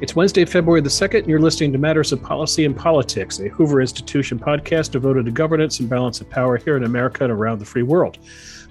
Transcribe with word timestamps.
It's 0.00 0.16
Wednesday, 0.16 0.44
February 0.44 0.80
the 0.80 0.88
2nd, 0.88 1.20
and 1.20 1.28
you're 1.28 1.38
listening 1.38 1.70
to 1.72 1.78
Matters 1.78 2.10
of 2.10 2.20
Policy 2.20 2.64
and 2.64 2.76
Politics, 2.76 3.38
a 3.38 3.48
Hoover 3.48 3.80
Institution 3.80 4.40
podcast 4.40 4.90
devoted 4.90 5.24
to 5.26 5.30
governance 5.30 5.78
and 5.78 5.88
balance 5.88 6.20
of 6.20 6.28
power 6.28 6.56
here 6.56 6.76
in 6.76 6.82
America 6.82 7.22
and 7.22 7.32
around 7.32 7.60
the 7.60 7.64
free 7.64 7.84
world. 7.84 8.18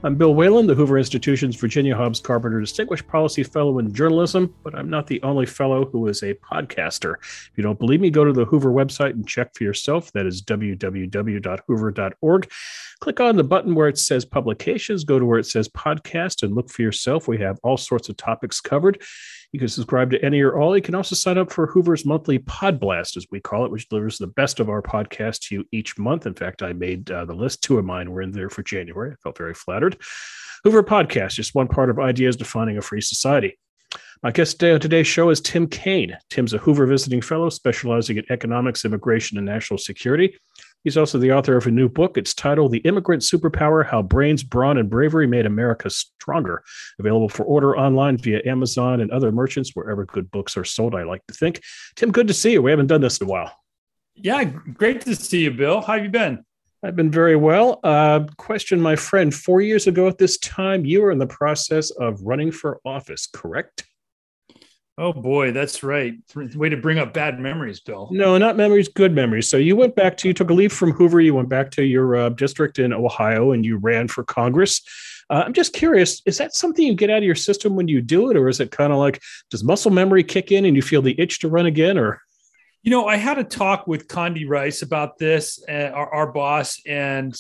I'm 0.06 0.16
Bill 0.16 0.36
Whalen, 0.36 0.68
the 0.68 0.76
Hoover 0.76 0.98
Institution's 0.98 1.56
Virginia 1.56 1.96
Hobbs 1.96 2.20
Carpenter 2.20 2.60
Distinguished 2.60 3.08
Policy 3.08 3.42
Fellow 3.42 3.80
in 3.80 3.94
Journalism, 3.94 4.54
but 4.62 4.76
I'm 4.76 4.90
not 4.90 5.08
the 5.08 5.24
only 5.24 5.46
fellow 5.46 5.86
who 5.86 6.10
is 6.10 6.24
a 6.24 6.34
podcaster. 6.34 7.14
If 7.22 7.52
you 7.56 7.64
don't 7.64 7.80
believe 7.80 8.02
me, 8.02 8.10
go 8.10 8.26
to 8.26 8.34
the 8.34 8.44
Hoover 8.44 8.74
website 8.74 9.12
and 9.12 9.26
check 9.26 9.56
for 9.56 9.64
yourself. 9.64 10.12
That 10.12 10.26
is 10.26 10.42
www.hoover.org. 10.42 12.52
Click 13.00 13.20
on 13.22 13.38
the 13.38 13.46
button 13.46 13.76
where 13.76 13.88
it 13.88 13.98
says 13.98 14.26
publications, 14.26 15.06
go 15.06 15.20
to 15.20 15.26
where 15.26 15.40
it 15.40 15.46
says 15.46 15.70
podcast, 15.70 16.44
and 16.44 16.54
look 16.54 16.70
for 16.70 16.82
yourself. 16.82 17.30
We 17.30 17.38
have 17.38 17.58
all 17.64 17.78
sorts 17.78 18.10
of 18.10 18.18
topics 18.18 18.60
covered. 18.60 19.02
You 19.54 19.60
can 19.60 19.70
subscribe 19.70 20.10
to 20.10 20.26
any 20.26 20.42
or 20.42 20.58
all. 20.58 20.76
You 20.76 20.82
can 20.82 20.96
also 20.96 21.16
sign 21.16 21.38
up 21.38 21.52
for 21.52 21.68
Hoover's 21.68 22.08
monthly 22.08 22.40
Pod 22.40 22.80
Blast, 22.80 23.16
as 23.16 23.28
we 23.30 23.40
call 23.40 23.66
it, 23.66 23.72
which 23.72 23.88
delivers 23.88 24.18
the 24.18 24.26
best 24.26 24.60
of 24.60 24.68
our 24.68 24.82
podcast 24.82 25.42
to 25.42 25.56
you 25.56 25.66
each 25.72 26.00
month. 26.00 26.26
In 26.26 26.34
fact, 26.34 26.64
I 26.64 26.74
made 26.74 27.12
uh, 27.12 27.26
the 27.26 27.36
list. 27.36 27.62
Two 27.62 27.78
of 27.78 27.86
mine 27.86 28.12
were 28.12 28.24
in 28.24 28.32
there 28.32 28.50
for 28.50 28.64
January. 28.64 29.12
I 29.12 29.16
felt 29.22 29.38
very 29.38 29.54
flattered. 29.54 29.93
Hoover 30.64 30.84
Podcast, 30.84 31.34
just 31.34 31.56
one 31.56 31.68
part 31.68 31.90
of 31.90 32.00
ideas 32.00 32.36
defining 32.36 32.78
a 32.78 32.82
free 32.82 33.02
society. 33.02 33.58
My 34.24 34.32
guest 34.32 34.58
today 34.58 34.72
on 34.72 34.80
today's 34.80 35.08
show 35.08 35.30
is 35.30 35.42
Tim 35.42 35.68
Kane. 35.68 36.18
Tim's 36.30 36.54
a 36.54 36.58
Hoover 36.58 36.86
Visiting 36.86 37.22
Fellow 37.22 37.50
specializing 37.50 38.18
in 38.18 38.24
economics, 38.30 38.86
immigration, 38.86 39.38
and 39.38 39.46
national 39.46 39.78
security. 39.78 40.38
He's 40.86 40.98
also 40.98 41.18
the 41.18 41.32
author 41.32 41.58
of 41.58 41.68
a 41.68 41.72
new 41.72 41.90
book. 41.90 42.18
It's 42.18 42.34
titled 42.34 42.72
The 42.72 42.80
Immigrant 42.80 43.22
Superpower 43.22 43.86
How 43.86 44.02
Brains, 44.02 44.44
Brawn, 44.44 44.78
and 44.78 44.90
Bravery 44.90 45.28
Made 45.28 45.46
America 45.46 45.90
Stronger. 45.90 46.64
Available 47.00 47.30
for 47.30 47.44
order 47.44 47.78
online 47.78 48.18
via 48.18 48.42
Amazon 48.46 49.02
and 49.02 49.12
other 49.12 49.32
merchants 49.32 49.72
wherever 49.74 50.06
good 50.06 50.32
books 50.32 50.56
are 50.58 50.66
sold, 50.66 50.96
I 50.96 51.04
like 51.04 51.26
to 51.28 51.34
think. 51.34 51.62
Tim, 51.96 52.12
good 52.12 52.28
to 52.28 52.34
see 52.34 52.54
you. 52.54 52.62
We 52.62 52.72
haven't 52.72 52.88
done 52.88 53.02
this 53.02 53.20
in 53.20 53.28
a 53.28 53.30
while. 53.30 53.52
Yeah, 54.16 54.44
great 54.44 55.02
to 55.02 55.16
see 55.16 55.44
you, 55.44 55.52
Bill. 55.52 55.82
How 55.82 55.94
have 55.94 56.04
you 56.04 56.10
been? 56.10 56.46
I've 56.84 56.98
been 56.98 57.12
very 57.12 57.38
well. 57.38 57.80
Uh, 57.84 58.26
question, 58.38 58.82
my 58.82 58.98
friend. 58.98 59.34
Four 59.34 59.62
years 59.62 59.88
ago 59.88 60.08
at 60.08 60.18
this 60.18 60.38
time, 60.40 60.86
you 60.86 61.02
were 61.02 61.12
in 61.12 61.18
the 61.18 61.28
process 61.28 61.92
of 61.92 62.22
running 62.22 62.52
for 62.52 62.82
office, 62.84 63.26
correct? 63.26 63.86
Oh 64.98 65.14
boy, 65.14 65.52
that's 65.52 65.82
right. 65.82 66.14
Way 66.36 66.70
to 66.70 66.78
bring 66.78 67.00
up 67.00 67.14
bad 67.14 67.40
memories, 67.40 67.80
Bill. 67.80 68.10
No, 68.12 68.38
not 68.38 68.58
memories, 68.58 68.90
good 68.90 69.14
memories. 69.14 69.48
So 69.48 69.58
you 69.58 69.76
went 69.76 69.96
back 69.96 70.18
to 70.18 70.28
you 70.28 70.34
took 70.34 70.52
a 70.52 70.54
leave 70.54 70.74
from 70.74 70.92
Hoover. 70.92 71.20
You 71.20 71.34
went 71.34 71.50
back 71.50 71.72
to 71.72 71.84
your 71.84 72.16
uh, 72.16 72.30
district 72.30 72.78
in 72.78 72.94
Ohio, 72.94 73.54
and 73.54 73.66
you 73.66 73.78
ran 73.78 74.08
for 74.08 74.24
Congress. 74.24 74.82
Uh, 75.32 75.44
I'm 75.46 75.54
just 75.54 75.74
curious: 75.74 76.22
is 76.28 76.38
that 76.38 76.54
something 76.54 76.86
you 76.86 76.94
get 76.94 77.10
out 77.10 77.20
of 77.20 77.24
your 77.24 77.34
system 77.34 77.76
when 77.76 77.88
you 77.88 78.02
do 78.02 78.30
it, 78.30 78.38
or 78.38 78.50
is 78.50 78.60
it 78.60 78.70
kind 78.70 78.94
of 78.94 79.00
like 79.00 79.20
does 79.50 79.64
muscle 79.64 79.90
memory 79.90 80.24
kick 80.24 80.52
in 80.52 80.66
and 80.66 80.76
you 80.76 80.84
feel 80.84 81.02
the 81.02 81.20
itch 81.20 81.40
to 81.40 81.48
run 81.48 81.66
again, 81.66 81.98
or? 81.98 82.22
You 82.84 82.92
know, 82.92 83.08
I 83.08 83.16
had 83.16 83.38
a 83.38 83.46
talk 83.46 83.88
with 83.88 84.10
Condi 84.10 84.48
Rice 84.48 84.82
about 84.82 85.18
this, 85.18 85.64
uh, 85.70 85.92
our, 85.94 86.14
our 86.14 86.32
boss, 86.34 86.82
and 86.86 87.34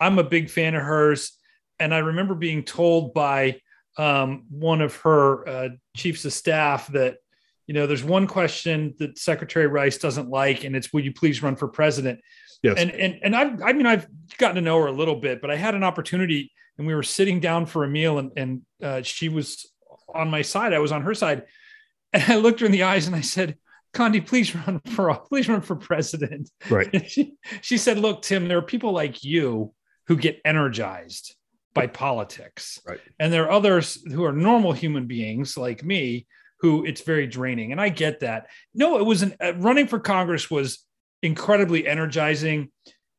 I'm 0.00 0.18
a 0.18 0.24
big 0.24 0.48
fan 0.48 0.74
of 0.74 0.82
hers. 0.82 1.32
And 1.78 1.94
I 1.94 1.98
remember 1.98 2.34
being 2.34 2.64
told 2.64 3.12
by 3.12 3.60
um, 3.98 4.46
one 4.48 4.80
of 4.80 4.96
her 4.96 5.46
uh, 5.46 5.68
chiefs 5.94 6.24
of 6.24 6.32
staff 6.32 6.86
that 6.88 7.18
you 7.66 7.74
know 7.74 7.86
there's 7.86 8.02
one 8.02 8.26
question 8.26 8.94
that 8.98 9.18
Secretary 9.18 9.66
Rice 9.66 9.98
doesn't 9.98 10.30
like, 10.30 10.64
and 10.64 10.74
it's 10.74 10.90
"Will 10.90 11.04
you 11.04 11.12
please 11.12 11.42
run 11.42 11.54
for 11.54 11.68
president?" 11.68 12.20
Yes. 12.62 12.78
And 12.78 12.90
and 12.90 13.18
and 13.22 13.36
I've, 13.36 13.62
I 13.62 13.74
mean 13.74 13.86
I've 13.86 14.06
gotten 14.38 14.56
to 14.56 14.62
know 14.62 14.80
her 14.80 14.86
a 14.86 14.92
little 14.92 15.16
bit, 15.16 15.42
but 15.42 15.50
I 15.50 15.56
had 15.56 15.74
an 15.74 15.84
opportunity, 15.84 16.50
and 16.78 16.86
we 16.86 16.94
were 16.94 17.02
sitting 17.02 17.40
down 17.40 17.66
for 17.66 17.84
a 17.84 17.88
meal, 17.88 18.18
and 18.18 18.32
and 18.36 18.62
uh, 18.82 19.02
she 19.02 19.28
was 19.28 19.70
on 20.14 20.30
my 20.30 20.40
side, 20.40 20.72
I 20.72 20.78
was 20.78 20.92
on 20.92 21.02
her 21.02 21.12
side, 21.12 21.42
and 22.14 22.22
I 22.26 22.36
looked 22.36 22.60
her 22.60 22.66
in 22.66 22.72
the 22.72 22.84
eyes, 22.84 23.06
and 23.06 23.14
I 23.14 23.20
said. 23.20 23.58
Condi, 23.98 24.24
please 24.24 24.54
run 24.54 24.80
for 24.90 25.14
please 25.28 25.48
run 25.48 25.60
for 25.60 25.76
president. 25.76 26.50
Right. 26.70 26.88
She, 27.08 27.34
she 27.62 27.78
said, 27.78 27.98
"Look, 27.98 28.22
Tim, 28.22 28.48
there 28.48 28.58
are 28.58 28.62
people 28.62 28.92
like 28.92 29.24
you 29.24 29.74
who 30.06 30.16
get 30.16 30.40
energized 30.44 31.34
by 31.74 31.86
politics. 31.86 32.80
Right. 32.86 33.00
And 33.18 33.32
there 33.32 33.44
are 33.44 33.50
others 33.50 34.02
who 34.10 34.24
are 34.24 34.32
normal 34.32 34.72
human 34.72 35.06
beings 35.06 35.56
like 35.56 35.84
me 35.84 36.26
who 36.60 36.84
it's 36.84 37.02
very 37.02 37.26
draining. 37.26 37.72
And 37.72 37.80
I 37.80 37.88
get 37.88 38.20
that. 38.20 38.48
No, 38.74 38.98
it 38.98 39.04
was 39.04 39.22
an, 39.22 39.36
uh, 39.40 39.54
running 39.56 39.86
for 39.86 40.00
Congress 40.00 40.50
was 40.50 40.84
incredibly 41.22 41.86
energizing. 41.86 42.72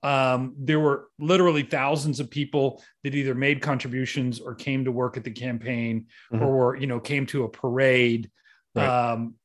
Um, 0.04 0.56
there 0.58 0.80
were 0.80 1.08
literally 1.20 1.64
thousands 1.64 2.20
of 2.20 2.30
people 2.30 2.84
that 3.04 3.16
either 3.16 3.36
made 3.36 3.62
contributions 3.62 4.40
or 4.40 4.56
came 4.56 4.86
to 4.86 4.92
work 4.92 5.16
at 5.16 5.24
the 5.24 5.32
campaign 5.32 6.08
mm-hmm. 6.32 6.44
or 6.44 6.76
you 6.76 6.88
know 6.88 7.00
came 7.00 7.26
to 7.28 7.44
a 7.44 7.50
parade. 7.50 8.30
Right. 8.76 8.86
Um, 8.88 9.36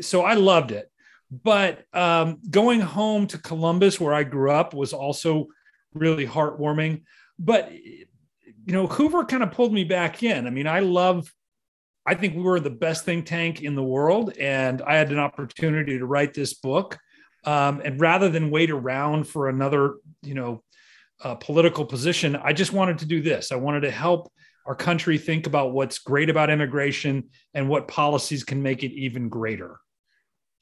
so 0.00 0.22
I 0.22 0.34
loved 0.34 0.70
it. 0.70 0.90
But 1.30 1.84
um, 1.92 2.38
going 2.50 2.80
home 2.80 3.26
to 3.28 3.38
Columbus, 3.38 4.00
where 4.00 4.14
I 4.14 4.24
grew 4.24 4.50
up, 4.50 4.72
was 4.72 4.92
also 4.92 5.48
really 5.92 6.26
heartwarming. 6.26 7.02
But 7.38 7.72
you 8.68 8.74
know, 8.74 8.86
Hoover 8.86 9.24
kind 9.24 9.42
of 9.42 9.52
pulled 9.52 9.72
me 9.72 9.84
back 9.84 10.22
in. 10.22 10.46
I 10.46 10.50
mean, 10.50 10.66
I 10.66 10.80
love, 10.80 11.32
I 12.04 12.14
think 12.14 12.36
we 12.36 12.42
were 12.42 12.60
the 12.60 12.68
best 12.68 13.06
think 13.06 13.24
tank 13.24 13.62
in 13.62 13.74
the 13.74 13.82
world. 13.82 14.36
And 14.38 14.82
I 14.82 14.96
had 14.96 15.10
an 15.10 15.18
opportunity 15.18 15.98
to 15.98 16.04
write 16.04 16.34
this 16.34 16.52
book. 16.52 16.98
Um, 17.44 17.80
and 17.82 17.98
rather 17.98 18.28
than 18.28 18.50
wait 18.50 18.70
around 18.70 19.26
for 19.26 19.48
another, 19.48 19.94
you 20.22 20.34
know, 20.34 20.62
uh, 21.24 21.34
political 21.36 21.86
position, 21.86 22.36
I 22.36 22.52
just 22.52 22.74
wanted 22.74 22.98
to 22.98 23.06
do 23.06 23.22
this. 23.22 23.52
I 23.52 23.56
wanted 23.56 23.80
to 23.80 23.90
help 23.90 24.30
our 24.68 24.74
country 24.74 25.16
think 25.16 25.46
about 25.46 25.72
what's 25.72 25.98
great 25.98 26.28
about 26.28 26.50
immigration 26.50 27.30
and 27.54 27.70
what 27.70 27.88
policies 27.88 28.44
can 28.44 28.62
make 28.62 28.84
it 28.84 28.92
even 28.92 29.30
greater. 29.30 29.80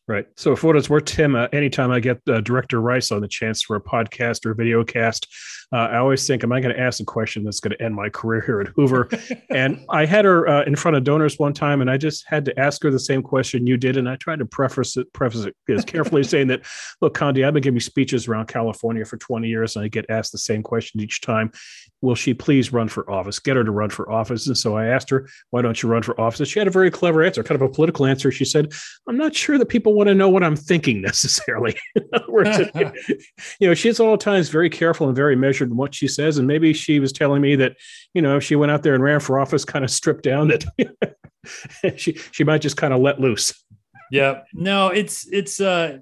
Right. 0.08 0.26
So, 0.36 0.54
for 0.54 0.68
what 0.68 0.76
it's 0.76 0.88
worth, 0.88 1.06
Tim, 1.06 1.34
uh, 1.34 1.48
anytime 1.52 1.90
I 1.90 1.98
get 1.98 2.20
uh, 2.28 2.40
Director 2.40 2.80
Rice 2.80 3.10
on 3.10 3.20
the 3.20 3.26
chance 3.26 3.62
for 3.62 3.74
a 3.74 3.80
podcast 3.80 4.46
or 4.46 4.54
video 4.54 4.84
cast, 4.84 5.26
uh, 5.72 5.78
I 5.78 5.96
always 5.96 6.24
think, 6.24 6.44
am 6.44 6.52
I 6.52 6.60
going 6.60 6.72
to 6.72 6.80
ask 6.80 7.00
a 7.00 7.04
question 7.04 7.42
that's 7.42 7.58
going 7.58 7.76
to 7.76 7.82
end 7.82 7.96
my 7.96 8.08
career 8.10 8.40
here 8.40 8.60
at 8.60 8.68
Hoover? 8.68 9.08
and 9.50 9.84
I 9.90 10.06
had 10.06 10.24
her 10.24 10.48
uh, 10.48 10.62
in 10.64 10.76
front 10.76 10.96
of 10.96 11.02
donors 11.02 11.40
one 11.40 11.52
time, 11.52 11.80
and 11.80 11.90
I 11.90 11.96
just 11.96 12.24
had 12.28 12.44
to 12.44 12.56
ask 12.56 12.84
her 12.84 12.90
the 12.92 13.00
same 13.00 13.20
question 13.20 13.66
you 13.66 13.76
did. 13.76 13.96
And 13.96 14.08
I 14.08 14.14
tried 14.14 14.38
to 14.38 14.46
preface 14.46 14.96
it, 14.96 15.12
preface 15.12 15.44
it 15.44 15.56
as 15.68 15.84
carefully 15.84 16.22
saying 16.22 16.46
that, 16.48 16.64
look, 17.00 17.18
Condi, 17.18 17.44
I've 17.44 17.54
been 17.54 17.62
giving 17.64 17.80
speeches 17.80 18.28
around 18.28 18.46
California 18.46 19.04
for 19.04 19.16
20 19.16 19.48
years, 19.48 19.74
and 19.74 19.84
I 19.84 19.88
get 19.88 20.06
asked 20.08 20.30
the 20.30 20.38
same 20.38 20.62
question 20.62 21.00
each 21.00 21.20
time 21.20 21.50
Will 22.02 22.14
she 22.14 22.34
please 22.34 22.72
run 22.72 22.88
for 22.88 23.10
office? 23.10 23.38
Get 23.38 23.56
her 23.56 23.64
to 23.64 23.70
run 23.70 23.90
for 23.90 24.10
office. 24.10 24.46
And 24.46 24.56
so 24.56 24.76
I 24.76 24.86
asked 24.86 25.10
her, 25.10 25.28
Why 25.50 25.62
don't 25.62 25.82
you 25.82 25.88
run 25.88 26.02
for 26.02 26.18
office? 26.20 26.40
And 26.40 26.48
she 26.48 26.58
had 26.58 26.68
a 26.68 26.72
very 26.72 26.90
clever 26.90 27.22
answer, 27.22 27.42
kind 27.42 27.60
of 27.60 27.68
a 27.68 27.72
political 27.72 28.06
answer. 28.06 28.30
She 28.30 28.44
said, 28.44 28.72
I'm 29.08 29.16
not 29.16 29.34
sure 29.34 29.58
that 29.58 29.66
people 29.66 29.94
want 29.94 30.08
to 30.08 30.14
know 30.14 30.28
what 30.28 30.44
I'm 30.44 30.56
thinking 30.56 31.00
necessarily. 31.02 31.76
in 31.94 32.04
other 32.12 32.30
words, 32.30 32.58
you 33.60 33.68
know, 33.68 33.74
she's 33.74 34.00
all 34.00 34.18
times 34.18 34.48
very 34.48 34.70
careful 34.70 35.06
and 35.06 35.16
very 35.16 35.36
measured 35.36 35.70
in 35.70 35.76
what 35.76 35.94
she 35.94 36.08
says. 36.08 36.38
And 36.38 36.46
maybe 36.46 36.72
she 36.72 37.00
was 37.00 37.12
telling 37.12 37.40
me 37.40 37.56
that, 37.56 37.76
you 38.14 38.22
know, 38.22 38.36
if 38.36 38.44
she 38.44 38.56
went 38.56 38.72
out 38.72 38.82
there 38.82 38.94
and 38.94 39.02
ran 39.02 39.20
for 39.20 39.38
office, 39.38 39.64
kind 39.64 39.84
of 39.84 39.90
stripped 39.90 40.22
down, 40.22 40.48
that 40.48 40.64
she 41.96 42.18
she 42.32 42.44
might 42.44 42.60
just 42.60 42.76
kind 42.76 42.92
of 42.92 43.00
let 43.00 43.20
loose. 43.20 43.54
Yeah. 44.10 44.42
No, 44.52 44.88
it's 44.88 45.26
it's 45.32 45.60
uh 45.60 45.98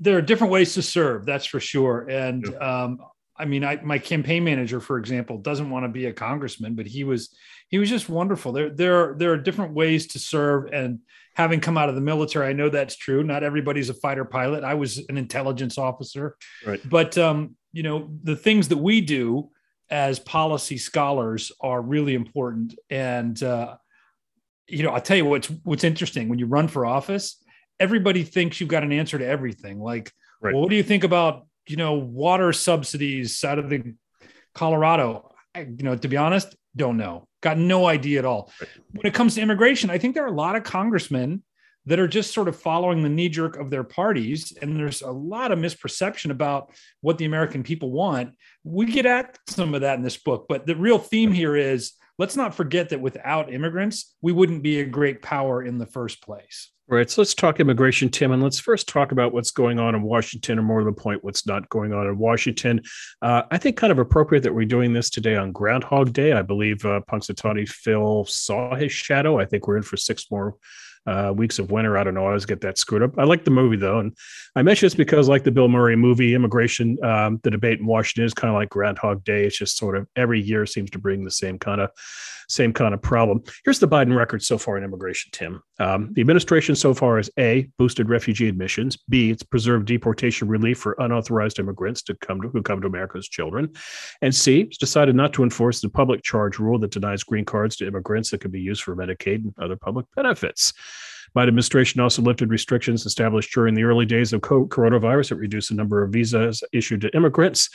there 0.00 0.16
are 0.16 0.22
different 0.22 0.52
ways 0.52 0.74
to 0.74 0.82
serve, 0.82 1.24
that's 1.24 1.46
for 1.46 1.60
sure. 1.60 2.08
And 2.08 2.46
um 2.56 2.98
I 3.40 3.46
mean, 3.46 3.64
I, 3.64 3.80
my 3.82 3.98
campaign 3.98 4.44
manager, 4.44 4.80
for 4.80 4.98
example, 4.98 5.38
doesn't 5.38 5.70
want 5.70 5.84
to 5.84 5.88
be 5.88 6.06
a 6.06 6.12
congressman, 6.12 6.74
but 6.74 6.86
he 6.86 7.04
was 7.04 7.34
he 7.68 7.78
was 7.78 7.88
just 7.88 8.08
wonderful. 8.08 8.52
There 8.52 8.70
there 8.70 8.96
are, 8.96 9.14
there 9.16 9.32
are 9.32 9.38
different 9.38 9.72
ways 9.72 10.08
to 10.08 10.18
serve, 10.18 10.70
and 10.72 11.00
having 11.34 11.60
come 11.60 11.78
out 11.78 11.88
of 11.88 11.94
the 11.94 12.00
military, 12.00 12.48
I 12.48 12.52
know 12.52 12.68
that's 12.68 12.96
true. 12.96 13.24
Not 13.24 13.42
everybody's 13.42 13.88
a 13.88 13.94
fighter 13.94 14.24
pilot. 14.24 14.62
I 14.62 14.74
was 14.74 14.98
an 15.08 15.16
intelligence 15.16 15.78
officer, 15.78 16.36
right? 16.66 16.80
But 16.88 17.16
um, 17.16 17.56
you 17.72 17.82
know, 17.82 18.10
the 18.22 18.36
things 18.36 18.68
that 18.68 18.78
we 18.78 19.00
do 19.00 19.50
as 19.88 20.18
policy 20.18 20.78
scholars 20.78 21.50
are 21.60 21.80
really 21.80 22.14
important. 22.14 22.78
And 22.90 23.42
uh, 23.42 23.76
you 24.68 24.82
know, 24.82 24.90
I'll 24.90 25.00
tell 25.00 25.16
you 25.16 25.24
what's 25.24 25.48
what's 25.64 25.84
interesting 25.84 26.28
when 26.28 26.38
you 26.38 26.46
run 26.46 26.68
for 26.68 26.84
office. 26.84 27.42
Everybody 27.78 28.24
thinks 28.24 28.60
you've 28.60 28.68
got 28.68 28.82
an 28.82 28.92
answer 28.92 29.18
to 29.18 29.26
everything. 29.26 29.80
Like, 29.80 30.12
right. 30.42 30.52
well, 30.52 30.62
what 30.62 30.70
do 30.70 30.76
you 30.76 30.82
think 30.82 31.02
about 31.02 31.46
you 31.70 31.76
know, 31.76 31.94
water 31.94 32.52
subsidies 32.52 33.42
out 33.44 33.58
of 33.58 33.70
the 33.70 33.94
Colorado? 34.54 35.32
I, 35.54 35.60
you 35.60 35.84
know, 35.84 35.96
to 35.96 36.08
be 36.08 36.16
honest, 36.16 36.56
don't 36.76 36.96
know. 36.96 37.26
Got 37.42 37.58
no 37.58 37.86
idea 37.86 38.18
at 38.18 38.24
all. 38.24 38.52
When 38.92 39.06
it 39.06 39.14
comes 39.14 39.34
to 39.36 39.40
immigration, 39.40 39.88
I 39.90 39.98
think 39.98 40.14
there 40.14 40.24
are 40.24 40.28
a 40.28 40.32
lot 40.32 40.56
of 40.56 40.64
congressmen 40.64 41.42
that 41.86 41.98
are 41.98 42.08
just 42.08 42.34
sort 42.34 42.48
of 42.48 42.56
following 42.56 43.02
the 43.02 43.08
knee 43.08 43.28
jerk 43.28 43.56
of 43.56 43.70
their 43.70 43.84
parties. 43.84 44.52
And 44.60 44.76
there's 44.76 45.00
a 45.02 45.10
lot 45.10 45.50
of 45.50 45.58
misperception 45.58 46.30
about 46.30 46.72
what 47.00 47.18
the 47.18 47.24
American 47.24 47.62
people 47.62 47.90
want. 47.90 48.34
We 48.64 48.86
get 48.86 49.06
at 49.06 49.38
some 49.48 49.74
of 49.74 49.80
that 49.80 49.96
in 49.96 50.04
this 50.04 50.18
book, 50.18 50.46
but 50.48 50.66
the 50.66 50.76
real 50.76 50.98
theme 50.98 51.32
here 51.32 51.56
is 51.56 51.92
let's 52.20 52.36
not 52.36 52.54
forget 52.54 52.90
that 52.90 53.00
without 53.00 53.50
immigrants, 53.50 54.14
we 54.20 54.30
wouldn't 54.30 54.62
be 54.62 54.80
a 54.80 54.84
great 54.84 55.22
power 55.22 55.62
in 55.62 55.78
the 55.78 55.86
first 55.86 56.22
place. 56.22 56.70
Right. 56.86 57.08
So 57.08 57.22
let's 57.22 57.32
talk 57.32 57.60
immigration, 57.60 58.10
Tim, 58.10 58.32
and 58.32 58.42
let's 58.42 58.60
first 58.60 58.88
talk 58.88 59.10
about 59.12 59.32
what's 59.32 59.50
going 59.50 59.78
on 59.78 59.94
in 59.94 60.02
Washington, 60.02 60.58
or 60.58 60.62
more 60.62 60.80
to 60.80 60.84
the 60.84 60.92
point, 60.92 61.24
what's 61.24 61.46
not 61.46 61.66
going 61.70 61.94
on 61.94 62.06
in 62.06 62.18
Washington. 62.18 62.82
Uh, 63.22 63.44
I 63.50 63.56
think 63.56 63.78
kind 63.78 63.90
of 63.90 63.98
appropriate 63.98 64.42
that 64.42 64.54
we're 64.54 64.66
doing 64.66 64.92
this 64.92 65.08
today 65.08 65.36
on 65.36 65.50
Groundhog 65.50 66.12
Day. 66.12 66.32
I 66.32 66.42
believe 66.42 66.84
uh, 66.84 67.00
Punxsutawney 67.10 67.66
Phil 67.66 68.26
saw 68.26 68.74
his 68.74 68.92
shadow. 68.92 69.38
I 69.38 69.46
think 69.46 69.66
we're 69.66 69.78
in 69.78 69.82
for 69.82 69.96
six 69.96 70.30
more 70.30 70.56
uh, 71.06 71.32
Weeks 71.34 71.58
of 71.58 71.70
Winter. 71.70 71.96
I 71.96 72.04
don't 72.04 72.14
know. 72.14 72.24
I 72.24 72.28
always 72.28 72.46
get 72.46 72.60
that 72.62 72.78
screwed 72.78 73.02
up. 73.02 73.18
I 73.18 73.24
like 73.24 73.44
the 73.44 73.50
movie 73.50 73.76
though, 73.76 73.98
and 73.98 74.16
I 74.56 74.62
mention 74.62 74.86
this 74.86 74.94
because, 74.94 75.28
like 75.28 75.44
the 75.44 75.50
Bill 75.50 75.68
Murray 75.68 75.96
movie, 75.96 76.34
immigration, 76.34 77.02
um, 77.04 77.40
the 77.42 77.50
debate 77.50 77.80
in 77.80 77.86
Washington 77.86 78.24
is 78.24 78.34
kind 78.34 78.50
of 78.50 78.54
like 78.54 78.70
Groundhog 78.70 79.24
Day. 79.24 79.44
It's 79.44 79.58
just 79.58 79.76
sort 79.76 79.96
of 79.96 80.06
every 80.16 80.40
year 80.40 80.66
seems 80.66 80.90
to 80.90 80.98
bring 80.98 81.24
the 81.24 81.30
same 81.30 81.58
kind 81.58 81.80
of 81.80 81.90
same 82.50 82.72
kind 82.72 82.94
of 82.94 83.00
problem. 83.02 83.42
Here's 83.64 83.78
the 83.78 83.88
Biden 83.88 84.16
record 84.16 84.42
so 84.42 84.58
far 84.58 84.76
in 84.76 84.84
immigration, 84.84 85.30
Tim. 85.32 85.62
Um, 85.78 86.10
the 86.12 86.20
administration 86.20 86.74
so 86.74 86.92
far 86.94 87.16
has 87.16 87.30
A, 87.38 87.68
boosted 87.78 88.08
refugee 88.08 88.48
admissions, 88.48 88.96
B, 89.08 89.30
it's 89.30 89.42
preserved 89.42 89.86
deportation 89.86 90.48
relief 90.48 90.78
for 90.78 90.96
unauthorized 90.98 91.58
immigrants 91.58 92.02
to 92.02 92.14
come 92.16 92.40
to, 92.42 92.48
who 92.48 92.62
come 92.62 92.80
to 92.80 92.86
America 92.86 93.18
as 93.18 93.28
children, 93.28 93.70
and 94.22 94.34
C, 94.34 94.60
it's 94.60 94.78
decided 94.78 95.14
not 95.14 95.32
to 95.34 95.42
enforce 95.42 95.80
the 95.80 95.88
public 95.88 96.22
charge 96.22 96.58
rule 96.58 96.78
that 96.78 96.90
denies 96.90 97.22
green 97.22 97.44
cards 97.44 97.76
to 97.76 97.86
immigrants 97.86 98.30
that 98.30 98.40
could 98.40 98.52
be 98.52 98.60
used 98.60 98.82
for 98.82 98.96
Medicaid 98.96 99.44
and 99.44 99.54
other 99.58 99.76
public 99.76 100.06
benefits. 100.14 100.72
Biden 101.36 101.48
administration 101.48 102.00
also 102.00 102.22
lifted 102.22 102.50
restrictions 102.50 103.06
established 103.06 103.52
during 103.54 103.74
the 103.74 103.84
early 103.84 104.04
days 104.04 104.32
of 104.32 104.40
coronavirus. 104.40 105.32
It 105.32 105.36
reduced 105.36 105.68
the 105.68 105.76
number 105.76 106.02
of 106.02 106.12
visas 106.12 106.62
issued 106.72 107.02
to 107.02 107.14
immigrants. 107.14 107.70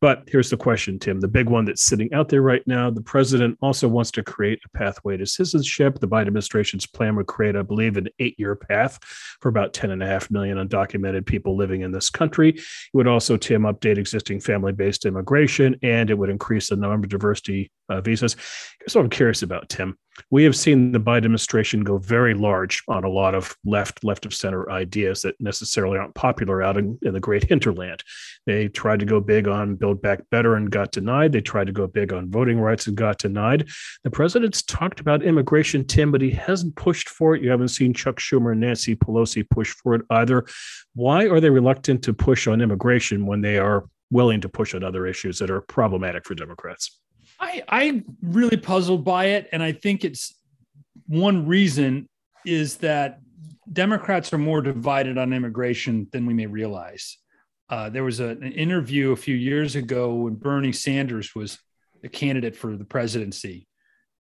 But 0.00 0.24
here's 0.26 0.48
the 0.48 0.56
question, 0.56 0.98
Tim, 0.98 1.20
the 1.20 1.28
big 1.28 1.50
one 1.50 1.66
that's 1.66 1.82
sitting 1.82 2.10
out 2.14 2.30
there 2.30 2.40
right 2.40 2.66
now. 2.66 2.90
The 2.90 3.02
president 3.02 3.58
also 3.60 3.86
wants 3.86 4.10
to 4.12 4.22
create 4.22 4.58
a 4.64 4.78
pathway 4.78 5.18
to 5.18 5.26
citizenship. 5.26 5.98
The 5.98 6.08
Biden 6.08 6.28
administration's 6.28 6.86
plan 6.86 7.16
would 7.16 7.26
create, 7.26 7.54
I 7.54 7.60
believe, 7.62 7.98
an 7.98 8.08
eight 8.18 8.38
year 8.38 8.56
path 8.56 8.98
for 9.40 9.50
about 9.50 9.74
10 9.74 9.90
and 9.90 10.02
a 10.02 10.06
half 10.06 10.30
million 10.30 10.56
undocumented 10.56 11.26
people 11.26 11.54
living 11.54 11.82
in 11.82 11.92
this 11.92 12.08
country. 12.08 12.50
It 12.50 12.64
would 12.94 13.08
also, 13.08 13.36
Tim, 13.36 13.62
update 13.62 13.98
existing 13.98 14.40
family 14.40 14.72
based 14.72 15.04
immigration 15.04 15.76
and 15.82 16.08
it 16.08 16.14
would 16.14 16.30
increase 16.30 16.70
the 16.70 16.76
number 16.76 16.94
of 16.94 17.08
diversity 17.08 17.70
uh, 17.90 18.00
visas. 18.00 18.36
Here's 18.80 18.94
what 18.94 19.02
I'm 19.02 19.10
curious 19.10 19.42
about, 19.42 19.68
Tim 19.68 19.98
we 20.30 20.44
have 20.44 20.56
seen 20.56 20.92
the 20.92 21.00
Biden 21.00 21.18
administration 21.18 21.82
go 21.82 21.98
very 21.98 22.34
large 22.34 22.82
on 22.88 23.04
a 23.04 23.08
lot 23.08 23.34
of 23.34 23.56
left, 23.64 24.04
left 24.04 24.26
of 24.26 24.34
center 24.34 24.70
ideas 24.70 25.22
that 25.22 25.40
necessarily 25.40 25.98
aren't 25.98 26.14
popular 26.14 26.62
out 26.62 26.76
in, 26.76 26.98
in, 27.02 27.14
the 27.14 27.20
great 27.20 27.44
hinterland. 27.44 28.02
They 28.46 28.68
tried 28.68 29.00
to 29.00 29.06
go 29.06 29.20
big 29.20 29.48
on 29.48 29.76
Build 29.76 30.02
Back 30.02 30.22
Better 30.30 30.56
and 30.56 30.70
got 30.70 30.92
denied. 30.92 31.32
They 31.32 31.40
tried 31.40 31.68
to 31.68 31.72
go 31.72 31.86
big 31.86 32.12
on 32.12 32.30
voting 32.30 32.60
rights 32.60 32.86
and 32.86 32.96
got 32.96 33.18
denied. 33.18 33.68
The 34.04 34.10
president's 34.10 34.62
talked 34.62 35.00
about 35.00 35.22
immigration, 35.22 35.86
Tim, 35.86 36.10
but 36.10 36.20
he 36.20 36.30
hasn't 36.30 36.76
pushed 36.76 37.08
for 37.08 37.34
it. 37.34 37.42
You 37.42 37.50
haven't 37.50 37.68
seen 37.68 37.94
Chuck 37.94 38.16
Schumer 38.16 38.52
and 38.52 38.60
Nancy 38.60 38.96
Pelosi 38.96 39.48
push 39.48 39.70
for 39.70 39.94
it 39.94 40.02
either. 40.10 40.44
Why 40.94 41.28
are 41.28 41.40
they 41.40 41.50
reluctant 41.50 42.02
to 42.04 42.12
push 42.12 42.46
on 42.46 42.60
immigration 42.60 43.26
when 43.26 43.40
they 43.40 43.58
are 43.58 43.84
willing 44.10 44.40
to 44.40 44.48
push 44.48 44.74
on 44.74 44.82
other 44.82 45.06
issues 45.06 45.38
that 45.38 45.50
are 45.50 45.60
problematic 45.60 46.26
for 46.26 46.34
Democrats? 46.34 46.98
I 47.40 47.62
I'm 47.68 48.04
really 48.22 48.56
puzzled 48.56 49.04
by 49.04 49.26
it, 49.26 49.48
and 49.52 49.62
I 49.62 49.72
think 49.72 50.04
it's 50.04 50.34
one 51.06 51.46
reason 51.46 52.08
is 52.44 52.76
that 52.78 53.20
Democrats 53.72 54.32
are 54.32 54.38
more 54.38 54.62
divided 54.62 55.18
on 55.18 55.32
immigration 55.32 56.08
than 56.12 56.26
we 56.26 56.34
may 56.34 56.46
realize. 56.46 57.18
Uh, 57.68 57.88
there 57.88 58.04
was 58.04 58.20
a, 58.20 58.28
an 58.28 58.52
interview 58.52 59.12
a 59.12 59.16
few 59.16 59.34
years 59.34 59.76
ago 59.76 60.14
when 60.14 60.34
Bernie 60.34 60.72
Sanders 60.72 61.34
was 61.34 61.58
the 62.02 62.08
candidate 62.08 62.56
for 62.56 62.76
the 62.76 62.84
presidency, 62.84 63.66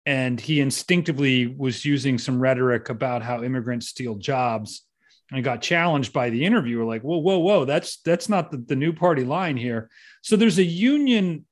and 0.06 0.40
he 0.40 0.60
instinctively 0.60 1.46
was 1.46 1.84
using 1.84 2.18
some 2.18 2.40
rhetoric 2.40 2.88
about 2.88 3.22
how 3.22 3.42
immigrants 3.42 3.88
steal 3.88 4.16
jobs. 4.16 4.82
And 5.34 5.42
got 5.42 5.62
challenged 5.62 6.12
by 6.12 6.28
the 6.28 6.44
interviewer, 6.44 6.84
like, 6.84 7.00
"Whoa, 7.00 7.16
whoa, 7.16 7.38
whoa! 7.38 7.64
That's 7.64 8.02
that's 8.02 8.28
not 8.28 8.50
the, 8.50 8.58
the 8.58 8.76
new 8.76 8.92
party 8.92 9.24
line 9.24 9.56
here." 9.56 9.88
So 10.20 10.36
there's 10.36 10.58
a 10.58 10.64
union 10.64 11.46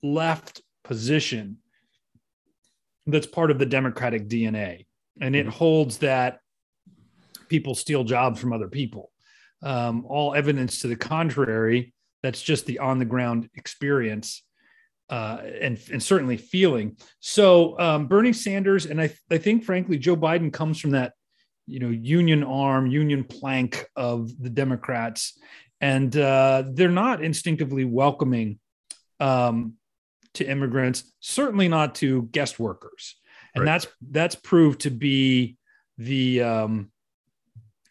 left 0.00 0.62
position 0.90 1.58
that's 3.06 3.28
part 3.28 3.52
of 3.52 3.60
the 3.60 3.66
Democratic 3.66 4.28
DNA. 4.28 4.86
And 5.20 5.36
it 5.36 5.46
mm-hmm. 5.46 5.56
holds 5.56 5.98
that 5.98 6.40
people 7.48 7.76
steal 7.76 8.02
jobs 8.02 8.40
from 8.40 8.52
other 8.52 8.66
people. 8.66 9.12
Um, 9.62 10.04
all 10.08 10.34
evidence 10.34 10.80
to 10.80 10.88
the 10.88 10.96
contrary, 10.96 11.94
that's 12.24 12.42
just 12.42 12.66
the 12.66 12.80
on 12.80 12.98
the 12.98 13.04
ground 13.04 13.48
experience 13.54 14.42
uh, 15.10 15.38
and, 15.60 15.78
and 15.92 16.02
certainly 16.02 16.36
feeling. 16.36 16.96
So 17.20 17.78
um, 17.78 18.08
Bernie 18.08 18.32
Sanders, 18.32 18.86
and 18.86 19.00
I, 19.00 19.14
I 19.30 19.38
think, 19.38 19.62
frankly, 19.62 19.96
Joe 19.96 20.16
Biden 20.16 20.52
comes 20.52 20.80
from 20.80 20.90
that 20.90 21.12
you 21.66 21.78
know 21.78 21.90
union 21.90 22.42
arm 22.42 22.88
union 22.88 23.22
plank 23.22 23.86
of 23.94 24.30
the 24.42 24.50
democrats 24.50 25.38
and 25.80 26.16
uh, 26.16 26.64
they're 26.72 26.88
not 26.88 27.22
instinctively 27.22 27.84
welcoming 27.84 28.58
um, 29.20 29.74
to 30.34 30.44
immigrants, 30.44 31.12
certainly 31.20 31.68
not 31.68 31.94
to 31.96 32.22
guest 32.32 32.58
workers. 32.58 33.16
And 33.54 33.64
right. 33.64 33.72
that's 33.72 33.86
that's 34.10 34.34
proved 34.34 34.82
to 34.82 34.90
be 34.90 35.56
the 35.98 36.42
um, 36.42 36.90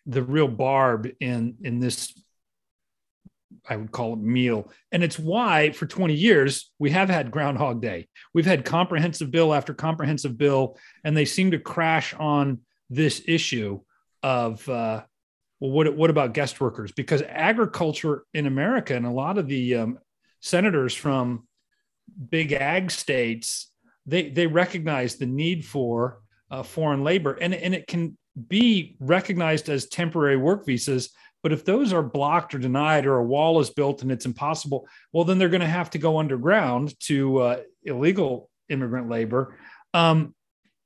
the 0.06 0.24
real 0.24 0.47
barb 0.47 1.07
in 1.19 1.57
in 1.62 1.80
this 1.80 2.13
I 3.68 3.75
would 3.75 3.91
call 3.91 4.13
it 4.13 4.19
meal. 4.19 4.71
And 4.91 5.03
it's 5.03 5.19
why 5.19 5.71
for 5.71 5.86
20 5.86 6.13
years 6.13 6.71
we 6.80 6.91
have 6.91 7.09
had 7.09 7.31
Groundhog 7.31 7.81
Day. 7.81 8.07
We've 8.33 8.45
had 8.45 8.65
comprehensive 8.65 9.31
bill 9.31 9.53
after 9.53 9.74
comprehensive 9.74 10.38
bill, 10.38 10.77
and 11.03 11.15
they 11.15 11.25
seem 11.25 11.51
to 11.51 11.59
crash 11.59 12.13
on 12.13 12.62
this 12.89 13.21
issue 13.27 13.81
of 14.24 14.68
uh, 14.68 15.03
well, 15.59 15.71
what 15.71 15.95
what 15.95 16.09
about 16.09 16.33
guest 16.33 16.59
workers? 16.62 16.92
Because 16.92 17.21
agriculture 17.21 18.24
in 18.33 18.47
America 18.47 18.95
and 18.95 19.06
a 19.06 19.12
lot 19.12 19.38
of 19.38 19.47
the 19.47 19.75
um, 19.75 20.00
senators 20.39 20.94
from 20.94 21.47
big 22.29 22.51
ag 22.53 22.91
states, 22.91 23.71
they 24.06 24.29
they 24.29 24.47
recognize 24.47 25.15
the 25.15 25.25
need 25.25 25.65
for 25.65 26.21
uh, 26.51 26.63
foreign 26.63 27.03
labor, 27.03 27.33
and 27.33 27.53
and 27.53 27.73
it 27.73 27.88
can 27.88 28.17
be 28.47 28.95
recognized 29.00 29.69
as 29.69 29.88
temporary 29.88 30.38
work 30.38 30.65
visas. 30.65 31.09
But 31.41 31.53
if 31.53 31.63
those 31.63 31.94
are 31.94 32.03
blocked 32.03 32.53
or 32.53 32.59
denied, 32.59 33.06
or 33.06 33.17
a 33.17 33.23
wall 33.23 33.59
is 33.61 33.69
built 33.69 34.01
and 34.01 34.11
it's 34.11 34.25
impossible, 34.25 34.88
well, 35.13 35.23
then 35.23 35.38
they're 35.38 35.50
going 35.50 35.61
to 35.61 35.67
have 35.67 35.89
to 35.91 35.97
go 35.97 36.19
underground 36.19 37.00
to 37.01 37.38
uh, 37.39 37.57
illegal 37.83 38.50
immigrant 38.67 39.09
labor. 39.09 39.57
Um, 39.94 40.35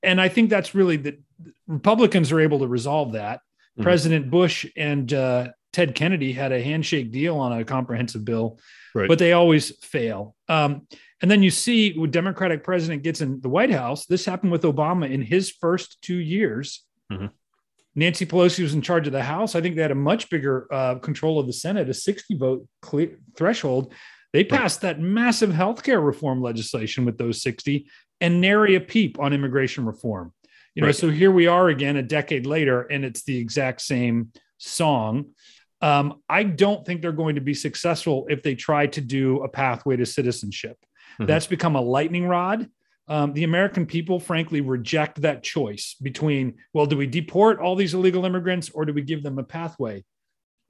and 0.04 0.22
I 0.22 0.30
think 0.30 0.50
that's 0.50 0.76
really 0.76 0.98
that 0.98 1.20
Republicans 1.68 2.32
are 2.32 2.40
able 2.40 2.60
to 2.60 2.68
resolve 2.68 3.14
that. 3.14 3.40
Mm-hmm. 3.40 3.84
President 3.84 4.30
Bush 4.30 4.68
and 4.78 5.12
uh, 5.12 5.48
Ted 5.74 5.96
Kennedy 5.96 6.32
had 6.32 6.52
a 6.52 6.62
handshake 6.62 7.12
deal 7.12 7.38
on 7.38 7.52
a 7.52 7.66
comprehensive 7.66 8.24
bill, 8.24 8.60
right. 8.96 9.08
but 9.08 9.20
they 9.20 9.34
always 9.34 9.76
fail. 9.84 10.36
Um, 10.48 10.88
and 11.22 11.30
then 11.30 11.44
you 11.44 11.50
see 11.50 11.98
when 11.98 12.12
Democratic 12.12 12.64
president 12.64 13.04
gets 13.04 13.22
in 13.22 13.42
the 13.42 13.50
White 13.50 13.72
House, 13.72 14.06
this 14.06 14.26
happened 14.26 14.52
with 14.52 14.64
Obama 14.64 15.10
in 15.10 15.22
his 15.22 15.50
first 15.50 16.02
two 16.02 16.18
years. 16.18 16.84
Mm-hmm. 17.12 17.28
Nancy 17.96 18.26
Pelosi 18.26 18.62
was 18.62 18.74
in 18.74 18.82
charge 18.82 19.08
of 19.08 19.14
the 19.14 19.24
House. 19.24 19.56
I 19.56 19.62
think 19.62 19.76
they 19.76 19.82
had 19.82 19.92
a 19.92 19.96
much 19.96 20.30
bigger 20.30 20.68
uh, 20.72 20.96
control 20.96 21.40
of 21.40 21.48
the 21.48 21.54
Senate, 21.54 21.90
a 21.90 21.94
60 21.94 22.36
vote 22.36 22.68
clear 22.82 23.18
threshold. 23.36 23.94
They 24.32 24.44
passed 24.44 24.84
right. 24.84 24.96
that 24.98 25.02
massive 25.02 25.52
healthcare 25.52 26.04
reform 26.04 26.42
legislation 26.42 27.06
with 27.06 27.18
those 27.18 27.42
60 27.42 27.88
and 28.20 28.42
nary 28.42 28.76
a 28.76 28.82
peep 28.82 29.20
on 29.20 29.32
immigration 29.32 29.86
reform. 29.86 30.34
You 30.76 30.82
know, 30.82 30.88
right. 30.88 30.96
so 30.96 31.10
here 31.10 31.32
we 31.32 31.46
are 31.46 31.70
again 31.70 31.98
a 31.98 32.04
decade 32.04 32.48
later, 32.48 32.82
and 32.82 33.06
it's 33.06 33.24
the 33.24 33.38
exact 33.38 33.82
same 33.82 34.32
song. 34.58 35.28
Um, 35.84 36.22
I 36.30 36.44
don't 36.44 36.86
think 36.86 37.02
they're 37.02 37.12
going 37.12 37.36
to 37.36 37.42
be 37.42 37.54
successful 37.54 38.26
if 38.30 38.42
they 38.42 38.56
try 38.56 38.88
to 38.88 39.02
do 39.02 39.44
a 39.44 39.50
pathway 39.50 39.98
to 39.98 40.06
citizenship. 40.06 40.78
Mm-hmm. 41.16 41.26
That's 41.26 41.46
become 41.46 41.76
a 41.76 41.82
lightning 41.82 42.26
rod. 42.26 42.70
Um, 43.10 43.34
the 43.34 43.44
American 43.44 43.86
people, 43.86 44.18
frankly, 44.22 44.62
reject 44.62 45.22
that 45.24 45.44
choice 45.44 45.98
between, 46.02 46.56
well, 46.74 46.86
do 46.86 46.96
we 46.96 47.06
deport 47.06 47.60
all 47.60 47.76
these 47.76 47.94
illegal 47.94 48.24
immigrants 48.24 48.70
or 48.70 48.86
do 48.86 48.94
we 48.94 49.02
give 49.02 49.24
them 49.24 49.38
a 49.38 49.44
pathway? 49.44 50.06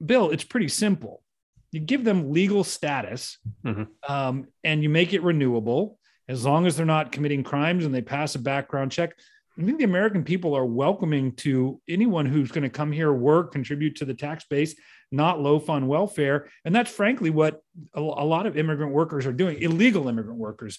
Bill, 0.04 0.30
it's 0.30 0.42
pretty 0.42 0.66
simple. 0.66 1.22
You 1.70 1.78
give 1.78 2.02
them 2.02 2.32
legal 2.32 2.64
status 2.64 3.38
mm-hmm. 3.64 3.84
um, 4.12 4.48
and 4.64 4.82
you 4.82 4.88
make 4.88 5.12
it 5.12 5.22
renewable 5.22 5.96
as 6.28 6.44
long 6.44 6.66
as 6.66 6.76
they're 6.76 6.84
not 6.84 7.12
committing 7.12 7.44
crimes 7.44 7.84
and 7.84 7.94
they 7.94 8.02
pass 8.02 8.34
a 8.34 8.40
background 8.40 8.90
check. 8.90 9.12
I 9.56 9.64
think 9.64 9.78
the 9.78 9.84
American 9.84 10.24
people 10.24 10.56
are 10.56 10.66
welcoming 10.66 11.32
to 11.36 11.80
anyone 11.88 12.26
who's 12.26 12.50
going 12.50 12.64
to 12.64 12.68
come 12.70 12.90
here, 12.90 13.12
work, 13.12 13.52
contribute 13.52 13.96
to 13.96 14.04
the 14.04 14.14
tax 14.14 14.44
base, 14.50 14.74
not 15.14 15.40
low 15.40 15.58
fund 15.58 15.88
welfare. 15.88 16.48
And 16.64 16.74
that's 16.74 16.90
frankly 16.90 17.30
what 17.30 17.60
a, 17.94 18.00
a 18.00 18.26
lot 18.26 18.46
of 18.46 18.56
immigrant 18.56 18.92
workers 18.92 19.26
are 19.26 19.32
doing, 19.32 19.60
illegal 19.60 20.08
immigrant 20.08 20.38
workers. 20.38 20.78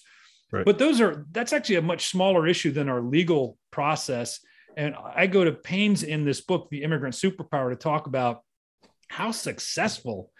Right. 0.52 0.64
But 0.64 0.78
those 0.78 1.00
are 1.00 1.26
that's 1.32 1.52
actually 1.52 1.76
a 1.76 1.82
much 1.82 2.06
smaller 2.06 2.46
issue 2.46 2.70
than 2.70 2.88
our 2.88 3.00
legal 3.00 3.58
process. 3.70 4.40
And 4.76 4.94
I 4.94 5.26
go 5.26 5.44
to 5.44 5.52
pains 5.52 6.02
in 6.02 6.24
this 6.24 6.40
book, 6.40 6.68
The 6.70 6.82
Immigrant 6.82 7.14
Superpower, 7.14 7.70
to 7.70 7.76
talk 7.76 8.06
about 8.06 8.42
how 9.08 9.30
successful 9.30 10.30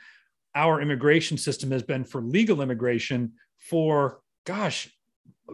our 0.55 0.81
immigration 0.81 1.39
system 1.39 1.71
has 1.71 1.83
been 1.83 2.05
for 2.05 2.21
legal 2.21 2.61
immigration 2.61 3.33
for, 3.59 4.21
gosh, 4.45 4.91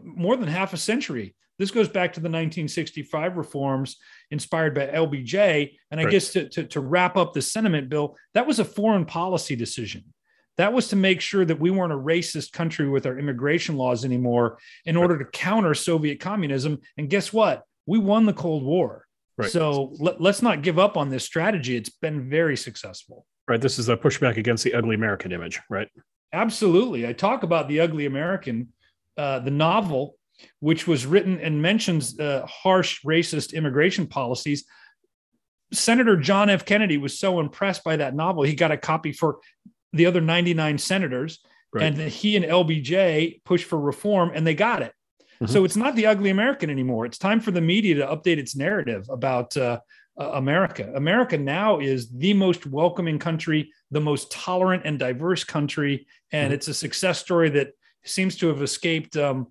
more 0.02 0.36
than 0.36 0.48
half 0.48 0.72
a 0.72 0.76
century. 0.76 1.34
This 1.58 1.70
goes 1.70 1.88
back 1.88 2.14
to 2.14 2.20
the 2.20 2.28
1965 2.28 3.36
reforms 3.36 3.96
inspired 4.30 4.74
by 4.74 4.86
LBJ. 4.86 5.72
And 5.90 6.00
I 6.00 6.04
right. 6.04 6.10
guess 6.10 6.32
to, 6.32 6.48
to, 6.48 6.64
to 6.64 6.80
wrap 6.80 7.16
up 7.16 7.34
the 7.34 7.42
sentiment, 7.42 7.88
Bill, 7.88 8.16
that 8.34 8.46
was 8.46 8.58
a 8.58 8.64
foreign 8.64 9.04
policy 9.04 9.54
decision. 9.54 10.04
That 10.58 10.72
was 10.72 10.88
to 10.88 10.96
make 10.96 11.20
sure 11.20 11.44
that 11.44 11.60
we 11.60 11.70
weren't 11.70 11.92
a 11.92 11.96
racist 11.96 12.52
country 12.52 12.88
with 12.88 13.06
our 13.06 13.18
immigration 13.18 13.76
laws 13.76 14.04
anymore 14.04 14.58
in 14.84 14.96
order 14.96 15.18
to 15.18 15.24
counter 15.24 15.74
Soviet 15.74 16.20
communism. 16.20 16.80
And 16.98 17.08
guess 17.08 17.32
what? 17.32 17.62
We 17.86 17.98
won 17.98 18.26
the 18.26 18.32
Cold 18.32 18.62
War. 18.62 19.06
Right. 19.38 19.50
So 19.50 19.94
let, 19.98 20.20
us 20.20 20.42
not 20.42 20.62
give 20.62 20.78
up 20.78 20.96
on 20.96 21.08
this 21.08 21.24
strategy. 21.24 21.76
It's 21.76 21.88
been 21.88 22.28
very 22.28 22.56
successful. 22.56 23.24
Right. 23.48 23.60
This 23.60 23.78
is 23.78 23.88
a 23.88 23.96
pushback 23.96 24.36
against 24.36 24.62
the 24.62 24.74
ugly 24.74 24.94
American 24.94 25.32
image, 25.32 25.60
right? 25.70 25.88
Absolutely. 26.32 27.06
I 27.06 27.12
talk 27.12 27.42
about 27.42 27.68
the 27.68 27.80
ugly 27.80 28.06
American, 28.06 28.68
uh, 29.16 29.38
the 29.40 29.50
novel, 29.50 30.16
which 30.60 30.86
was 30.86 31.06
written 31.06 31.40
and 31.40 31.60
mentions 31.60 32.18
uh, 32.18 32.46
harsh 32.46 33.04
racist 33.04 33.54
immigration 33.54 34.06
policies. 34.06 34.64
Senator 35.72 36.16
John 36.16 36.50
F. 36.50 36.64
Kennedy 36.64 36.98
was 36.98 37.18
so 37.18 37.40
impressed 37.40 37.82
by 37.84 37.96
that 37.96 38.14
novel, 38.14 38.42
he 38.42 38.54
got 38.54 38.70
a 38.70 38.76
copy 38.76 39.12
for 39.12 39.38
the 39.92 40.06
other 40.06 40.20
99 40.20 40.78
senators. 40.78 41.40
Right. 41.72 41.84
And 41.84 41.96
he 41.96 42.36
and 42.36 42.44
LBJ 42.44 43.42
pushed 43.44 43.64
for 43.64 43.80
reform 43.80 44.32
and 44.34 44.46
they 44.46 44.54
got 44.54 44.82
it. 44.82 44.92
Mm-hmm. 45.42 45.46
So 45.46 45.64
it's 45.64 45.76
not 45.76 45.96
the 45.96 46.06
ugly 46.06 46.30
American 46.30 46.70
anymore. 46.70 47.06
It's 47.06 47.18
time 47.18 47.40
for 47.40 47.50
the 47.50 47.60
media 47.60 47.94
to 47.96 48.06
update 48.06 48.36
its 48.36 48.54
narrative 48.54 49.06
about 49.08 49.56
uh, 49.56 49.80
uh, 50.20 50.30
America. 50.32 50.92
America 50.94 51.38
now 51.38 51.78
is 51.78 52.10
the 52.10 52.34
most 52.34 52.66
welcoming 52.66 53.18
country, 53.18 53.72
the 53.90 54.00
most 54.00 54.30
tolerant 54.30 54.82
and 54.84 54.98
diverse 54.98 55.44
country. 55.44 56.06
And 56.30 56.46
mm-hmm. 56.46 56.54
it's 56.54 56.68
a 56.68 56.74
success 56.74 57.18
story 57.18 57.48
that 57.50 57.72
seems 58.04 58.36
to 58.36 58.48
have 58.48 58.62
escaped 58.62 59.16
um, 59.16 59.46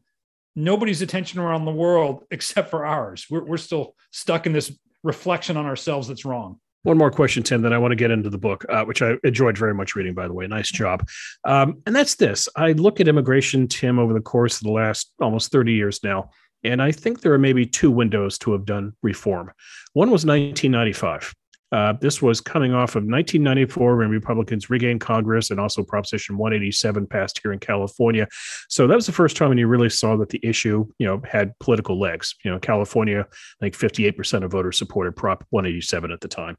nobody's 0.55 1.01
attention 1.01 1.39
around 1.39 1.65
the 1.65 1.71
world 1.71 2.23
except 2.31 2.69
for 2.69 2.85
ours. 2.85 3.25
We're, 3.29 3.43
we're 3.43 3.57
still 3.57 3.95
stuck 4.11 4.45
in 4.45 4.53
this 4.53 4.77
reflection 5.03 5.57
on 5.57 5.65
ourselves 5.65 6.07
that's 6.07 6.25
wrong. 6.25 6.59
One 6.83 6.97
more 6.97 7.11
question, 7.11 7.43
Tim, 7.43 7.61
then 7.61 7.73
I 7.73 7.77
want 7.77 7.91
to 7.91 7.95
get 7.95 8.09
into 8.09 8.31
the 8.31 8.39
book, 8.39 8.65
uh, 8.67 8.83
which 8.85 9.03
I 9.03 9.13
enjoyed 9.23 9.55
very 9.55 9.73
much 9.73 9.95
reading, 9.95 10.15
by 10.15 10.27
the 10.27 10.33
way. 10.33 10.47
Nice 10.47 10.71
job. 10.71 11.07
Um, 11.45 11.81
and 11.85 11.95
that's 11.95 12.15
this 12.15 12.49
I 12.55 12.71
look 12.71 12.99
at 12.99 13.07
immigration, 13.07 13.67
Tim, 13.67 13.99
over 13.99 14.13
the 14.13 14.21
course 14.21 14.55
of 14.55 14.63
the 14.63 14.71
last 14.71 15.13
almost 15.21 15.51
30 15.51 15.73
years 15.73 15.99
now, 16.03 16.31
and 16.63 16.81
I 16.81 16.91
think 16.91 17.21
there 17.21 17.33
are 17.33 17.39
maybe 17.39 17.65
two 17.65 17.91
windows 17.91 18.37
to 18.39 18.51
have 18.53 18.65
done 18.65 18.93
reform. 19.03 19.51
One 19.93 20.09
was 20.09 20.25
1995. 20.25 21.33
Uh, 21.71 21.93
this 21.93 22.21
was 22.21 22.41
coming 22.41 22.73
off 22.73 22.91
of 22.91 23.03
1994 23.03 23.97
when 23.97 24.09
Republicans 24.09 24.69
regained 24.69 25.01
Congress 25.01 25.51
and 25.51 25.59
also 25.59 25.83
Proposition 25.83 26.37
187 26.37 27.07
passed 27.07 27.39
here 27.41 27.53
in 27.53 27.59
California. 27.59 28.27
So 28.69 28.87
that 28.87 28.95
was 28.95 29.05
the 29.05 29.11
first 29.11 29.37
time 29.37 29.49
when 29.49 29.57
you 29.57 29.67
really 29.67 29.89
saw 29.89 30.17
that 30.17 30.29
the 30.29 30.39
issue, 30.43 30.85
you 30.97 31.07
know, 31.07 31.21
had 31.29 31.57
political 31.59 31.99
legs. 31.99 32.35
You 32.43 32.51
know, 32.51 32.59
California, 32.59 33.21
I 33.21 33.59
think 33.59 33.77
58% 33.77 34.43
of 34.43 34.51
voters 34.51 34.77
supported 34.77 35.15
Prop 35.15 35.45
187 35.49 36.11
at 36.11 36.21
the 36.21 36.27
time. 36.27 36.57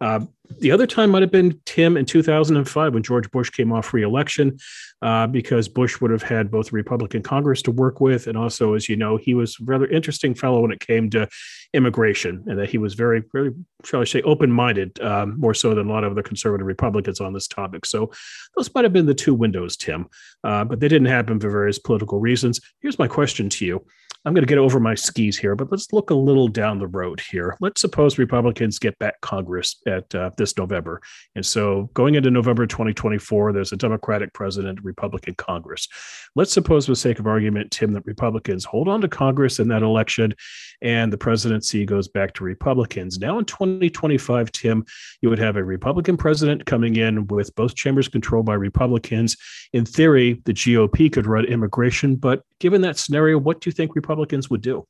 Uh, 0.00 0.20
the 0.58 0.70
other 0.72 0.86
time 0.86 1.10
might 1.10 1.22
have 1.22 1.30
been 1.30 1.60
Tim 1.64 1.96
in 1.96 2.04
2005 2.04 2.94
when 2.94 3.02
George 3.02 3.30
Bush 3.30 3.50
came 3.50 3.72
off 3.72 3.92
re-election, 3.92 4.58
uh, 5.02 5.26
because 5.26 5.68
Bush 5.68 6.00
would 6.00 6.10
have 6.10 6.22
had 6.22 6.50
both 6.50 6.72
Republican 6.72 7.22
Congress 7.22 7.62
to 7.62 7.70
work 7.70 8.00
with, 8.00 8.26
and 8.26 8.36
also, 8.36 8.74
as 8.74 8.88
you 8.88 8.96
know, 8.96 9.16
he 9.16 9.34
was 9.34 9.56
a 9.60 9.64
rather 9.64 9.86
interesting 9.86 10.34
fellow 10.34 10.60
when 10.60 10.72
it 10.72 10.80
came 10.80 11.08
to 11.10 11.28
immigration, 11.72 12.42
and 12.46 12.58
that 12.58 12.68
he 12.68 12.78
was 12.78 12.94
very, 12.94 13.22
very, 13.32 13.54
shall 13.84 14.00
I 14.00 14.04
say, 14.04 14.22
open-minded, 14.22 15.00
um, 15.00 15.38
more 15.38 15.54
so 15.54 15.74
than 15.74 15.88
a 15.88 15.92
lot 15.92 16.04
of 16.04 16.12
other 16.12 16.22
conservative 16.22 16.66
Republicans 16.66 17.20
on 17.20 17.32
this 17.32 17.46
topic. 17.46 17.86
So 17.86 18.10
those 18.56 18.74
might 18.74 18.84
have 18.84 18.92
been 18.92 19.06
the 19.06 19.14
two 19.14 19.34
windows, 19.34 19.76
Tim, 19.76 20.08
uh, 20.42 20.64
but 20.64 20.80
they 20.80 20.88
didn't 20.88 21.08
happen 21.08 21.38
for 21.38 21.50
various 21.50 21.78
political 21.78 22.18
reasons. 22.18 22.60
Here's 22.80 22.98
my 22.98 23.06
question 23.06 23.48
to 23.50 23.64
you: 23.64 23.84
I'm 24.26 24.34
going 24.34 24.42
to 24.42 24.48
get 24.48 24.58
over 24.58 24.78
my 24.78 24.94
skis 24.94 25.38
here, 25.38 25.56
but 25.56 25.70
let's 25.70 25.94
look 25.94 26.10
a 26.10 26.14
little 26.14 26.46
down 26.46 26.78
the 26.78 26.86
road 26.86 27.22
here. 27.30 27.56
Let's 27.58 27.80
suppose 27.80 28.18
Republicans 28.18 28.78
get 28.78 28.98
back 28.98 29.18
Congress 29.22 29.76
at 29.86 30.14
uh, 30.14 30.30
this 30.36 30.58
November. 30.58 31.00
And 31.34 31.46
so 31.46 31.88
going 31.94 32.16
into 32.16 32.30
November 32.30 32.66
2024, 32.66 33.54
there's 33.54 33.72
a 33.72 33.76
Democratic 33.76 34.34
president, 34.34 34.78
Republican 34.82 35.34
Congress. 35.36 35.88
Let's 36.36 36.52
suppose, 36.52 36.84
for 36.84 36.92
the 36.92 36.96
sake 36.96 37.18
of 37.18 37.26
argument, 37.26 37.70
Tim, 37.70 37.92
that 37.94 38.04
Republicans 38.04 38.62
hold 38.66 38.88
on 38.88 39.00
to 39.00 39.08
Congress 39.08 39.58
in 39.58 39.68
that 39.68 39.82
election 39.82 40.34
and 40.82 41.10
the 41.10 41.18
presidency 41.18 41.86
goes 41.86 42.06
back 42.06 42.34
to 42.34 42.44
Republicans. 42.44 43.18
Now 43.18 43.38
in 43.38 43.46
2025, 43.46 44.52
Tim, 44.52 44.84
you 45.22 45.30
would 45.30 45.38
have 45.38 45.56
a 45.56 45.64
Republican 45.64 46.18
president 46.18 46.66
coming 46.66 46.96
in 46.96 47.26
with 47.28 47.54
both 47.54 47.74
chambers 47.74 48.08
controlled 48.08 48.46
by 48.46 48.54
Republicans. 48.54 49.36
In 49.72 49.86
theory, 49.86 50.42
the 50.44 50.52
GOP 50.52 51.10
could 51.10 51.26
run 51.26 51.46
immigration, 51.46 52.16
but 52.16 52.42
given 52.60 52.82
that 52.82 52.98
scenario, 52.98 53.38
what 53.38 53.60
do 53.60 53.68
you 53.68 53.72
think 53.72 53.96
Republicans 53.96 54.48
would 54.50 54.60
do? 54.60 54.86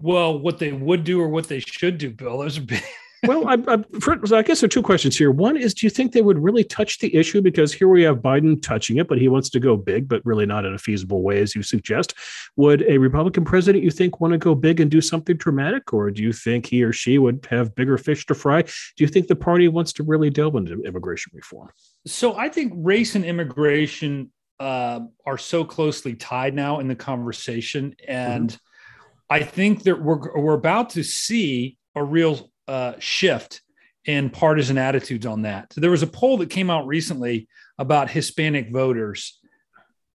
Well, 0.00 0.38
what 0.38 0.58
they 0.58 0.72
would 0.72 1.04
do 1.04 1.20
or 1.20 1.28
what 1.28 1.48
they 1.48 1.60
should 1.60 1.98
do, 1.98 2.10
Bill, 2.10 2.38
those 2.38 2.58
are 2.58 2.62
big. 2.62 2.82
well, 3.26 3.46
I, 3.46 3.54
I, 3.68 3.84
for, 4.00 4.18
I, 4.34 4.42
guess 4.42 4.60
there 4.60 4.66
are 4.66 4.68
two 4.68 4.82
questions 4.82 5.16
here. 5.16 5.30
One 5.30 5.56
is, 5.56 5.74
do 5.74 5.86
you 5.86 5.90
think 5.90 6.10
they 6.10 6.22
would 6.22 6.42
really 6.42 6.64
touch 6.64 6.98
the 6.98 7.14
issue? 7.14 7.40
Because 7.40 7.72
here 7.72 7.86
we 7.86 8.02
have 8.02 8.16
Biden 8.16 8.60
touching 8.60 8.96
it, 8.96 9.06
but 9.06 9.18
he 9.18 9.28
wants 9.28 9.48
to 9.50 9.60
go 9.60 9.76
big, 9.76 10.08
but 10.08 10.24
really 10.26 10.44
not 10.44 10.64
in 10.64 10.74
a 10.74 10.78
feasible 10.78 11.22
way, 11.22 11.40
as 11.40 11.54
you 11.54 11.62
suggest. 11.62 12.14
Would 12.56 12.82
a 12.88 12.98
Republican 12.98 13.44
president, 13.44 13.84
you 13.84 13.92
think, 13.92 14.20
want 14.20 14.32
to 14.32 14.38
go 14.38 14.56
big 14.56 14.80
and 14.80 14.90
do 14.90 15.00
something 15.00 15.36
dramatic, 15.36 15.92
or 15.92 16.10
do 16.10 16.20
you 16.20 16.32
think 16.32 16.66
he 16.66 16.82
or 16.82 16.92
she 16.92 17.18
would 17.18 17.46
have 17.48 17.76
bigger 17.76 17.96
fish 17.96 18.26
to 18.26 18.34
fry? 18.34 18.62
Do 18.62 19.04
you 19.04 19.06
think 19.06 19.28
the 19.28 19.36
party 19.36 19.68
wants 19.68 19.92
to 19.94 20.02
really 20.02 20.30
delve 20.30 20.56
into 20.56 20.82
immigration 20.82 21.30
reform? 21.32 21.68
So 22.06 22.36
I 22.36 22.48
think 22.48 22.72
race 22.74 23.14
and 23.14 23.24
immigration 23.24 24.32
uh, 24.62 25.00
are 25.26 25.38
so 25.38 25.64
closely 25.64 26.14
tied 26.14 26.54
now 26.54 26.78
in 26.78 26.86
the 26.86 26.94
conversation, 26.94 27.96
and 28.06 28.50
mm-hmm. 28.50 29.34
I 29.34 29.42
think 29.42 29.82
that 29.82 30.00
we're 30.00 30.40
we're 30.40 30.54
about 30.54 30.90
to 30.90 31.02
see 31.02 31.76
a 31.96 32.04
real 32.04 32.48
uh, 32.68 32.92
shift 33.00 33.60
in 34.04 34.30
partisan 34.30 34.78
attitudes 34.78 35.26
on 35.26 35.42
that. 35.42 35.72
So 35.72 35.80
there 35.80 35.90
was 35.90 36.04
a 36.04 36.06
poll 36.06 36.36
that 36.38 36.50
came 36.50 36.70
out 36.70 36.86
recently 36.86 37.48
about 37.76 38.08
Hispanic 38.08 38.70
voters, 38.70 39.40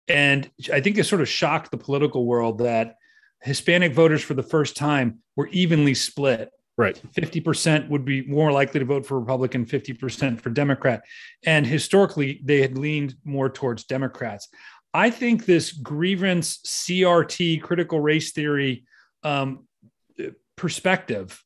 and 0.08 0.50
I 0.72 0.80
think 0.80 0.98
it 0.98 1.04
sort 1.04 1.20
of 1.20 1.28
shocked 1.28 1.70
the 1.70 1.78
political 1.78 2.26
world 2.26 2.58
that 2.58 2.96
Hispanic 3.42 3.94
voters 3.94 4.22
for 4.22 4.34
the 4.34 4.42
first 4.42 4.76
time 4.76 5.20
were 5.36 5.46
evenly 5.48 5.94
split 5.94 6.50
Right. 6.78 7.00
50% 7.14 7.88
would 7.90 8.04
be 8.04 8.22
more 8.22 8.50
likely 8.50 8.80
to 8.80 8.86
vote 8.86 9.04
for 9.04 9.20
Republican, 9.20 9.66
50% 9.66 10.40
for 10.40 10.48
Democrat. 10.50 11.04
And 11.44 11.66
historically, 11.66 12.40
they 12.44 12.62
had 12.62 12.78
leaned 12.78 13.14
more 13.24 13.50
towards 13.50 13.84
Democrats. 13.84 14.48
I 14.94 15.10
think 15.10 15.44
this 15.44 15.72
grievance 15.72 16.58
CRT, 16.66 17.62
critical 17.62 18.00
race 18.00 18.32
theory 18.32 18.84
um, 19.22 19.66
perspective 20.56 21.42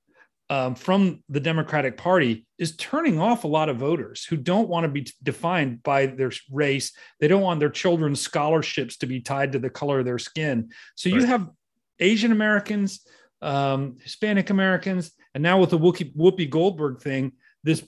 um, 0.49 0.75
from 0.75 1.23
the 1.29 1.41
Democratic 1.41 1.97
Party 1.97 2.47
is 2.59 2.77
turning 2.77 3.19
off 3.21 3.45
a 3.45 3.49
lot 3.49 3.69
of 3.69 3.79
voters 3.79 4.25
who 4.25 4.37
don't 4.37 4.69
want 4.69 4.85
to 4.85 4.89
be 4.89 5.07
defined 5.23 5.83
by 5.83 6.07
their 6.07 6.31
race. 6.53 6.93
They 7.21 7.29
don't 7.29 7.43
want 7.43 7.59
their 7.59 7.71
children's 7.71 8.21
scholarships 8.21 8.97
to 8.99 9.07
be 9.07 9.21
tied 9.21 9.53
to 9.53 9.59
the 9.59 9.71
color 9.71 9.99
of 9.99 10.05
their 10.05 10.19
skin. 10.19 10.71
So 10.95 11.11
right. 11.11 11.21
you 11.21 11.27
have 11.27 11.51
Asian 11.99 12.31
Americans, 12.31 13.05
um, 13.43 13.97
Hispanic 14.03 14.51
Americans, 14.51 15.13
and 15.35 15.43
now 15.43 15.61
with 15.61 15.71
the 15.71 15.79
Whoopi, 15.79 16.49
Goldberg 16.49 17.01
thing, 17.01 17.33
this 17.63 17.85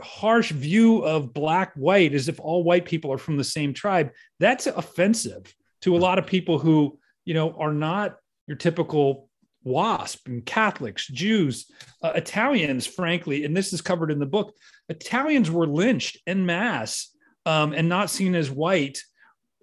harsh 0.00 0.52
view 0.52 0.98
of 1.04 1.32
black 1.32 1.72
white 1.74 2.14
as 2.14 2.28
if 2.28 2.38
all 2.38 2.62
white 2.64 2.84
people 2.84 3.12
are 3.12 3.18
from 3.18 3.36
the 3.36 3.44
same 3.44 3.72
tribe. 3.72 4.10
That's 4.38 4.66
offensive 4.66 5.54
to 5.82 5.96
a 5.96 5.98
lot 5.98 6.18
of 6.18 6.26
people 6.26 6.58
who 6.58 6.98
you 7.24 7.34
know 7.34 7.54
are 7.58 7.72
not 7.72 8.16
your 8.46 8.56
typical 8.56 9.28
WASP 9.64 10.26
and 10.26 10.44
Catholics, 10.44 11.06
Jews, 11.06 11.70
uh, 12.02 12.12
Italians, 12.14 12.86
frankly, 12.86 13.44
and 13.44 13.56
this 13.56 13.72
is 13.72 13.80
covered 13.80 14.10
in 14.10 14.18
the 14.18 14.26
book. 14.26 14.54
Italians 14.88 15.50
were 15.50 15.66
lynched 15.66 16.18
en 16.26 16.44
masse 16.44 17.14
um, 17.46 17.72
and 17.72 17.88
not 17.88 18.10
seen 18.10 18.34
as 18.34 18.50
white 18.50 18.98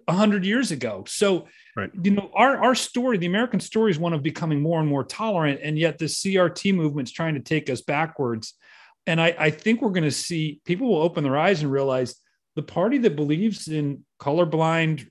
100 0.06 0.44
years 0.44 0.70
ago. 0.70 1.04
So 1.06 1.48
Right. 1.76 1.90
You 2.02 2.10
know, 2.12 2.30
our 2.34 2.56
our 2.58 2.74
story, 2.74 3.16
the 3.18 3.26
American 3.26 3.60
story, 3.60 3.90
is 3.90 3.98
one 3.98 4.12
of 4.12 4.22
becoming 4.22 4.60
more 4.60 4.80
and 4.80 4.88
more 4.88 5.04
tolerant, 5.04 5.60
and 5.62 5.78
yet 5.78 5.98
the 5.98 6.06
CRT 6.06 6.74
movement 6.74 7.08
is 7.08 7.12
trying 7.12 7.34
to 7.34 7.40
take 7.40 7.70
us 7.70 7.80
backwards. 7.80 8.54
And 9.06 9.20
I, 9.20 9.34
I 9.38 9.50
think 9.50 9.80
we're 9.80 9.90
going 9.90 10.04
to 10.04 10.10
see 10.10 10.60
people 10.64 10.88
will 10.88 11.02
open 11.02 11.24
their 11.24 11.38
eyes 11.38 11.62
and 11.62 11.72
realize 11.72 12.16
the 12.56 12.62
party 12.62 12.98
that 12.98 13.16
believes 13.16 13.68
in 13.68 14.04
colorblind 14.20 15.08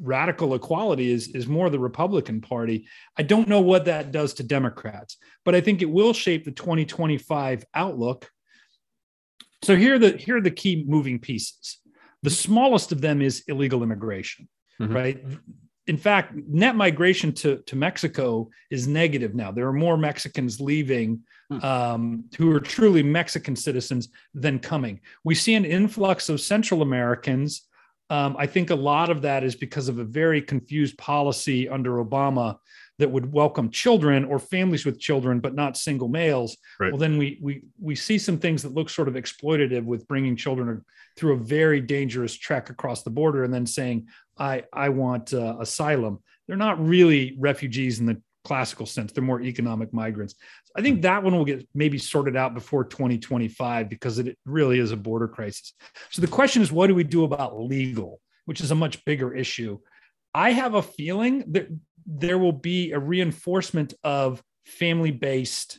radical 0.00 0.54
equality 0.54 1.10
is 1.10 1.28
is 1.28 1.46
more 1.46 1.70
the 1.70 1.78
Republican 1.78 2.40
Party. 2.40 2.86
I 3.16 3.22
don't 3.22 3.48
know 3.48 3.60
what 3.60 3.84
that 3.86 4.12
does 4.12 4.34
to 4.34 4.42
Democrats, 4.42 5.16
but 5.44 5.54
I 5.54 5.60
think 5.60 5.82
it 5.82 5.90
will 5.90 6.12
shape 6.12 6.44
the 6.44 6.52
2025 6.52 7.64
outlook. 7.74 8.30
So 9.62 9.76
here 9.76 9.94
are 9.94 9.98
the 9.98 10.16
here 10.16 10.36
are 10.36 10.42
the 10.42 10.50
key 10.50 10.84
moving 10.86 11.18
pieces. 11.18 11.78
The 12.22 12.30
smallest 12.30 12.92
of 12.92 13.00
them 13.00 13.22
is 13.22 13.44
illegal 13.46 13.82
immigration, 13.82 14.48
mm-hmm. 14.80 14.94
right? 14.94 15.24
In 15.88 15.96
fact, 15.96 16.34
net 16.46 16.76
migration 16.76 17.32
to, 17.32 17.56
to 17.66 17.74
Mexico 17.74 18.50
is 18.70 18.86
negative 18.86 19.34
now. 19.34 19.50
There 19.50 19.66
are 19.66 19.72
more 19.72 19.96
Mexicans 19.96 20.60
leaving 20.60 21.22
hmm. 21.50 21.64
um, 21.64 22.24
who 22.36 22.54
are 22.54 22.60
truly 22.60 23.02
Mexican 23.02 23.56
citizens 23.56 24.10
than 24.34 24.58
coming. 24.58 25.00
We 25.24 25.34
see 25.34 25.54
an 25.54 25.64
influx 25.64 26.28
of 26.28 26.42
Central 26.42 26.82
Americans. 26.82 27.62
Um, 28.10 28.36
I 28.38 28.46
think 28.46 28.68
a 28.70 28.74
lot 28.74 29.08
of 29.10 29.22
that 29.22 29.44
is 29.44 29.54
because 29.54 29.88
of 29.88 29.98
a 29.98 30.04
very 30.04 30.42
confused 30.42 30.98
policy 30.98 31.68
under 31.68 32.04
Obama 32.04 32.58
that 32.98 33.10
would 33.10 33.32
welcome 33.32 33.70
children 33.70 34.24
or 34.24 34.38
families 34.38 34.84
with 34.84 34.98
children, 34.98 35.40
but 35.40 35.54
not 35.54 35.76
single 35.76 36.08
males. 36.08 36.56
Right. 36.80 36.92
Well, 36.92 36.98
then 36.98 37.16
we 37.16 37.38
we 37.40 37.62
we 37.80 37.94
see 37.94 38.18
some 38.18 38.38
things 38.38 38.62
that 38.62 38.74
look 38.74 38.90
sort 38.90 39.08
of 39.08 39.14
exploitative 39.14 39.84
with 39.84 40.08
bringing 40.08 40.36
children 40.36 40.84
through 41.16 41.34
a 41.34 41.38
very 41.38 41.80
dangerous 41.80 42.34
trek 42.34 42.70
across 42.70 43.02
the 43.02 43.10
border 43.10 43.44
and 43.44 43.54
then 43.54 43.66
saying, 43.66 44.08
"I 44.38 44.64
I 44.72 44.88
want 44.90 45.34
uh, 45.34 45.56
asylum." 45.60 46.20
They're 46.46 46.56
not 46.56 46.84
really 46.84 47.36
refugees 47.38 48.00
in 48.00 48.06
the 48.06 48.20
classical 48.44 48.86
sense. 48.86 49.12
They're 49.12 49.22
more 49.22 49.42
economic 49.42 49.92
migrants. 49.92 50.34
I 50.74 50.80
think 50.80 51.02
that 51.02 51.22
one 51.22 51.36
will 51.36 51.44
get 51.44 51.68
maybe 51.74 51.98
sorted 51.98 52.36
out 52.36 52.54
before 52.54 52.84
2025 52.84 53.90
because 53.90 54.18
it 54.18 54.38
really 54.46 54.78
is 54.78 54.90
a 54.90 54.96
border 54.96 55.28
crisis. 55.28 55.74
So 56.10 56.22
the 56.22 56.28
question 56.28 56.62
is, 56.62 56.72
what 56.72 56.86
do 56.86 56.94
we 56.94 57.04
do 57.04 57.24
about 57.24 57.60
legal, 57.60 58.20
which 58.46 58.62
is 58.62 58.70
a 58.70 58.74
much 58.74 59.04
bigger 59.04 59.34
issue? 59.34 59.78
I 60.34 60.52
have 60.52 60.74
a 60.74 60.82
feeling 60.82 61.44
that 61.52 61.68
there 62.06 62.38
will 62.38 62.52
be 62.52 62.92
a 62.92 62.98
reinforcement 62.98 63.92
of 64.02 64.42
family 64.64 65.10
based 65.10 65.78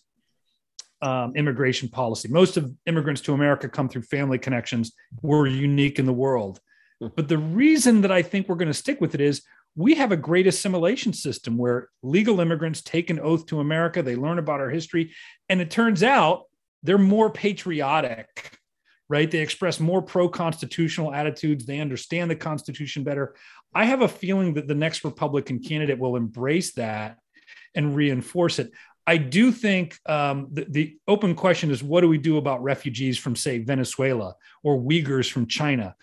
um, 1.01 1.33
immigration 1.35 1.89
policy. 1.89 2.27
Most 2.27 2.57
of 2.57 2.71
immigrants 2.85 3.21
to 3.21 3.33
America 3.33 3.69
come 3.69 3.89
through 3.89 4.03
family 4.03 4.37
connections. 4.37 4.91
We're 5.21 5.47
unique 5.47 5.97
in 5.97 6.05
the 6.05 6.13
world. 6.13 6.59
But 6.99 7.27
the 7.27 7.37
reason 7.37 8.01
that 8.01 8.11
I 8.11 8.21
think 8.21 8.47
we're 8.47 8.55
going 8.55 8.67
to 8.67 8.73
stick 8.73 8.99
with 8.99 9.15
it 9.15 9.21
is 9.21 9.41
we 9.75 9.95
have 9.95 10.11
a 10.11 10.17
great 10.17 10.47
assimilation 10.47 11.13
system 11.13 11.57
where 11.57 11.89
legal 12.03 12.39
immigrants 12.39 12.81
take 12.81 13.09
an 13.09 13.19
oath 13.19 13.45
to 13.47 13.59
America, 13.59 14.03
they 14.03 14.15
learn 14.15 14.39
about 14.39 14.59
our 14.59 14.69
history, 14.69 15.13
and 15.47 15.61
it 15.61 15.71
turns 15.71 16.03
out 16.03 16.43
they're 16.83 16.97
more 16.97 17.29
patriotic, 17.29 18.51
right? 19.07 19.29
They 19.29 19.39
express 19.39 19.79
more 19.79 20.01
pro 20.01 20.27
constitutional 20.27 21.13
attitudes, 21.13 21.65
they 21.65 21.79
understand 21.79 22.29
the 22.29 22.35
Constitution 22.35 23.03
better. 23.03 23.35
I 23.73 23.85
have 23.85 24.01
a 24.01 24.07
feeling 24.07 24.55
that 24.55 24.67
the 24.67 24.75
next 24.75 25.03
Republican 25.03 25.59
candidate 25.59 25.99
will 25.99 26.15
embrace 26.15 26.73
that 26.73 27.17
and 27.75 27.95
reinforce 27.95 28.59
it. 28.59 28.71
I 29.05 29.17
do 29.17 29.51
think 29.51 29.97
um, 30.05 30.49
the, 30.51 30.65
the, 30.69 30.97
open 31.07 31.33
question 31.33 31.71
is 31.71 31.81
what 31.81 32.01
do 32.01 32.07
we 32.07 32.19
do 32.19 32.37
about 32.37 32.61
refugees 32.61 33.17
from, 33.17 33.35
say, 33.35 33.57
Venezuela 33.57 34.35
or 34.61 34.77
Uyghurs 34.77 35.31
from 35.31 35.47
China? 35.47 35.95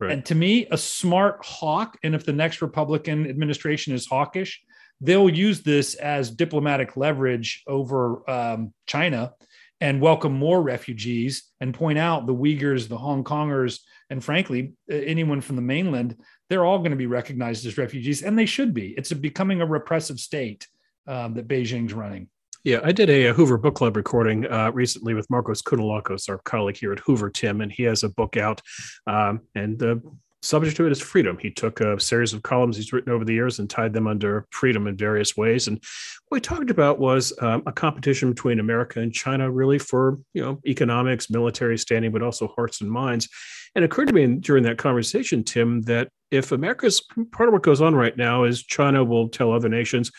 Right. 0.00 0.12
And 0.12 0.24
to 0.26 0.34
me, 0.34 0.66
a 0.70 0.78
smart 0.78 1.44
hawk, 1.44 1.98
and 2.02 2.14
if 2.14 2.24
the 2.24 2.32
next 2.32 2.62
Republican 2.62 3.28
administration 3.28 3.94
is 3.94 4.06
hawkish, 4.06 4.60
they'll 5.00 5.28
use 5.28 5.62
this 5.62 5.94
as 5.94 6.30
diplomatic 6.30 6.96
leverage 6.96 7.62
over 7.66 8.28
um, 8.30 8.72
China 8.86 9.32
and 9.80 10.00
welcome 10.00 10.32
more 10.32 10.60
refugees 10.60 11.44
and 11.60 11.74
point 11.74 11.98
out 11.98 12.26
the 12.26 12.34
Uyghurs, 12.34 12.88
the 12.88 12.98
Hong 12.98 13.22
Kongers, 13.22 13.80
and 14.10 14.24
frankly, 14.24 14.72
anyone 14.90 15.40
from 15.40 15.56
the 15.56 15.62
mainland, 15.62 16.16
they're 16.48 16.64
all 16.64 16.78
going 16.78 16.90
to 16.90 16.96
be 16.96 17.06
recognized 17.06 17.66
as 17.66 17.78
refugees, 17.78 18.22
and 18.22 18.38
they 18.38 18.46
should 18.46 18.74
be. 18.74 18.94
It's 18.96 19.10
a, 19.10 19.16
becoming 19.16 19.60
a 19.60 19.66
repressive 19.66 20.18
state 20.18 20.66
um, 21.06 21.34
that 21.34 21.46
Beijing's 21.46 21.92
running. 21.92 22.28
Yeah, 22.68 22.80
I 22.84 22.92
did 22.92 23.08
a, 23.08 23.28
a, 23.28 23.32
Hoover 23.32 23.56
Book 23.56 23.76
Club 23.76 23.96
recording 23.96 24.44
uh, 24.46 24.70
recently 24.74 25.14
with 25.14 25.26
Markos 25.28 25.62
Kounalakis, 25.62 26.28
our 26.28 26.36
colleague 26.44 26.76
here 26.76 26.92
at 26.92 26.98
Hoover, 26.98 27.30
Tim, 27.30 27.62
and 27.62 27.72
he 27.72 27.84
has 27.84 28.02
a 28.02 28.10
book 28.10 28.36
out. 28.36 28.60
Um, 29.06 29.40
and 29.54 29.78
the 29.78 30.02
subject 30.42 30.76
to 30.76 30.84
it 30.84 30.92
is 30.92 31.00
freedom. 31.00 31.38
He 31.40 31.50
took 31.50 31.80
a 31.80 31.98
series 31.98 32.34
of 32.34 32.42
columns 32.42 32.76
he's 32.76 32.92
written 32.92 33.10
over 33.10 33.24
the 33.24 33.32
years 33.32 33.58
and 33.58 33.70
tied 33.70 33.94
them 33.94 34.06
under 34.06 34.46
freedom 34.50 34.86
in 34.86 34.98
various 34.98 35.34
ways. 35.34 35.66
And 35.66 35.82
what 36.28 36.36
we 36.36 36.40
talked 36.42 36.68
about 36.68 36.98
was 36.98 37.32
um, 37.40 37.62
a 37.64 37.72
competition 37.72 38.28
between 38.34 38.60
America 38.60 39.00
and 39.00 39.14
China, 39.14 39.50
really 39.50 39.78
for 39.78 40.18
you 40.34 40.42
know 40.42 40.60
economics, 40.66 41.30
military 41.30 41.78
standing, 41.78 42.12
but 42.12 42.22
also 42.22 42.48
hearts 42.48 42.82
and 42.82 42.90
minds. 42.90 43.30
And 43.76 43.82
it 43.82 43.86
occurred 43.86 44.08
to 44.08 44.12
me 44.12 44.26
during 44.26 44.64
that 44.64 44.76
conversation, 44.76 45.42
Tim, 45.42 45.80
that 45.84 46.10
if 46.30 46.52
America's 46.52 47.00
part 47.32 47.48
of 47.48 47.54
what 47.54 47.62
goes 47.62 47.80
on 47.80 47.94
right 47.94 48.14
now 48.14 48.44
is 48.44 48.62
China 48.62 49.04
will 49.04 49.30
tell 49.30 49.52
other 49.52 49.70
nations 49.70 50.10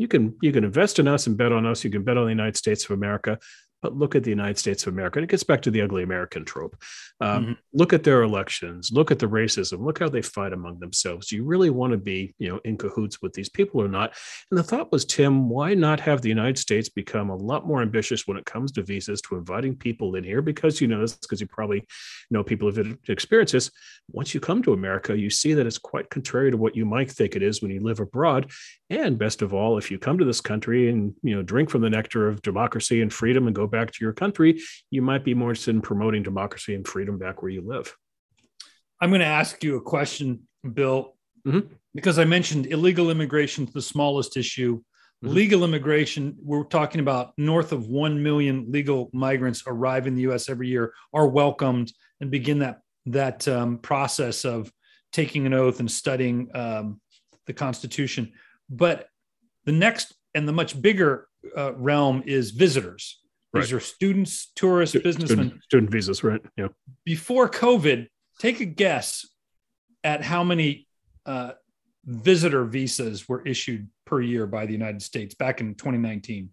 you 0.00 0.08
can 0.08 0.34
you 0.40 0.50
can 0.50 0.64
invest 0.64 0.98
in 0.98 1.06
us 1.06 1.26
and 1.26 1.36
bet 1.36 1.52
on 1.52 1.66
us. 1.66 1.84
You 1.84 1.90
can 1.90 2.02
bet 2.02 2.16
on 2.16 2.24
the 2.24 2.30
United 2.30 2.56
States 2.56 2.84
of 2.86 2.92
America. 2.92 3.38
But 3.82 3.96
look 3.96 4.14
at 4.14 4.24
the 4.24 4.30
United 4.30 4.58
States 4.58 4.86
of 4.86 4.92
America. 4.92 5.18
And 5.18 5.24
it 5.24 5.30
gets 5.30 5.42
back 5.42 5.62
to 5.62 5.70
the 5.70 5.82
ugly 5.82 6.02
American 6.02 6.44
trope. 6.44 6.76
Um, 7.20 7.44
mm-hmm. 7.44 7.52
Look 7.72 7.92
at 7.92 8.04
their 8.04 8.22
elections. 8.22 8.90
Look 8.92 9.10
at 9.10 9.18
the 9.18 9.26
racism. 9.26 9.84
Look 9.84 9.98
how 9.98 10.08
they 10.08 10.22
fight 10.22 10.52
among 10.52 10.78
themselves. 10.78 11.28
Do 11.28 11.36
you 11.36 11.44
really 11.44 11.70
want 11.70 11.92
to 11.92 11.98
be, 11.98 12.34
you 12.38 12.48
know, 12.48 12.60
in 12.64 12.76
cahoots 12.76 13.22
with 13.22 13.32
these 13.32 13.48
people 13.48 13.80
or 13.80 13.88
not? 13.88 14.14
And 14.50 14.58
the 14.58 14.62
thought 14.62 14.92
was, 14.92 15.04
Tim, 15.04 15.48
why 15.48 15.74
not 15.74 16.00
have 16.00 16.22
the 16.22 16.28
United 16.28 16.58
States 16.58 16.88
become 16.88 17.30
a 17.30 17.36
lot 17.36 17.66
more 17.66 17.82
ambitious 17.82 18.26
when 18.26 18.36
it 18.36 18.44
comes 18.44 18.72
to 18.72 18.82
visas 18.82 19.20
to 19.22 19.36
inviting 19.36 19.76
people 19.76 20.16
in 20.16 20.24
here? 20.24 20.42
Because 20.42 20.80
you 20.80 20.88
know 20.88 21.00
this, 21.00 21.16
because 21.16 21.40
you 21.40 21.46
probably 21.46 21.86
know 22.30 22.44
people 22.44 22.72
have 22.72 22.98
experienced 23.08 23.52
this. 23.52 23.70
Once 24.10 24.34
you 24.34 24.40
come 24.40 24.62
to 24.62 24.72
America, 24.72 25.16
you 25.16 25.30
see 25.30 25.54
that 25.54 25.66
it's 25.66 25.78
quite 25.78 26.10
contrary 26.10 26.50
to 26.50 26.56
what 26.56 26.76
you 26.76 26.84
might 26.84 27.10
think 27.10 27.36
it 27.36 27.42
is 27.42 27.62
when 27.62 27.70
you 27.70 27.80
live 27.80 28.00
abroad. 28.00 28.50
And 28.90 29.18
best 29.18 29.40
of 29.42 29.54
all, 29.54 29.78
if 29.78 29.90
you 29.90 29.98
come 29.98 30.18
to 30.18 30.24
this 30.24 30.40
country 30.40 30.90
and 30.90 31.14
you 31.22 31.34
know 31.34 31.42
drink 31.42 31.70
from 31.70 31.82
the 31.82 31.90
nectar 31.90 32.28
of 32.28 32.42
democracy 32.42 33.02
and 33.02 33.12
freedom 33.12 33.46
and 33.46 33.54
go 33.54 33.66
back 33.70 33.90
to 33.92 34.04
your 34.04 34.12
country, 34.12 34.60
you 34.90 35.02
might 35.02 35.24
be 35.24 35.34
more 35.34 35.50
interested 35.50 35.74
in 35.74 35.80
promoting 35.80 36.22
democracy 36.22 36.74
and 36.74 36.86
freedom 36.86 37.18
back 37.18 37.42
where 37.42 37.50
you 37.50 37.62
live. 37.62 37.94
I'm 39.00 39.10
going 39.10 39.20
to 39.20 39.26
ask 39.26 39.62
you 39.64 39.76
a 39.76 39.80
question, 39.80 40.46
Bill, 40.74 41.16
mm-hmm. 41.46 41.72
because 41.94 42.18
I 42.18 42.24
mentioned 42.24 42.66
illegal 42.66 43.10
immigration 43.10 43.64
is 43.66 43.72
the 43.72 43.82
smallest 43.82 44.36
issue. 44.36 44.82
Mm-hmm. 45.24 45.34
Legal 45.34 45.64
immigration, 45.64 46.36
we're 46.42 46.64
talking 46.64 47.00
about 47.00 47.32
north 47.38 47.72
of 47.72 47.88
1 47.88 48.22
million 48.22 48.70
legal 48.70 49.10
migrants 49.12 49.62
arrive 49.66 50.06
in 50.06 50.14
the 50.14 50.22
US 50.30 50.48
every 50.48 50.68
year, 50.68 50.92
are 51.12 51.28
welcomed 51.28 51.92
and 52.20 52.30
begin 52.30 52.58
that, 52.60 52.80
that 53.06 53.46
um, 53.48 53.78
process 53.78 54.44
of 54.44 54.70
taking 55.12 55.46
an 55.46 55.54
oath 55.54 55.80
and 55.80 55.90
studying 55.90 56.50
um, 56.54 57.00
the 57.46 57.52
Constitution. 57.52 58.32
But 58.68 59.08
the 59.64 59.72
next 59.72 60.14
and 60.34 60.46
the 60.46 60.52
much 60.52 60.80
bigger 60.80 61.28
uh, 61.56 61.74
realm 61.74 62.22
is 62.26 62.50
visitors. 62.50 63.19
These 63.52 63.72
are 63.72 63.80
students, 63.80 64.52
tourists, 64.54 64.96
businessmen. 64.96 65.46
Student, 65.46 65.64
student 65.64 65.90
visas, 65.90 66.22
right? 66.22 66.40
Yeah. 66.56 66.68
Before 67.04 67.48
COVID, 67.48 68.06
take 68.38 68.60
a 68.60 68.64
guess 68.64 69.26
at 70.04 70.22
how 70.22 70.44
many 70.44 70.86
uh, 71.26 71.52
visitor 72.04 72.64
visas 72.64 73.28
were 73.28 73.46
issued 73.46 73.88
per 74.04 74.20
year 74.20 74.46
by 74.46 74.66
the 74.66 74.72
United 74.72 75.02
States 75.02 75.34
back 75.34 75.60
in 75.60 75.74
2019. 75.74 76.50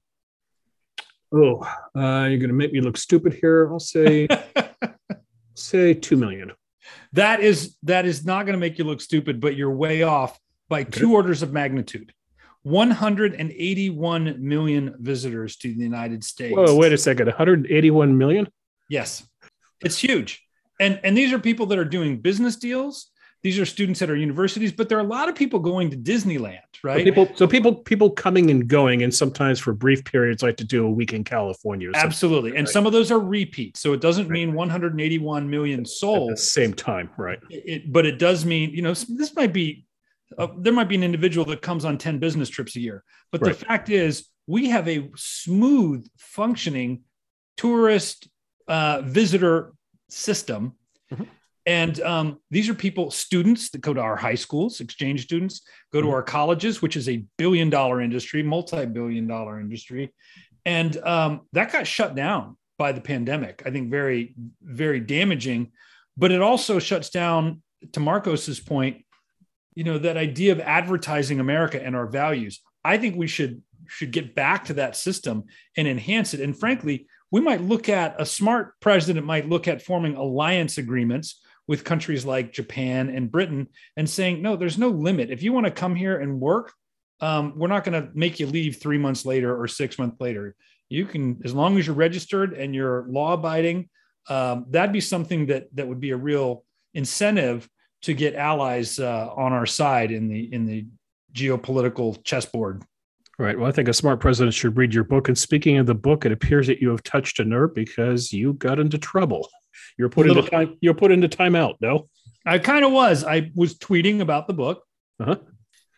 Oh, 1.34 1.62
uh, 1.96 2.28
you're 2.30 2.40
going 2.40 2.48
to 2.50 2.54
make 2.54 2.72
me 2.72 2.82
look 2.82 2.98
stupid 2.98 3.34
here. 3.34 3.70
I'll 3.72 3.80
say, 3.80 4.28
say 5.56 5.94
two 5.94 6.16
million. 6.16 6.52
That 7.14 7.42
is 7.42 7.76
that 7.84 8.06
is 8.06 8.26
not 8.26 8.46
going 8.46 8.54
to 8.54 8.60
make 8.60 8.78
you 8.78 8.86
look 8.86 9.02
stupid, 9.02 9.42
but 9.42 9.56
you're 9.56 9.72
way 9.72 10.04
off 10.04 10.40
by 10.70 10.82
okay. 10.82 10.92
two 10.92 11.14
orders 11.14 11.44
of 11.44 11.52
magnitude. 11.52 12.14
181 12.68 14.36
million 14.40 14.96
visitors 15.00 15.56
to 15.58 15.74
the 15.74 15.84
United 15.84 16.24
States. 16.24 16.56
Whoa, 16.56 16.76
wait 16.76 16.92
a 16.92 16.98
second. 16.98 17.28
181 17.28 18.18
million? 18.18 18.48
Yes. 18.90 19.26
It's 19.82 19.98
huge. 19.98 20.44
And 20.80 21.00
and 21.04 21.18
these 21.18 21.34
are 21.34 21.40
people 21.40 21.66
that 21.68 21.80
are 21.80 21.86
doing 21.86 22.20
business 22.20 22.56
deals. 22.58 23.10
These 23.44 23.60
are 23.60 23.66
students 23.66 24.02
at 24.02 24.10
our 24.10 24.16
universities, 24.16 24.72
but 24.74 24.90
there 24.90 24.98
are 24.98 25.02
a 25.02 25.08
lot 25.08 25.30
of 25.30 25.36
people 25.36 25.60
going 25.60 25.92
to 25.92 25.96
Disneyland, 25.96 26.60
right? 26.84 27.00
So 27.00 27.04
people, 27.04 27.30
so 27.36 27.48
people, 27.48 27.76
people 27.76 28.10
coming 28.10 28.50
and 28.50 28.68
going, 28.68 29.04
and 29.04 29.14
sometimes 29.14 29.60
for 29.60 29.74
brief 29.74 30.04
periods, 30.04 30.42
like 30.42 30.58
to 30.58 30.64
do 30.64 30.86
a 30.86 30.90
week 30.90 31.14
in 31.14 31.24
California. 31.24 31.92
Absolutely, 31.94 32.50
and 32.58 32.66
right. 32.66 32.70
some 32.70 32.86
of 32.86 32.94
those 32.94 33.12
are 33.12 33.20
repeats. 33.20 33.80
So 33.80 33.94
it 33.94 34.02
doesn't 34.02 34.30
mean 34.30 34.54
181 34.54 35.50
million 35.50 35.86
souls 35.86 36.32
at 36.32 36.38
the 36.38 36.42
same 36.42 36.74
time, 36.74 37.12
right? 37.16 37.40
It, 37.50 37.94
but 37.94 38.06
it 38.06 38.20
does 38.20 38.44
mean, 38.44 38.72
you 38.72 38.82
know, 38.82 38.94
this 38.94 39.34
might 39.36 39.54
be 39.54 39.87
uh, 40.38 40.48
there 40.58 40.74
might 40.74 40.90
be 40.90 40.96
an 40.96 41.04
individual 41.04 41.46
that 41.46 41.62
comes 41.62 41.86
on 41.86 41.98
10 41.98 42.20
business 42.20 42.50
trips 42.50 42.76
a 42.76 42.80
year. 42.80 43.04
But 43.32 43.42
right. 43.42 43.58
the 43.58 43.66
fact 43.66 43.90
is, 43.90 44.28
we 44.48 44.70
have 44.70 44.88
a 44.88 45.10
smooth 45.16 46.08
functioning 46.18 47.04
tourist 47.58 48.30
uh, 48.68 49.02
visitor 49.02 49.74
system. 50.10 50.74
Mm-hmm. 51.12 51.24
And 51.66 52.00
um, 52.00 52.40
these 52.50 52.70
are 52.70 52.74
people, 52.74 53.12
students 53.12 53.70
that 53.72 53.82
go 53.82 53.94
to 53.94 54.00
our 54.00 54.16
high 54.16 54.36
schools, 54.36 54.80
exchange 54.80 55.24
students, 55.24 55.62
go 55.92 56.00
to 56.00 56.08
mm-hmm. 56.08 56.16
our 56.16 56.24
colleges, 56.24 56.82
which 56.82 56.96
is 56.96 57.10
a 57.10 57.26
billion 57.38 57.70
dollar 57.70 58.02
industry, 58.02 58.42
multi 58.42 58.86
billion 58.86 59.28
dollar 59.28 59.60
industry. 59.60 60.14
And 60.66 60.96
um, 60.98 61.42
that 61.54 61.72
got 61.72 61.88
shut 61.88 62.16
down 62.16 62.58
by 62.78 62.92
the 62.92 63.02
pandemic. 63.02 63.64
I 63.66 63.72
think 63.72 63.90
very, 63.90 64.36
very 64.62 65.00
damaging. 65.00 65.72
But 66.16 66.32
it 66.32 66.42
also 66.42 66.80
shuts 66.80 67.10
down, 67.10 67.62
to 67.94 68.00
Markos's 68.00 68.60
point, 68.60 69.06
you 69.78 69.84
know 69.84 70.00
that 70.00 70.18
idea 70.18 70.52
of 70.52 70.60
advertising 70.60 71.40
america 71.40 71.82
and 71.82 71.96
our 71.96 72.08
values 72.08 72.62
i 72.84 72.98
think 72.98 73.16
we 73.16 73.28
should 73.28 73.62
should 73.88 74.12
get 74.12 74.34
back 74.34 74.66
to 74.66 74.74
that 74.74 74.96
system 74.96 75.46
and 75.78 75.88
enhance 75.88 76.34
it. 76.34 76.42
And 76.42 76.58
frankly 76.58 77.08
we 77.30 77.42
might 77.42 77.62
look 77.62 77.90
at 77.90 78.20
a 78.20 78.26
smart 78.26 78.74
president 78.80 79.26
might 79.26 79.48
look 79.48 79.68
at 79.68 79.82
forming 79.82 80.16
alliance 80.16 80.78
agreements 80.78 81.42
with 81.68 81.84
countries 81.84 82.26
like 82.26 82.54
japan 82.54 83.10
and 83.10 83.32
britain 83.32 83.68
and 83.96 84.10
saying 84.10 84.42
no 84.42 84.56
there's 84.56 84.78
no 84.78 84.90
limit. 84.90 85.30
If 85.30 85.44
you 85.44 85.54
want 85.54 85.66
to 85.68 85.72
come 85.72 85.96
here 85.96 86.20
and 86.20 86.42
work 86.42 86.74
um, 87.20 87.54
we're 87.56 87.68
not 87.68 87.84
going 87.84 88.02
to 88.02 88.10
make 88.14 88.40
you 88.40 88.48
leave 88.48 88.78
three 88.78 88.98
months 88.98 89.26
later 89.26 89.60
or 89.60 89.68
six 89.68 89.98
months 89.98 90.18
later. 90.20 90.56
You 90.88 91.06
can 91.06 91.40
as 91.46 91.54
long 91.54 91.78
as 91.78 91.86
you're 91.86 91.96
registered 91.96 92.54
and 92.54 92.74
you're 92.74 93.06
law 93.10 93.34
abiding 93.34 93.90
um, 94.28 94.66
that'd 94.70 94.92
be 94.92 95.02
something 95.02 95.46
that 95.48 95.68
that 95.76 95.88
would 95.88 96.00
be 96.00 96.12
a 96.12 96.18
real 96.18 96.64
incentive 96.94 97.70
to 98.04 98.14
get 98.14 98.36
allies 98.36 99.00
uh, 99.00 99.30
on 99.36 99.54
our 99.54 99.66
side 99.66 100.12
in 100.12 100.28
the 100.28 100.54
in 100.54 100.66
the 100.66 100.86
geopolitical 101.34 102.24
chessboard. 102.24 102.84
Right. 103.40 103.58
Well, 103.58 103.68
I 103.68 103.72
think 103.72 103.88
a 103.88 103.94
smart 103.94 104.20
president 104.20 104.56
should 104.56 104.78
read 104.78 104.96
your 104.96 105.04
book. 105.04 105.28
And 105.28 105.38
speaking 105.38 105.78
of 105.78 105.86
the 105.86 105.94
book, 105.94 106.26
it 106.26 106.32
appears 106.32 106.66
that 106.68 106.82
you 106.82 106.90
have 106.90 107.04
touched 107.04 107.40
a 107.40 107.46
nerve 107.46 107.76
because 107.76 108.34
you 108.34 108.54
got 108.54 108.80
into 108.80 108.98
trouble. 108.98 109.48
You're 109.98 110.10
put 110.10 110.28
into 110.28 110.42
time. 110.42 110.78
You're 110.82 110.96
put 110.96 111.12
into 111.12 111.28
timeout. 111.28 111.76
No, 111.82 112.10
I 112.46 112.60
kind 112.60 112.84
of 112.84 112.92
was. 112.92 113.24
I 113.24 113.52
was 113.56 113.78
tweeting 113.78 114.22
about 114.22 114.48
the 114.48 114.54
book, 114.54 114.84
uh-huh. 115.20 115.38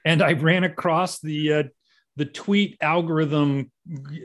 and 0.05 0.21
I 0.21 0.33
ran 0.33 0.63
across 0.63 1.19
the 1.19 1.53
uh, 1.53 1.63
the 2.17 2.25
tweet 2.25 2.77
algorithm 2.81 3.71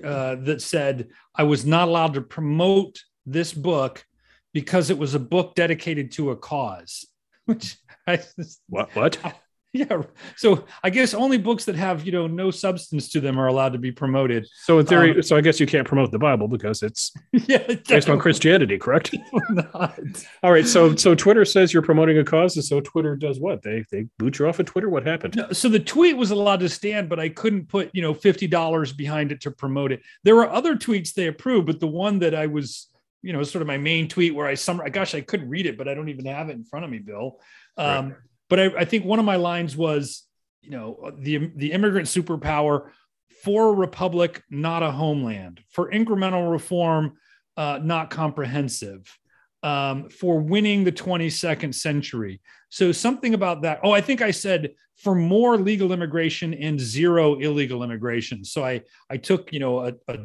uh, 0.04 0.37
that 0.37 0.60
said 0.60 1.08
I 1.34 1.44
was 1.44 1.64
not 1.64 1.88
allowed 1.88 2.14
to 2.14 2.20
promote 2.20 3.00
this 3.26 3.52
book 3.52 4.04
because 4.52 4.90
it 4.90 4.98
was 4.98 5.14
a 5.14 5.20
book 5.20 5.54
dedicated 5.54 6.12
to 6.12 6.30
a 6.30 6.37
cause. 6.37 7.06
Which 7.46 7.76
I 8.07 8.20
what 8.68 8.94
what? 8.94 9.18
Yeah 9.76 10.02
so 10.37 10.66
i 10.85 10.88
guess 10.90 11.14
only 11.14 11.37
books 11.37 11.64
that 11.64 11.74
have 11.74 12.07
you 12.07 12.12
know 12.12 12.28
no 12.28 12.52
substance 12.52 13.09
to 13.09 13.20
them 13.20 13.40
are 13.40 13.48
allowed 13.48 13.72
to 13.72 13.78
be 13.80 13.90
promoted. 13.90 14.46
So 14.62 14.78
in 14.78 14.87
theory 14.87 15.16
um, 15.16 15.22
so 15.24 15.37
i 15.37 15.40
guess 15.40 15.59
you 15.59 15.66
can't 15.66 15.85
promote 15.85 16.12
the 16.12 16.18
bible 16.18 16.46
because 16.46 16.80
it's 16.85 17.12
yeah 17.33 17.66
based 17.88 18.09
on 18.09 18.20
christianity 18.20 18.78
correct? 18.78 19.16
All 20.44 20.52
right 20.52 20.64
so 20.64 20.94
so 20.94 21.16
twitter 21.16 21.44
says 21.44 21.72
you're 21.72 21.83
promoting 21.83 22.18
a 22.18 22.24
cause 22.24 22.54
and 22.54 22.64
so 22.64 22.80
twitter 22.80 23.16
does 23.16 23.40
what? 23.40 23.64
They 23.64 23.85
they 23.90 24.07
boot 24.16 24.38
you 24.38 24.46
off 24.46 24.61
of 24.61 24.66
twitter? 24.66 24.88
What 24.88 25.04
happened? 25.04 25.35
No, 25.35 25.50
so 25.50 25.68
the 25.68 25.80
tweet 25.80 26.16
was 26.16 26.30
allowed 26.30 26.61
to 26.61 26.68
stand 26.68 27.09
but 27.09 27.18
i 27.18 27.28
couldn't 27.28 27.68
put 27.68 27.90
you 27.92 28.00
know 28.00 28.14
$50 28.14 28.96
behind 28.96 29.33
it 29.33 29.40
to 29.40 29.50
promote 29.50 29.90
it. 29.90 30.02
There 30.22 30.37
were 30.37 30.48
other 30.48 30.76
tweets 30.76 31.14
they 31.14 31.26
approved 31.26 31.66
but 31.66 31.80
the 31.80 31.88
one 31.88 32.20
that 32.20 32.33
i 32.33 32.46
was 32.46 32.93
you 33.24 33.32
know 33.32 33.42
sort 33.42 33.62
of 33.62 33.66
my 33.66 33.78
main 33.78 34.08
tweet 34.08 34.34
where 34.34 34.46
i 34.46 34.54
summarize 34.54 34.92
gosh 34.92 35.14
i 35.14 35.20
couldn't 35.20 35.48
read 35.48 35.66
it 35.66 35.78
but 35.78 35.88
i 35.88 35.94
don't 35.94 36.08
even 36.08 36.26
have 36.26 36.48
it 36.48 36.52
in 36.52 36.64
front 36.64 36.84
of 36.84 36.90
me 36.90 36.98
bill 36.98 37.40
um, 37.76 38.10
right 38.10 38.16
but 38.48 38.60
I, 38.60 38.64
I 38.80 38.84
think 38.84 39.04
one 39.04 39.18
of 39.18 39.24
my 39.24 39.37
lines 39.37 39.76
was, 39.76 40.24
you 40.62 40.70
know, 40.70 41.10
the 41.18 41.50
the 41.56 41.72
immigrant 41.72 42.08
superpower 42.08 42.90
for 43.42 43.70
a 43.70 43.72
republic, 43.72 44.42
not 44.50 44.82
a 44.82 44.90
homeland, 44.90 45.60
for 45.70 45.90
incremental 45.90 46.50
reform, 46.50 47.14
uh, 47.56 47.78
not 47.82 48.10
comprehensive, 48.10 49.18
um, 49.62 50.08
for 50.08 50.38
winning 50.38 50.84
the 50.84 50.92
22nd 50.92 51.74
century. 51.74 52.40
So 52.70 52.92
something 52.92 53.34
about 53.34 53.62
that. 53.62 53.80
Oh, 53.82 53.92
I 53.92 54.00
think 54.00 54.22
I 54.22 54.30
said 54.30 54.70
for 54.96 55.14
more 55.14 55.56
legal 55.56 55.92
immigration 55.92 56.54
and 56.54 56.78
zero 56.78 57.34
illegal 57.34 57.82
immigration. 57.82 58.44
So 58.44 58.64
I 58.64 58.82
I 59.10 59.16
took 59.16 59.52
you 59.52 59.60
know 59.60 59.80
a, 59.80 59.94
a 60.08 60.18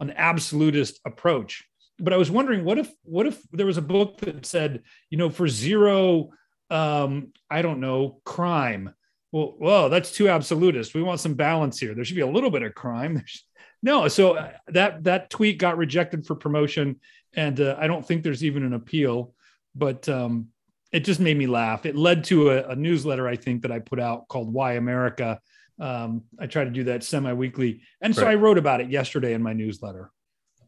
an 0.00 0.12
absolutist 0.16 1.00
approach. 1.04 1.64
But 2.02 2.12
I 2.12 2.16
was 2.16 2.30
wondering, 2.30 2.64
what 2.64 2.78
if 2.78 2.90
what 3.04 3.26
if 3.26 3.40
there 3.52 3.66
was 3.66 3.78
a 3.78 3.82
book 3.82 4.18
that 4.18 4.44
said, 4.44 4.82
you 5.08 5.16
know, 5.16 5.30
for 5.30 5.48
zero 5.48 6.30
um, 6.72 7.32
I 7.50 7.60
don't 7.60 7.80
know, 7.80 8.20
crime. 8.24 8.94
Well, 9.30 9.54
whoa, 9.58 9.88
that's 9.90 10.10
too 10.10 10.28
absolutist. 10.28 10.94
We 10.94 11.02
want 11.02 11.20
some 11.20 11.34
balance 11.34 11.78
here. 11.78 11.94
There 11.94 12.04
should 12.04 12.16
be 12.16 12.22
a 12.22 12.26
little 12.26 12.50
bit 12.50 12.62
of 12.62 12.74
crime. 12.74 13.14
There's, 13.14 13.44
no, 13.82 14.08
so 14.08 14.38
uh, 14.38 14.52
that 14.68 15.04
that 15.04 15.30
tweet 15.30 15.58
got 15.58 15.76
rejected 15.76 16.26
for 16.26 16.34
promotion, 16.34 17.00
and 17.34 17.60
uh, 17.60 17.76
I 17.78 17.86
don't 17.86 18.06
think 18.06 18.22
there's 18.22 18.44
even 18.44 18.62
an 18.64 18.72
appeal. 18.72 19.34
But 19.74 20.08
um, 20.08 20.48
it 20.92 21.00
just 21.00 21.20
made 21.20 21.36
me 21.36 21.46
laugh. 21.46 21.86
It 21.86 21.96
led 21.96 22.24
to 22.24 22.50
a, 22.50 22.68
a, 22.68 22.76
newsletter 22.76 23.26
I 23.26 23.36
think 23.36 23.62
that 23.62 23.72
I 23.72 23.78
put 23.78 24.00
out 24.00 24.28
called 24.28 24.52
"Why 24.52 24.74
America." 24.74 25.40
Um, 25.78 26.24
I 26.38 26.46
try 26.46 26.64
to 26.64 26.70
do 26.70 26.84
that 26.84 27.04
semi-weekly, 27.04 27.82
and 28.00 28.14
so 28.14 28.22
right. 28.22 28.32
I 28.32 28.34
wrote 28.36 28.58
about 28.58 28.80
it 28.80 28.90
yesterday 28.90 29.34
in 29.34 29.42
my 29.42 29.52
newsletter. 29.52 30.10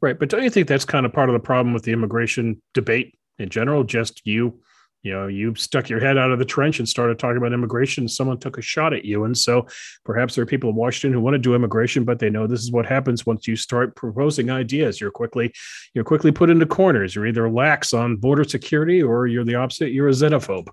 Right, 0.05 0.19
but 0.19 0.29
don't 0.29 0.43
you 0.43 0.51
think 0.51 0.69
that's 0.69 0.85
kind 0.85 1.07
of 1.07 1.15
part 1.15 1.31
of 1.31 1.33
the 1.33 1.41
problem 1.41 1.73
with 1.73 1.85
the 1.85 1.93
immigration 1.93 2.61
debate 2.75 3.17
in 3.39 3.49
general? 3.49 3.85
Just 3.85 4.27
you 4.27 4.61
you 5.03 5.11
know 5.11 5.29
you 5.29 5.55
stuck 5.55 5.89
your 5.89 5.99
head 5.99 6.19
out 6.19 6.31
of 6.31 6.39
the 6.39 6.45
trench 6.45 6.79
and 6.79 6.87
started 6.87 7.19
talking 7.19 7.39
about 7.39 7.55
immigration. 7.55 8.07
Someone 8.07 8.37
took 8.39 8.59
a 8.59 8.61
shot 8.61 8.93
at 8.93 9.07
you 9.07 9.25
and 9.25 9.35
so 9.35 9.67
perhaps 10.05 10.35
there 10.35 10.43
are 10.43 10.47
people 10.47 10.69
in 10.69 10.77
washington 10.77 11.15
who 11.15 11.25
want 11.25 11.33
to 11.33 11.39
do 11.39 11.55
immigration 11.55 12.05
but 12.05 12.19
they 12.19 12.29
know 12.29 12.47
this 12.47 12.61
is 12.61 12.71
what 12.71 12.85
happens 12.85 13.25
once 13.25 13.49
you 13.49 13.57
start 13.57 13.97
proposing 13.97 14.51
ideas. 14.51 15.01
You're 15.01 15.11
quickly 15.11 15.55
you're 15.95 16.05
quickly 16.05 16.31
put 16.31 16.51
into 16.51 16.67
corners. 16.67 17.15
You're 17.15 17.27
either 17.27 17.49
lax 17.49 17.95
on 17.95 18.17
border 18.17 18.45
security 18.45 19.03
or 19.03 19.27
you're 19.27 19.43
the 19.43 19.55
opposite. 19.55 19.93
You're 19.93 20.09
a 20.09 20.13
xenophobe 20.13 20.69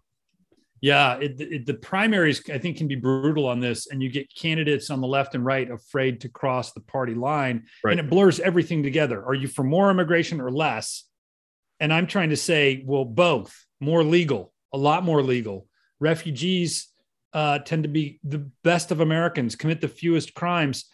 yeah 0.81 1.15
it, 1.15 1.39
it, 1.39 1.65
the 1.65 1.73
primaries 1.73 2.41
i 2.49 2.57
think 2.57 2.77
can 2.77 2.87
be 2.87 2.95
brutal 2.95 3.47
on 3.47 3.59
this 3.59 3.87
and 3.87 4.01
you 4.01 4.09
get 4.09 4.27
candidates 4.35 4.89
on 4.89 4.99
the 4.99 5.07
left 5.07 5.35
and 5.35 5.45
right 5.45 5.71
afraid 5.71 6.19
to 6.19 6.29
cross 6.29 6.73
the 6.73 6.81
party 6.81 7.13
line 7.13 7.63
right. 7.83 7.91
and 7.91 7.99
it 7.99 8.09
blurs 8.09 8.39
everything 8.39 8.83
together 8.83 9.23
are 9.23 9.33
you 9.33 9.47
for 9.47 9.63
more 9.63 9.89
immigration 9.89 10.41
or 10.41 10.51
less 10.51 11.05
and 11.79 11.93
i'm 11.93 12.07
trying 12.07 12.29
to 12.29 12.37
say 12.37 12.83
well 12.85 13.05
both 13.05 13.65
more 13.81 14.03
legal, 14.03 14.53
a 14.71 14.77
lot 14.77 15.03
more 15.03 15.21
legal. 15.21 15.67
Refugees 15.99 16.87
uh, 17.33 17.59
tend 17.59 17.83
to 17.83 17.89
be 17.89 18.19
the 18.23 18.49
best 18.63 18.91
of 18.91 19.01
Americans, 19.01 19.55
commit 19.55 19.81
the 19.81 19.87
fewest 19.87 20.33
crimes, 20.33 20.85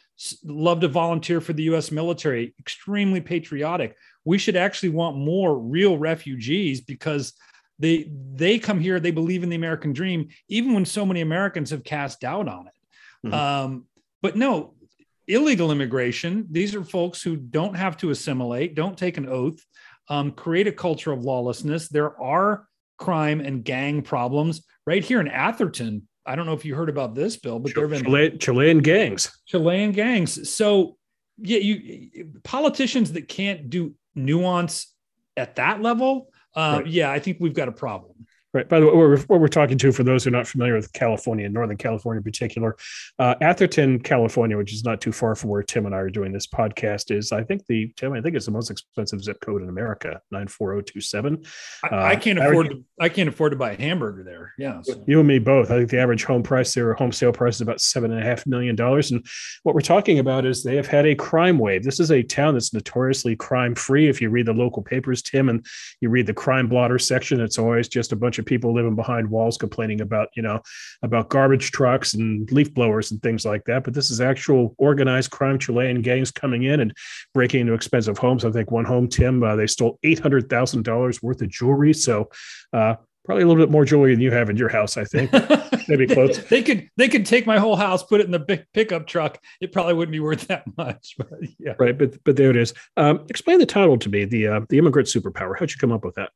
love 0.43 0.80
to 0.80 0.88
volunteer 0.88 1.41
for 1.41 1.54
the 1.54 1.63
US 1.63 1.91
military, 1.91 2.56
extremely 2.60 3.21
patriotic. 3.21 3.95
We 4.26 4.38
should 4.38 4.56
actually 4.56 4.89
want 4.89 5.17
more 5.17 5.60
real 5.60 5.97
refugees 5.97 6.82
because 6.82 7.34
they 7.80 8.10
they 8.34 8.60
come 8.60 8.80
here, 8.80 9.00
they 9.00 9.12
believe 9.12 9.44
in 9.44 9.50
the 9.50 9.56
American 9.56 9.94
dream, 9.94 10.30
even 10.48 10.74
when 10.74 10.86
so 10.86 11.06
many 11.06 11.22
Americans 11.22 11.70
have 11.70 11.84
cast 11.84 12.22
doubt 12.22 12.48
on 12.48 12.68
it. 12.68 12.74
Mm-hmm. 13.28 13.34
Um, 13.34 13.86
but 14.22 14.36
no, 14.36 14.74
illegal 15.28 15.72
immigration, 15.72 16.48
these 16.50 16.76
are 16.76 16.84
folks 16.84 17.22
who 17.22 17.36
don't 17.36 17.76
have 17.76 17.98
to 17.98 18.10
assimilate, 18.10 18.76
don't 18.76 18.98
take 18.98 19.18
an 19.18 19.28
oath, 19.28 19.60
um, 20.10 20.32
create 20.32 20.68
a 20.68 20.72
culture 20.72 21.12
of 21.12 21.24
lawlessness. 21.24 21.88
There 21.88 22.20
are 22.22 22.68
crime 22.98 23.42
and 23.42 23.63
gang 23.63 24.02
problems 24.02 24.66
right 24.86 25.04
here 25.04 25.20
in 25.20 25.28
Atherton. 25.28 26.08
I 26.26 26.36
don't 26.36 26.46
know 26.46 26.54
if 26.54 26.66
you 26.66 26.76
heard 26.76 26.90
about 26.90 27.16
this, 27.16 27.38
Bill, 27.38 27.60
but 27.60 27.74
there 27.74 27.88
have 27.88 27.92
been 27.92 28.04
Chilean, 28.04 28.40
Chilean 28.40 28.80
gangs. 28.80 29.32
Chilean 29.46 29.92
gangs. 29.92 30.50
So, 30.50 30.98
yeah, 31.38 31.60
you 31.60 32.32
politicians 32.44 33.13
that 33.13 33.28
can't 33.28 33.70
do 33.70 33.94
nuance 34.16 34.94
at 35.38 35.56
that 35.56 35.82
level. 35.82 36.30
Uh, 36.58 36.82
right. 36.82 36.88
Yeah, 36.88 37.12
I 37.12 37.20
think 37.20 37.38
we've 37.39 37.54
got 37.54 37.67
a 37.67 37.72
problem. 37.72 38.27
Right. 38.58 38.67
By 38.67 38.80
the 38.80 38.88
way, 38.88 38.93
we're, 38.96 39.20
what 39.20 39.39
we're 39.39 39.48
talking 39.50 39.78
to, 39.78 39.91
for 39.91 40.02
those 40.02 40.24
who 40.24 40.30
are 40.30 40.32
not 40.32 40.48
familiar 40.48 40.74
with 40.74 40.91
California, 40.91 41.48
Northern 41.48 41.78
California 41.78 42.17
in 42.17 42.24
particular, 42.24 42.76
uh, 43.20 43.36
Atherton, 43.39 44.00
California, 44.00 44.58
which 44.58 44.74
is 44.74 44.84
not 44.84 45.00
too 45.00 45.12
far 45.12 45.36
from 45.36 45.52
where 45.52 45.62
Tim 45.62 45.86
and 45.86 45.93
I 45.93 46.00
are 46.00 46.10
doing 46.10 46.32
this 46.32 46.48
podcast, 46.48 47.15
is 47.15 47.32
I 47.32 47.43
think 47.43 47.67
the 47.67 47.93
Tim, 47.98 48.13
I 48.13 48.22
think 48.22 48.36
it's 48.36 48.48
the 48.48 48.52
most 48.52 48.72
expensive 48.72 49.24
zip 49.24 49.39
code 49.41 49.62
in 49.62 49.70
America, 49.70 50.22
nine 50.32 50.48
four 50.48 50.72
zero 50.72 50.82
two 50.82 51.02
seven. 51.02 51.43
I, 51.84 52.15
can't 52.15 52.39
afford. 52.39 52.72
to, 52.72 52.84
I 53.00 53.10
can't 53.10 53.30
afford 53.30 53.52
to 53.52 53.58
buy 53.58 53.74
a 53.74 53.80
hamburger 53.80 54.24
there. 54.24 54.54
Yeah. 54.58 54.82
So. 54.82 55.04
You 55.06 55.20
and 55.20 55.28
me 55.28 55.38
both. 55.38 55.70
I 55.70 55.78
think 55.78 55.91
the 55.91 56.00
average 56.00 56.24
home 56.24 56.41
price 56.41 56.74
there, 56.74 56.91
home 56.96 57.12
sale 57.12 57.32
price, 57.32 57.56
is 57.56 57.62
about 57.62 57.80
seven 57.80 58.12
and 58.12 58.24
a 58.24 58.26
half 58.26 58.48
million 58.48 58.76
dollars. 58.76 59.12
And 59.12 59.24
what 59.62 59.76
we're 59.76 59.82
talking 59.82 60.17
about 60.17 60.48
is 60.48 60.63
they 60.63 60.78
have 60.78 60.88
had 60.88 61.06
a 61.06 61.13
crime 61.13 61.60
wave. 61.60 61.84
This 61.84 62.00
is 62.00 62.10
a 62.10 62.24
town 62.24 62.56
that's 62.56 62.74
notoriously 62.74 63.36
crime 63.36 63.76
free. 63.76 64.10
If 64.10 64.20
you 64.20 64.32
read 64.32 64.48
the 64.48 64.54
local 64.54 64.82
papers, 64.82 65.22
Tim, 65.22 65.48
and 65.48 65.63
you 66.02 66.10
read 66.10 66.26
the 66.26 66.34
crime 66.34 66.67
blotter 66.67 66.98
section, 66.98 67.39
it's 67.39 67.60
always 67.60 67.88
just 67.88 68.12
a 68.12 68.15
bunch 68.15 68.39
of 68.39 68.46
people 68.47 68.73
living 68.73 68.95
behind 68.95 69.29
walls 69.29 69.57
complaining 69.57 70.01
about 70.01 70.29
you 70.36 70.41
know 70.41 70.60
about 71.03 71.29
garbage 71.29 71.71
trucks 71.71 72.13
and 72.15 72.51
leaf 72.51 72.73
blowers 72.73 73.12
and 73.12 73.21
things 73.21 73.45
like 73.45 73.63
that. 73.65 73.83
But 73.83 73.93
this 73.93 74.10
is 74.10 74.19
actual 74.19 74.73
organized 74.79 75.29
crime 75.29 75.60
chilean 75.60 76.01
gangs 76.01 76.31
coming 76.31 76.63
in 76.63 76.79
and 76.79 76.93
breaking 77.33 77.62
into 77.62 77.73
expensive 77.73 78.17
homes. 78.17 78.45
I 78.45 78.51
think 78.51 78.71
one 78.71 78.86
home 78.86 79.07
tim 79.07 79.43
uh, 79.43 79.55
they 79.55 79.67
stole 79.67 79.99
$800000 80.03 81.21
worth 81.21 81.41
of 81.41 81.49
jewelry. 81.49 81.93
So 81.93 82.29
uh, 82.73 82.95
probably 83.27 83.43
a 83.43 83.47
little 83.47 83.62
bit 83.62 83.69
more 83.69 83.83
jewelry 83.83 84.13
than 84.13 84.21
you 84.21 84.31
have 84.31 84.49
in 84.49 84.55
your 84.55 84.69
house 84.69 84.97
i 84.97 85.03
think. 85.03 85.31
Maybe 85.89 86.07
close. 86.07 86.38
They 86.49 86.63
could 86.63 86.89
they 86.97 87.10
could 87.10 87.25
take 87.25 87.45
my 87.45 87.60
whole 87.60 87.75
house 87.75 88.03
put 88.03 88.21
it 88.21 88.25
in 88.25 88.31
the 88.31 88.39
big 88.39 88.65
pickup 88.73 89.05
truck. 89.05 89.38
It 89.62 89.71
probably 89.71 89.93
wouldn't 89.93 90.13
be 90.13 90.19
worth 90.19 90.47
that 90.47 90.65
much 90.77 91.15
but 91.17 91.29
yeah. 91.60 91.73
Right 91.77 91.97
but 91.97 92.23
but 92.23 92.36
there 92.38 92.49
it 92.49 92.55
is. 92.55 92.73
Um, 92.95 93.25
explain 93.29 93.60
the 93.60 93.65
title 93.65 93.97
to 93.97 94.10
me 94.10 94.25
the 94.25 94.47
uh, 94.47 94.62
the 94.69 94.77
immigrant 94.77 95.07
superpower. 95.07 95.57
How'd 95.60 95.71
you 95.71 95.77
come 95.77 95.91
up 95.91 96.05
with 96.05 96.15
that 96.15 96.31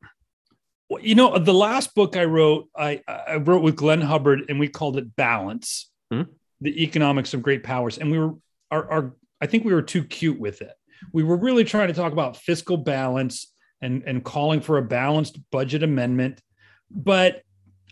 you 1.01 1.15
know, 1.15 1.37
the 1.37 1.53
last 1.53 1.95
book 1.95 2.17
I 2.17 2.25
wrote, 2.25 2.67
I, 2.75 3.01
I 3.07 3.35
wrote 3.35 3.63
with 3.63 3.75
Glenn 3.75 4.01
Hubbard, 4.01 4.45
and 4.49 4.59
we 4.59 4.67
called 4.67 4.97
it 4.97 5.15
Balance: 5.15 5.89
hmm 6.11 6.23
The 6.59 6.83
Economics 6.83 7.33
of 7.33 7.41
Great 7.41 7.63
Powers. 7.63 7.97
And 7.97 8.11
we 8.11 8.19
were, 8.19 8.33
our, 8.71 8.91
our, 8.91 9.15
I 9.39 9.47
think 9.47 9.63
we 9.63 9.73
were 9.73 9.81
too 9.81 10.03
cute 10.03 10.39
with 10.39 10.61
it. 10.61 10.73
We 11.13 11.23
were 11.23 11.37
really 11.37 11.63
trying 11.63 11.87
to 11.87 11.93
talk 11.93 12.13
about 12.13 12.37
fiscal 12.37 12.77
balance 12.77 13.51
and 13.81 14.03
and 14.05 14.23
calling 14.23 14.61
for 14.61 14.77
a 14.77 14.83
balanced 14.83 15.39
budget 15.51 15.83
amendment, 15.83 16.41
but 16.89 17.41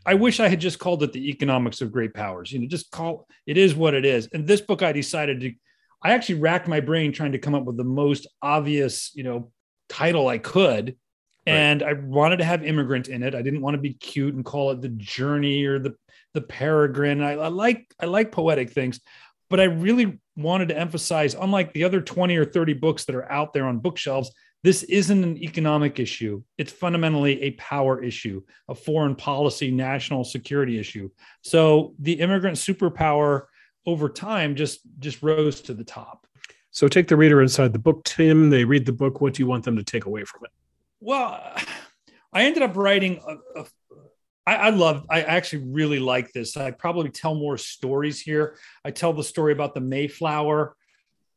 I 0.05 0.13
wish 0.13 0.39
I 0.39 0.47
had 0.47 0.61
just 0.61 0.79
called 0.79 1.03
it 1.03 1.13
the 1.13 1.29
economics 1.29 1.81
of 1.81 1.91
great 1.91 2.13
powers. 2.13 2.51
You 2.51 2.59
know, 2.59 2.67
just 2.67 2.91
call 2.91 3.27
it 3.45 3.57
is 3.57 3.75
what 3.75 3.93
it 3.93 4.05
is. 4.05 4.29
And 4.33 4.47
this 4.47 4.61
book, 4.61 4.81
I 4.81 4.91
decided 4.91 5.41
to. 5.41 5.53
I 6.01 6.13
actually 6.13 6.39
racked 6.39 6.67
my 6.67 6.79
brain 6.79 7.11
trying 7.11 7.33
to 7.33 7.39
come 7.39 7.53
up 7.53 7.65
with 7.65 7.75
the 7.75 7.83
most 7.83 8.25
obvious, 8.41 9.11
you 9.15 9.23
know, 9.23 9.51
title 9.89 10.27
I 10.29 10.37
could 10.37 10.95
and 11.49 11.83
I 11.83 11.93
wanted 11.93 12.37
to 12.37 12.45
have 12.45 12.65
immigrant 12.65 13.07
in 13.07 13.23
it. 13.23 13.35
I 13.35 13.41
didn't 13.41 13.61
want 13.61 13.75
to 13.75 13.81
be 13.81 13.93
cute 13.93 14.35
and 14.35 14.45
call 14.45 14.71
it 14.71 14.81
the 14.81 14.89
journey 14.89 15.65
or 15.65 15.79
the 15.79 15.95
the 16.33 16.41
peregrine. 16.41 17.21
I, 17.21 17.33
I 17.33 17.47
like 17.47 17.93
I 17.99 18.05
like 18.05 18.31
poetic 18.31 18.71
things, 18.71 18.99
but 19.49 19.59
I 19.59 19.65
really 19.65 20.19
wanted 20.35 20.69
to 20.69 20.77
emphasize, 20.77 21.33
unlike 21.33 21.73
the 21.73 21.83
other 21.83 22.01
20 22.01 22.37
or 22.37 22.45
30 22.45 22.73
books 22.73 23.05
that 23.05 23.15
are 23.15 23.29
out 23.31 23.53
there 23.53 23.65
on 23.65 23.79
bookshelves, 23.79 24.31
this 24.63 24.83
isn't 24.83 25.23
an 25.23 25.37
economic 25.37 25.99
issue. 25.99 26.43
It's 26.57 26.71
fundamentally 26.71 27.41
a 27.41 27.51
power 27.51 28.03
issue, 28.03 28.41
a 28.67 28.75
foreign 28.75 29.15
policy, 29.15 29.71
national 29.71 30.23
security 30.23 30.77
issue. 30.79 31.09
So 31.41 31.95
the 31.99 32.13
immigrant 32.13 32.57
superpower 32.57 33.45
over 33.85 34.09
time 34.09 34.55
just 34.55 34.81
just 34.99 35.23
rose 35.23 35.61
to 35.61 35.73
the 35.73 35.83
top. 35.83 36.27
So 36.71 36.87
take 36.87 37.07
the 37.07 37.17
reader 37.17 37.41
inside 37.41 37.73
the 37.73 37.79
book, 37.79 38.03
Tim. 38.03 38.49
They 38.49 38.63
read 38.63 38.85
the 38.85 38.93
book. 38.93 39.21
What 39.21 39.33
do 39.33 39.41
you 39.41 39.47
want 39.47 39.63
them 39.63 39.77
to 39.77 39.83
take 39.83 40.05
away 40.05 40.23
from 40.23 40.45
it? 40.45 40.51
Well, 40.99 41.41
I 42.33 42.43
ended 42.43 42.61
up 42.61 42.75
writing 42.75 43.19
a, 43.27 43.61
a, 43.61 43.65
I, 44.45 44.55
I 44.55 44.69
love, 44.69 45.05
I 45.09 45.21
actually 45.21 45.65
really 45.65 45.99
like 45.99 46.31
this. 46.31 46.57
I 46.57 46.71
probably 46.71 47.09
tell 47.09 47.33
more 47.35 47.57
stories 47.57 48.21
here. 48.21 48.57
I 48.85 48.91
tell 48.91 49.13
the 49.13 49.23
story 49.23 49.51
about 49.51 49.73
the 49.73 49.81
Mayflower. 49.81 50.75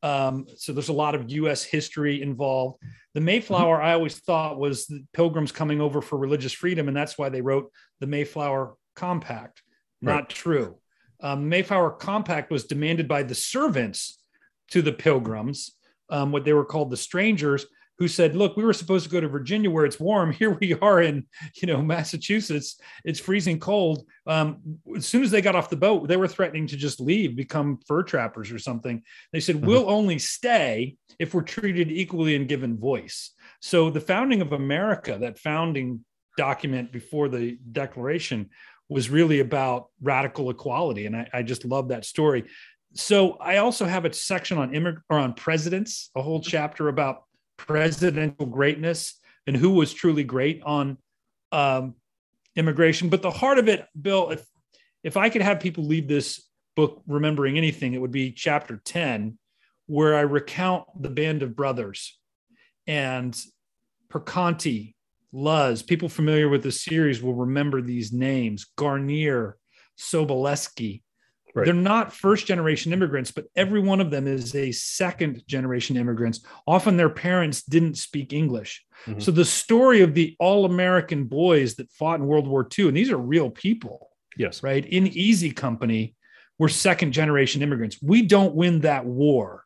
Um, 0.03 0.47
so 0.57 0.73
there's 0.73 0.89
a 0.89 0.95
lot 0.95 1.15
of 1.15 1.31
US 1.31 1.63
history 1.63 2.23
involved. 2.23 2.83
The 3.15 3.21
Mayflower, 3.21 3.81
I 3.81 3.93
always 3.93 4.19
thought 4.19 4.59
was 4.59 4.87
the 4.87 5.05
pilgrims 5.13 5.53
coming 5.53 5.81
over 5.81 6.03
for 6.03 6.19
religious 6.19 6.53
freedom, 6.53 6.89
and 6.89 6.97
that's 6.97 7.17
why 7.17 7.29
they 7.29 7.41
wrote 7.41 7.71
the 8.01 8.07
Mayflower 8.07 8.75
Compact. 8.97 9.63
Not 10.01 10.15
right. 10.15 10.29
true. 10.29 10.79
Um, 11.21 11.49
Mayflower 11.49 11.93
Compact 11.93 12.51
was 12.51 12.65
demanded 12.65 13.07
by 13.07 13.23
the 13.23 13.35
servants 13.35 14.23
to 14.71 14.83
the 14.83 14.93
pilgrims, 14.93 15.73
um, 16.11 16.33
what 16.33 16.45
they 16.45 16.53
were 16.53 16.65
called 16.65 16.91
the 16.91 16.97
strangers, 16.97 17.67
who 17.99 18.09
said, 18.09 18.35
"Look, 18.35 18.57
we 18.57 18.65
were 18.65 18.73
supposed 18.73 19.05
to 19.05 19.11
go 19.11 19.21
to 19.21 19.29
Virginia 19.29 19.71
where 19.71 19.85
it's 19.85 20.01
warm. 20.01 20.33
Here 20.43 20.51
we 20.51 20.75
are 20.75 21.01
in, 21.03 21.27
you 21.57 21.67
know, 21.67 21.83
Massachusetts. 21.83 22.81
It's 23.05 23.21
freezing 23.21 23.61
cold." 23.61 24.05
Um, 24.27 24.79
as 24.97 25.07
soon 25.07 25.23
as 25.23 25.31
they 25.31 25.43
got 25.43 25.57
off 25.57 25.71
the 25.71 25.77
boat, 25.77 26.09
they 26.09 26.17
were 26.17 26.29
threatening 26.29 26.67
to 26.69 26.77
just 26.77 27.01
leave, 27.01 27.37
become 27.37 27.79
fur 27.87 28.03
trappers 28.03 28.51
or 28.53 28.59
something. 28.59 29.03
They 29.33 29.41
said, 29.41 29.57
mm-hmm. 29.57 29.67
"We'll 29.67 29.91
only 29.91 30.19
stay 30.19 30.97
if 31.19 31.35
we're 31.35 31.43
treated 31.43 31.91
equally 31.91 32.37
and 32.37 32.49
given 32.49 32.79
voice." 32.79 33.31
So 33.61 33.91
the 33.91 34.01
founding 34.01 34.43
of 34.43 34.53
America, 34.53 35.19
that 35.21 35.39
founding 35.39 36.05
document 36.37 36.93
before 36.93 37.29
the 37.29 37.59
Declaration, 37.71 38.51
was 38.89 39.11
really 39.11 39.41
about 39.41 39.89
radical 40.01 40.51
equality, 40.51 41.07
and 41.07 41.17
I, 41.17 41.29
I 41.33 41.43
just 41.43 41.65
love 41.65 41.89
that 41.89 42.05
story. 42.05 42.45
So 42.95 43.33
I 43.35 43.57
also 43.57 43.87
have 43.87 44.05
a 44.05 44.13
section 44.13 44.59
on 44.59 44.73
immig- 44.73 45.01
or 45.09 45.19
on 45.19 45.35
presidents, 45.35 46.11
a 46.15 46.23
whole 46.23 46.41
chapter 46.41 46.89
about 46.89 47.25
presidential 47.57 48.47
greatness 48.47 49.19
and 49.47 49.57
who 49.57 49.71
was 49.71 49.93
truly 49.93 50.25
great 50.25 50.63
on 50.65 50.99
um, 51.51 51.95
immigration. 52.57 53.09
But 53.09 53.23
the 53.23 53.31
heart 53.31 53.59
of 53.59 53.69
it, 53.69 53.87
Bill, 54.01 54.31
if 54.31 54.45
if 55.03 55.17
I 55.17 55.31
could 55.31 55.43
have 55.43 55.61
people 55.61 55.85
leave 55.85 56.07
this 56.07 56.49
book 56.77 57.03
remembering 57.07 57.59
anything, 57.59 57.95
it 57.95 58.01
would 58.01 58.13
be 58.13 58.33
chapter 58.33 58.81
10, 58.85 59.37
where 59.87 60.15
I 60.15 60.21
recount 60.21 60.85
the 61.01 61.11
band 61.11 61.43
of 61.43 61.57
brothers 61.57 62.19
and 62.87 63.37
Perconte, 64.09 64.95
Luz. 65.33 65.83
People 65.83 66.09
familiar 66.09 66.49
with 66.49 66.63
the 66.63 66.73
series 66.73 67.23
will 67.23 67.35
remember 67.35 67.83
these 67.83 68.13
names 68.13 68.67
Guarnere, 68.77 69.55
Sobolewski, 69.99 71.03
Right. 71.55 71.67
They're 71.67 71.75
not 71.75 72.15
first 72.15 72.47
generation 72.47 72.93
immigrants, 72.93 73.31
but 73.31 73.47
every 73.55 73.81
one 73.81 74.01
of 74.01 74.11
them 74.11 74.27
is 74.27 74.55
a 74.55 74.73
second 74.73 75.47
generation 75.47 75.97
immigrants. 75.97 76.41
Often 76.67 76.97
their 76.97 77.11
parents 77.11 77.63
didn't 77.63 77.99
speak 77.99 78.33
English. 78.33 78.85
Mm-hmm. 79.07 79.21
So 79.21 79.33
the 79.33 79.45
story 79.45 80.01
of 80.01 80.15
the 80.15 80.35
all 80.39 80.65
American 80.65 81.25
boys 81.25 81.75
that 81.75 81.91
fought 81.93 82.21
in 82.21 82.27
World 82.27 82.47
War 82.47 82.67
II, 82.79 82.89
and 82.89 82.97
these 82.97 83.11
are 83.11 83.19
real 83.19 83.51
people. 83.51 84.11
Yes. 84.37 84.63
Right. 84.63 84.87
In 84.87 85.07
Easy 85.09 85.51
Company, 85.51 86.15
we're 86.59 86.69
second 86.69 87.13
generation 87.13 87.61
immigrants. 87.61 87.99
We 88.01 88.23
don't 88.23 88.55
win 88.55 88.81
that 88.81 89.05
war 89.05 89.65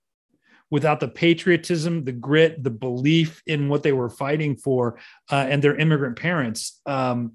without 0.70 0.99
the 0.99 1.09
patriotism, 1.09 2.05
the 2.05 2.12
grit, 2.12 2.62
the 2.64 2.70
belief 2.70 3.42
in 3.46 3.68
what 3.68 3.83
they 3.83 3.92
were 3.92 4.11
fighting 4.11 4.57
for, 4.57 4.99
uh, 5.31 5.46
and 5.49 5.62
their 5.62 5.77
immigrant 5.77 6.16
parents. 6.16 6.81
Um, 6.87 7.35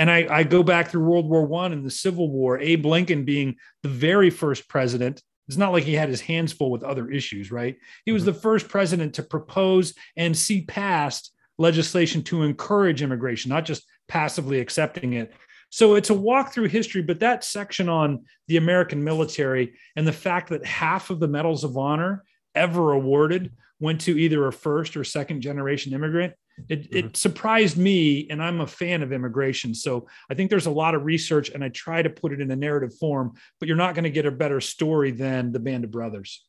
and 0.00 0.10
I, 0.10 0.26
I 0.30 0.42
go 0.44 0.62
back 0.62 0.88
through 0.88 1.04
World 1.04 1.28
War 1.28 1.44
One 1.44 1.74
and 1.74 1.84
the 1.84 1.90
Civil 1.90 2.30
War, 2.30 2.58
Abe 2.58 2.86
Lincoln 2.86 3.26
being 3.26 3.56
the 3.82 3.90
very 3.90 4.30
first 4.30 4.66
president. 4.66 5.22
It's 5.46 5.58
not 5.58 5.72
like 5.72 5.84
he 5.84 5.92
had 5.92 6.08
his 6.08 6.22
hands 6.22 6.54
full 6.54 6.70
with 6.70 6.82
other 6.82 7.10
issues, 7.10 7.52
right? 7.52 7.76
He 8.06 8.12
was 8.12 8.22
mm-hmm. 8.22 8.32
the 8.32 8.40
first 8.40 8.66
president 8.66 9.12
to 9.16 9.22
propose 9.22 9.92
and 10.16 10.34
see 10.34 10.62
passed 10.62 11.34
legislation 11.58 12.22
to 12.22 12.44
encourage 12.44 13.02
immigration, 13.02 13.50
not 13.50 13.66
just 13.66 13.84
passively 14.08 14.60
accepting 14.60 15.12
it. 15.12 15.34
So 15.68 15.96
it's 15.96 16.08
a 16.08 16.14
walk 16.14 16.50
through 16.54 16.68
history, 16.68 17.02
but 17.02 17.20
that 17.20 17.44
section 17.44 17.90
on 17.90 18.24
the 18.48 18.56
American 18.56 19.04
military 19.04 19.74
and 19.96 20.06
the 20.06 20.14
fact 20.14 20.48
that 20.48 20.64
half 20.64 21.10
of 21.10 21.20
the 21.20 21.28
medals 21.28 21.62
of 21.62 21.76
honor 21.76 22.24
ever 22.54 22.92
awarded 22.92 23.52
went 23.80 24.02
to 24.02 24.18
either 24.18 24.46
a 24.46 24.52
first 24.52 24.96
or 24.96 25.04
second 25.04 25.40
generation 25.40 25.92
immigrant 25.92 26.34
it, 26.68 26.90
mm-hmm. 26.90 27.08
it 27.08 27.16
surprised 27.16 27.76
me, 27.76 28.28
and 28.30 28.42
I'm 28.42 28.60
a 28.60 28.66
fan 28.66 29.02
of 29.02 29.12
immigration. 29.12 29.74
So 29.74 30.08
I 30.30 30.34
think 30.34 30.50
there's 30.50 30.66
a 30.66 30.70
lot 30.70 30.94
of 30.94 31.04
research, 31.04 31.50
and 31.50 31.64
I 31.64 31.68
try 31.68 32.02
to 32.02 32.10
put 32.10 32.32
it 32.32 32.40
in 32.40 32.50
a 32.50 32.56
narrative 32.56 32.94
form, 32.98 33.32
but 33.58 33.68
you're 33.68 33.76
not 33.76 33.94
going 33.94 34.04
to 34.04 34.10
get 34.10 34.26
a 34.26 34.30
better 34.30 34.60
story 34.60 35.10
than 35.10 35.52
The 35.52 35.60
Band 35.60 35.84
of 35.84 35.90
Brothers. 35.90 36.44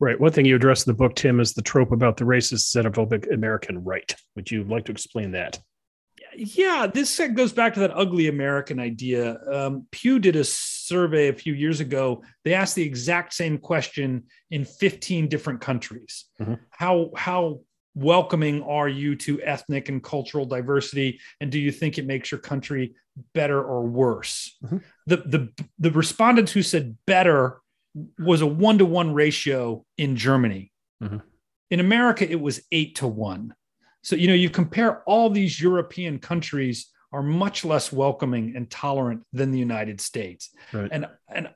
Right. 0.00 0.20
One 0.20 0.32
thing 0.32 0.44
you 0.44 0.56
address 0.56 0.86
in 0.86 0.90
the 0.90 0.96
book, 0.96 1.14
Tim, 1.14 1.40
is 1.40 1.54
the 1.54 1.62
trope 1.62 1.92
about 1.92 2.16
the 2.16 2.24
racist 2.24 2.74
xenophobic 2.74 3.32
American 3.32 3.82
right. 3.84 4.14
Would 4.36 4.50
you 4.50 4.64
like 4.64 4.86
to 4.86 4.92
explain 4.92 5.32
that? 5.32 5.60
Yeah, 6.36 6.86
this 6.92 7.20
goes 7.34 7.52
back 7.52 7.74
to 7.74 7.80
that 7.80 7.96
ugly 7.96 8.28
American 8.28 8.78
idea. 8.78 9.38
Um, 9.50 9.86
Pew 9.90 10.18
did 10.18 10.36
a 10.36 10.44
survey 10.44 11.28
a 11.28 11.32
few 11.32 11.54
years 11.54 11.80
ago. 11.80 12.22
They 12.44 12.54
asked 12.54 12.74
the 12.74 12.82
exact 12.82 13.34
same 13.34 13.58
question 13.58 14.24
in 14.50 14.64
15 14.64 15.28
different 15.28 15.60
countries. 15.60 16.26
Mm-hmm. 16.40 16.54
How 16.70 17.10
how 17.16 17.60
welcoming 17.94 18.62
are 18.62 18.88
you 18.88 19.14
to 19.14 19.40
ethnic 19.42 19.88
and 19.88 20.02
cultural 20.02 20.46
diversity 20.46 21.20
and 21.40 21.52
do 21.52 21.58
you 21.58 21.70
think 21.70 21.98
it 21.98 22.06
makes 22.06 22.30
your 22.30 22.40
country 22.40 22.94
better 23.34 23.62
or 23.62 23.82
worse 23.82 24.56
mm-hmm. 24.64 24.78
the, 25.06 25.16
the 25.18 25.66
the 25.78 25.90
respondents 25.90 26.52
who 26.52 26.62
said 26.62 26.96
better 27.06 27.60
was 28.18 28.40
a 28.40 28.46
one 28.46 28.78
to 28.78 28.86
one 28.86 29.12
ratio 29.12 29.84
in 29.98 30.16
germany 30.16 30.72
mm-hmm. 31.02 31.18
in 31.70 31.80
america 31.80 32.26
it 32.30 32.40
was 32.40 32.62
eight 32.72 32.96
to 32.96 33.06
one 33.06 33.54
so 34.02 34.16
you 34.16 34.28
know 34.28 34.34
you 34.34 34.50
compare 34.50 35.02
all 35.04 35.30
these 35.30 35.60
european 35.60 36.18
countries 36.18 36.90
are 37.12 37.22
much 37.22 37.64
less 37.64 37.92
welcoming 37.92 38.54
and 38.56 38.70
tolerant 38.70 39.22
than 39.32 39.50
the 39.50 39.58
united 39.58 40.00
states 40.00 40.50
right. 40.72 40.90
and 40.92 41.06
and 41.28 41.48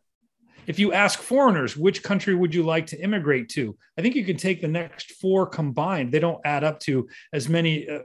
if 0.67 0.79
you 0.79 0.93
ask 0.93 1.21
foreigners, 1.21 1.77
which 1.77 2.03
country 2.03 2.35
would 2.35 2.55
you 2.55 2.65
like 2.65 2.87
to 2.87 3.01
immigrate 3.01 3.49
to? 3.51 3.77
I 3.97 4.03
think 4.03 4.15
you 4.15 4.25
can 4.25 4.37
take 4.37 4.61
the 4.61 4.69
next 4.69 5.13
four 5.13 5.47
combined. 5.47 6.13
They 6.13 6.19
don't 6.19 6.41
add 6.45 6.65
up 6.65 6.81
to 6.81 7.09
as 7.33 7.49
many 7.49 7.89
uh, 7.89 8.01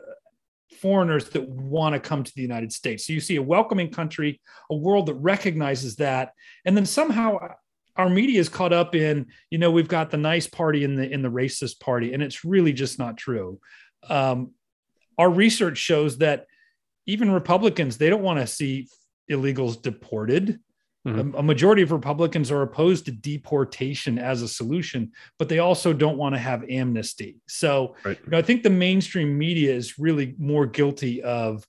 foreigners 0.80 1.30
that 1.30 1.48
want 1.48 1.94
to 1.94 2.00
come 2.00 2.24
to 2.24 2.32
the 2.36 2.42
United 2.42 2.72
States. 2.72 3.06
So 3.06 3.14
you 3.14 3.20
see 3.20 3.36
a 3.38 3.42
welcoming 3.42 3.92
country, 3.92 4.40
a 4.70 4.76
world 4.76 5.08
that 5.08 5.16
recognizes 5.16 5.96
that, 5.98 6.34
and 6.66 6.78
then 6.78 6.86
somehow 6.86 7.38
our 7.98 8.10
media 8.10 8.40
is 8.40 8.48
caught 8.48 8.74
up 8.74 8.96
in, 8.96 9.28
you 9.50 9.58
know, 9.58 9.70
we've 9.70 9.88
got 9.88 10.12
the 10.12 10.18
nice 10.18 10.48
party 10.48 10.84
in 10.84 10.96
the 10.96 11.10
in 11.10 11.22
the 11.22 11.30
racist 11.30 11.80
party, 11.80 12.14
and 12.14 12.24
it's 12.24 12.46
really 12.46 12.74
just 12.74 13.00
not 13.00 13.18
true. 13.18 13.60
Um, 14.10 14.52
our 15.18 15.30
research 15.30 15.78
shows 15.78 16.18
that 16.20 16.48
even 17.06 17.32
Republicans 17.32 17.98
they 17.98 18.10
don't 18.10 18.24
want 18.24 18.40
to 18.40 18.48
see 18.48 18.88
illegals 19.30 19.82
deported. 19.82 20.60
Mm-hmm. 21.08 21.36
A, 21.36 21.40
a, 21.40 21.44
majority 21.44 21.82
of 21.82 21.92
Republicans 21.92 22.52
are 22.52 22.62
opposed 22.62 23.06
to 23.06 23.12
deportation 23.12 24.20
as 24.20 24.44
a 24.44 24.48
solution, 24.48 25.12
but 25.40 25.50
they 25.50 25.58
also 25.58 25.94
don't 25.94 26.18
want 26.18 26.36
to 26.36 26.40
have 26.40 26.64
amnesty. 26.70 27.38
So 27.48 27.96
right. 28.04 28.20
you 28.24 28.30
know, 28.30 28.38
I 28.38 28.44
think 28.44 28.62
the 28.62 28.70
mainstream 28.70 29.36
media 29.36 29.74
is 29.74 29.98
really 29.98 30.36
more 30.38 30.68
guilty 30.68 31.24
of 31.24 31.66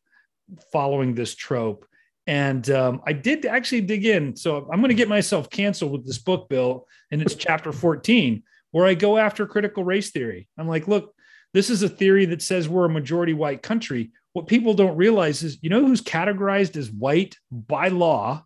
following 0.71 1.15
this 1.15 1.35
trope. 1.35 1.87
And 2.27 2.69
um, 2.71 3.01
I 3.07 3.15
did 3.15 3.47
actually 3.47 3.81
dig 3.81 4.05
in. 4.05 4.37
So 4.37 4.69
I'm 4.71 4.81
going 4.81 4.91
to 4.91 4.95
get 4.95 5.09
myself 5.09 5.49
canceled 5.51 5.93
with 5.93 6.07
this 6.07 6.19
book, 6.19 6.49
Bill, 6.49 6.87
and 7.11 7.23
it's 7.23 7.35
chapter 7.35 7.73
14, 7.73 8.43
where 8.71 8.87
I 8.87 8.95
go 8.95 9.17
after 9.17 9.47
critical 9.47 9.83
race 9.83 10.11
theory. 10.11 10.47
I'm 10.59 10.69
like, 10.69 10.87
look, 10.87 11.15
this 11.55 11.71
is 11.71 11.83
a 11.83 11.89
theory 11.89 12.27
that 12.27 12.43
says 12.43 12.69
we're 12.69 12.87
a 12.87 12.91
majority 12.91 13.35
white 13.35 13.63
country. 13.63 14.13
What 14.33 14.47
people 14.47 14.75
don't 14.75 14.97
realize 14.97 15.43
is, 15.43 15.59
you 15.63 15.71
know, 15.71 15.85
who's 15.85 16.01
categorized 16.01 16.77
as 16.77 16.91
white 16.91 17.37
by 17.51 17.89
law 17.89 18.45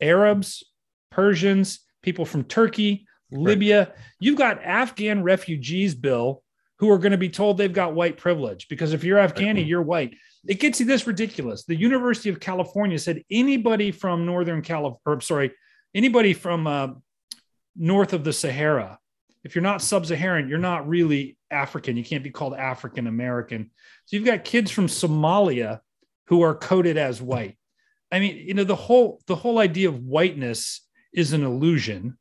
Arabs, 0.00 0.64
Persians, 1.10 1.80
people 2.02 2.24
from 2.24 2.44
Turkey, 2.44 3.06
Libya. 3.30 3.78
Right. 3.78 3.92
You've 4.20 4.38
got 4.38 4.62
Afghan 4.62 5.22
refugees, 5.22 5.94
Bill, 5.94 6.42
who 6.78 6.90
are 6.90 6.98
going 6.98 7.12
to 7.12 7.18
be 7.18 7.28
told 7.28 7.58
they've 7.58 7.72
got 7.72 7.94
white 7.94 8.16
privilege 8.16 8.68
because 8.68 8.92
if 8.92 9.04
you're 9.04 9.18
Afghani, 9.18 9.66
you're 9.66 9.82
white. 9.82 10.14
It 10.46 10.60
gets 10.60 10.80
you 10.80 10.86
this 10.86 11.06
ridiculous. 11.06 11.64
The 11.64 11.74
University 11.74 12.30
of 12.30 12.40
California 12.40 12.98
said 12.98 13.22
anybody 13.30 13.90
from 13.90 14.24
Northern 14.24 14.62
California, 14.62 15.22
sorry, 15.22 15.52
anybody 15.94 16.32
from 16.32 16.66
uh, 16.66 16.88
north 17.76 18.12
of 18.12 18.24
the 18.24 18.32
Sahara, 18.32 18.98
if 19.44 19.54
you're 19.54 19.62
not 19.62 19.82
sub 19.82 20.06
Saharan, 20.06 20.48
you're 20.48 20.58
not 20.58 20.88
really 20.88 21.37
African. 21.50 21.96
You 21.96 22.04
can't 22.04 22.24
be 22.24 22.30
called 22.30 22.54
African 22.54 23.06
American. 23.06 23.70
So 24.06 24.16
you've 24.16 24.26
got 24.26 24.44
kids 24.44 24.70
from 24.70 24.86
Somalia 24.86 25.80
who 26.26 26.42
are 26.42 26.54
coded 26.54 26.96
as 26.96 27.22
white. 27.22 27.56
I 28.10 28.20
mean, 28.20 28.36
you 28.36 28.54
know, 28.54 28.64
the 28.64 28.76
whole 28.76 29.20
the 29.26 29.36
whole 29.36 29.58
idea 29.58 29.88
of 29.88 29.98
whiteness 29.98 30.86
is 31.12 31.32
an 31.32 31.44
illusion. 31.44 32.18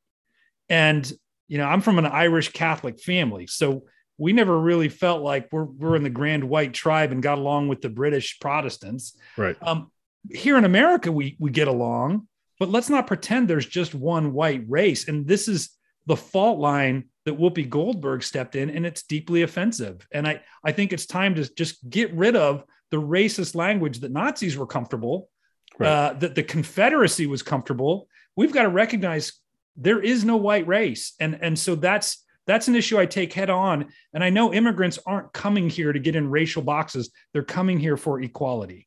And 0.70 1.12
you 1.48 1.58
know, 1.58 1.66
I'm 1.66 1.82
from 1.82 1.98
an 1.98 2.06
Irish 2.06 2.52
Catholic 2.52 3.00
family, 3.00 3.48
so 3.48 3.86
we 4.18 4.34
never 4.34 4.60
really 4.60 4.90
felt 4.90 5.22
like 5.22 5.48
we're 5.52 5.64
we're 5.64 5.96
in 5.96 6.04
the 6.04 6.10
grand 6.10 6.44
white 6.44 6.74
tribe 6.74 7.12
and 7.12 7.24
got 7.24 7.38
along 7.38 7.68
with 7.70 7.82
the 7.82 7.90
British 7.90 8.40
Protestants. 8.40 9.18
Right. 9.38 9.56
Um, 9.62 9.92
here 10.30 10.58
in 10.58 10.66
America, 10.66 11.12
we 11.12 11.38
we 11.40 11.52
get 11.52 11.68
along, 11.68 12.28
but 12.60 12.70
let's 12.70 12.90
not 12.90 13.08
pretend 13.08 13.48
there's 13.48 13.66
just 13.66 13.96
one 13.96 14.34
white 14.34 14.64
race. 14.68 15.08
And 15.08 15.28
this 15.28 15.48
is 15.48 15.70
the 16.06 16.18
fault 16.18 16.60
line 16.60 17.06
that 17.28 17.38
Whoopi 17.38 17.70
Goldberg 17.70 18.24
stepped 18.24 18.56
in, 18.56 18.70
and 18.70 18.86
it's 18.86 19.04
deeply 19.04 19.44
offensive. 19.44 20.08
And 20.12 20.28
I 20.28 20.42
I 20.64 20.72
think 20.72 20.92
it's 20.94 21.06
time 21.06 21.36
to 21.36 21.54
just 21.56 21.88
get 21.90 22.12
rid 22.14 22.36
of 22.36 22.64
the 22.90 22.98
racist 22.98 23.54
language 23.54 24.00
that 24.00 24.12
Nazis 24.12 24.58
were 24.58 24.66
comfortable, 24.66 25.30
Right. 25.78 25.88
uh, 25.90 26.14
that 26.14 26.36
the 26.36 26.44
Confederacy 26.44 27.28
was 27.28 27.44
comfortable. 27.44 28.08
We've 28.36 28.54
got 28.54 28.64
to 28.64 28.70
recognize 28.70 29.34
there 29.76 30.00
is 30.02 30.24
no 30.26 30.38
white 30.38 30.66
race, 30.68 31.14
and 31.20 31.38
and 31.42 31.60
so 31.60 31.76
that's 31.76 32.24
that's 32.48 32.70
an 32.70 32.76
issue 32.76 32.98
I 32.98 33.06
take 33.06 33.34
head 33.34 33.50
on. 33.50 33.88
And 34.14 34.24
I 34.24 34.30
know 34.30 34.54
immigrants 34.54 34.98
aren't 35.06 35.34
coming 35.34 35.70
here 35.70 35.92
to 35.92 36.00
get 36.00 36.16
in 36.16 36.30
racial 36.30 36.62
boxes; 36.64 37.12
they're 37.34 37.44
coming 37.44 37.78
here 37.78 37.98
for 37.98 38.22
equality. 38.22 38.87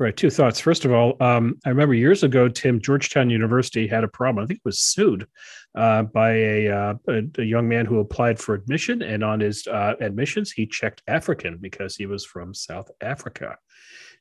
Right. 0.00 0.16
Two 0.16 0.30
thoughts. 0.30 0.58
First 0.58 0.86
of 0.86 0.92
all, 0.92 1.14
um, 1.20 1.58
I 1.66 1.68
remember 1.68 1.92
years 1.92 2.22
ago, 2.22 2.48
Tim, 2.48 2.80
Georgetown 2.80 3.28
University 3.28 3.86
had 3.86 4.02
a 4.02 4.08
problem. 4.08 4.42
I 4.42 4.46
think 4.46 4.60
it 4.60 4.64
was 4.64 4.80
sued 4.80 5.26
uh, 5.74 6.04
by 6.04 6.30
a, 6.30 6.68
uh, 6.70 6.94
a, 7.06 7.22
a 7.36 7.42
young 7.42 7.68
man 7.68 7.84
who 7.84 7.98
applied 7.98 8.38
for 8.38 8.54
admission, 8.54 9.02
and 9.02 9.22
on 9.22 9.40
his 9.40 9.66
uh, 9.66 9.96
admissions, 10.00 10.52
he 10.52 10.64
checked 10.64 11.02
African 11.06 11.58
because 11.58 11.96
he 11.96 12.06
was 12.06 12.24
from 12.24 12.54
South 12.54 12.90
Africa. 13.02 13.58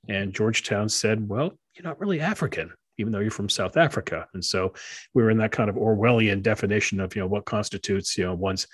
And 0.09 0.33
Georgetown 0.33 0.89
said, 0.89 1.29
"Well, 1.29 1.57
you're 1.73 1.85
not 1.85 2.01
really 2.01 2.19
African." 2.19 2.73
Even 2.99 3.11
though 3.11 3.19
you're 3.19 3.31
from 3.31 3.49
South 3.49 3.77
Africa, 3.77 4.27
and 4.33 4.43
so 4.43 4.73
we 5.13 5.23
were 5.23 5.31
in 5.31 5.37
that 5.39 5.51
kind 5.51 5.69
of 5.69 5.75
Orwellian 5.75 6.41
definition 6.41 6.99
of 6.99 7.15
you 7.15 7.21
know 7.21 7.27
what 7.27 7.45
constitutes 7.45 8.17
you 8.17 8.25
know 8.25 8.35
one's 8.35 8.67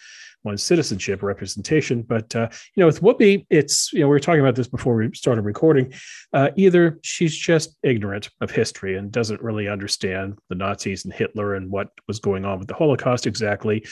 one's 0.45 0.63
citizenship 0.63 1.23
representation. 1.23 2.03
But 2.03 2.33
uh, 2.35 2.47
you 2.75 2.81
know, 2.81 2.85
with 2.85 3.01
Whoopi, 3.01 3.45
it's 3.49 3.91
you 3.91 3.99
know 3.99 4.07
we 4.07 4.11
were 4.11 4.19
talking 4.19 4.41
about 4.41 4.55
this 4.55 4.67
before 4.67 4.95
we 4.95 5.13
started 5.13 5.41
recording. 5.41 5.93
Uh, 6.31 6.51
either 6.55 6.99
she's 7.01 7.35
just 7.35 7.75
ignorant 7.83 8.29
of 8.39 8.51
history 8.51 8.95
and 8.95 9.11
doesn't 9.11 9.41
really 9.41 9.67
understand 9.67 10.37
the 10.49 10.55
Nazis 10.55 11.03
and 11.03 11.13
Hitler 11.13 11.55
and 11.55 11.69
what 11.69 11.89
was 12.07 12.19
going 12.19 12.45
on 12.45 12.59
with 12.59 12.67
the 12.67 12.75
Holocaust 12.75 13.27
exactly, 13.27 13.85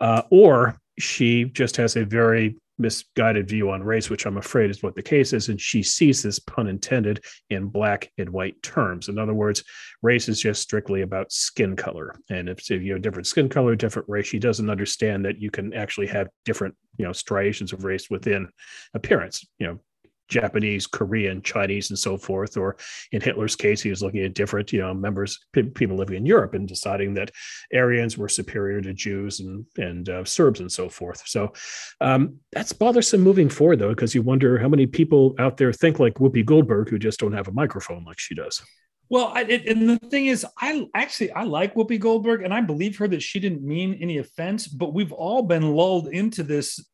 uh, 0.00 0.22
or 0.30 0.78
she 0.98 1.44
just 1.44 1.76
has 1.76 1.96
a 1.96 2.04
very 2.04 2.56
misguided 2.78 3.48
view 3.48 3.70
on 3.70 3.82
race, 3.82 4.10
which 4.10 4.26
I'm 4.26 4.36
afraid 4.36 4.70
is 4.70 4.82
what 4.82 4.94
the 4.94 5.02
case 5.02 5.32
is. 5.32 5.48
And 5.48 5.60
she 5.60 5.82
sees 5.82 6.22
this 6.22 6.38
pun 6.38 6.66
intended 6.66 7.24
in 7.50 7.68
black 7.68 8.10
and 8.18 8.30
white 8.30 8.62
terms. 8.62 9.08
In 9.08 9.18
other 9.18 9.34
words, 9.34 9.64
race 10.02 10.28
is 10.28 10.40
just 10.40 10.62
strictly 10.62 11.02
about 11.02 11.32
skin 11.32 11.76
color. 11.76 12.14
And 12.30 12.48
if, 12.48 12.70
if 12.70 12.82
you 12.82 12.92
have 12.92 13.02
different 13.02 13.26
skin 13.26 13.48
color, 13.48 13.76
different 13.76 14.08
race, 14.08 14.26
she 14.26 14.38
doesn't 14.38 14.70
understand 14.70 15.24
that 15.24 15.40
you 15.40 15.50
can 15.50 15.72
actually 15.74 16.08
have 16.08 16.28
different, 16.44 16.74
you 16.98 17.04
know, 17.04 17.12
striations 17.12 17.72
of 17.72 17.84
race 17.84 18.10
within 18.10 18.48
appearance. 18.94 19.46
You 19.58 19.66
know, 19.66 19.80
Japanese, 20.28 20.86
Korean, 20.86 21.42
Chinese, 21.42 21.90
and 21.90 21.98
so 21.98 22.16
forth. 22.16 22.56
Or 22.56 22.76
in 23.12 23.20
Hitler's 23.20 23.56
case, 23.56 23.82
he 23.82 23.90
was 23.90 24.02
looking 24.02 24.22
at 24.24 24.34
different, 24.34 24.72
you 24.72 24.80
know, 24.80 24.94
members, 24.94 25.38
people 25.52 25.96
living 25.96 26.16
in 26.16 26.26
Europe, 26.26 26.54
and 26.54 26.66
deciding 26.66 27.14
that 27.14 27.30
Aryans 27.74 28.18
were 28.18 28.28
superior 28.28 28.80
to 28.80 28.92
Jews 28.92 29.40
and 29.40 29.66
and 29.76 30.08
uh, 30.08 30.24
Serbs 30.24 30.60
and 30.60 30.70
so 30.70 30.88
forth. 30.88 31.22
So 31.26 31.52
um, 32.00 32.36
that's 32.52 32.72
bothersome 32.72 33.20
moving 33.20 33.48
forward, 33.48 33.78
though, 33.78 33.90
because 33.90 34.14
you 34.14 34.22
wonder 34.22 34.58
how 34.58 34.68
many 34.68 34.86
people 34.86 35.34
out 35.38 35.56
there 35.56 35.72
think 35.72 35.98
like 35.98 36.14
Whoopi 36.14 36.44
Goldberg 36.44 36.88
who 36.88 36.98
just 36.98 37.20
don't 37.20 37.32
have 37.32 37.48
a 37.48 37.52
microphone 37.52 38.04
like 38.04 38.18
she 38.18 38.34
does. 38.34 38.62
Well, 39.08 39.30
I, 39.34 39.42
it, 39.42 39.66
and 39.68 39.88
the 39.88 39.98
thing 39.98 40.26
is, 40.26 40.44
I 40.60 40.86
actually 40.94 41.30
I 41.30 41.44
like 41.44 41.74
Whoopi 41.74 42.00
Goldberg, 42.00 42.42
and 42.42 42.52
I 42.52 42.60
believe 42.60 42.98
her 42.98 43.08
that 43.08 43.22
she 43.22 43.38
didn't 43.38 43.62
mean 43.62 43.98
any 44.00 44.18
offense. 44.18 44.66
But 44.66 44.94
we've 44.94 45.12
all 45.12 45.42
been 45.42 45.74
lulled 45.74 46.08
into 46.08 46.42
this 46.42 46.84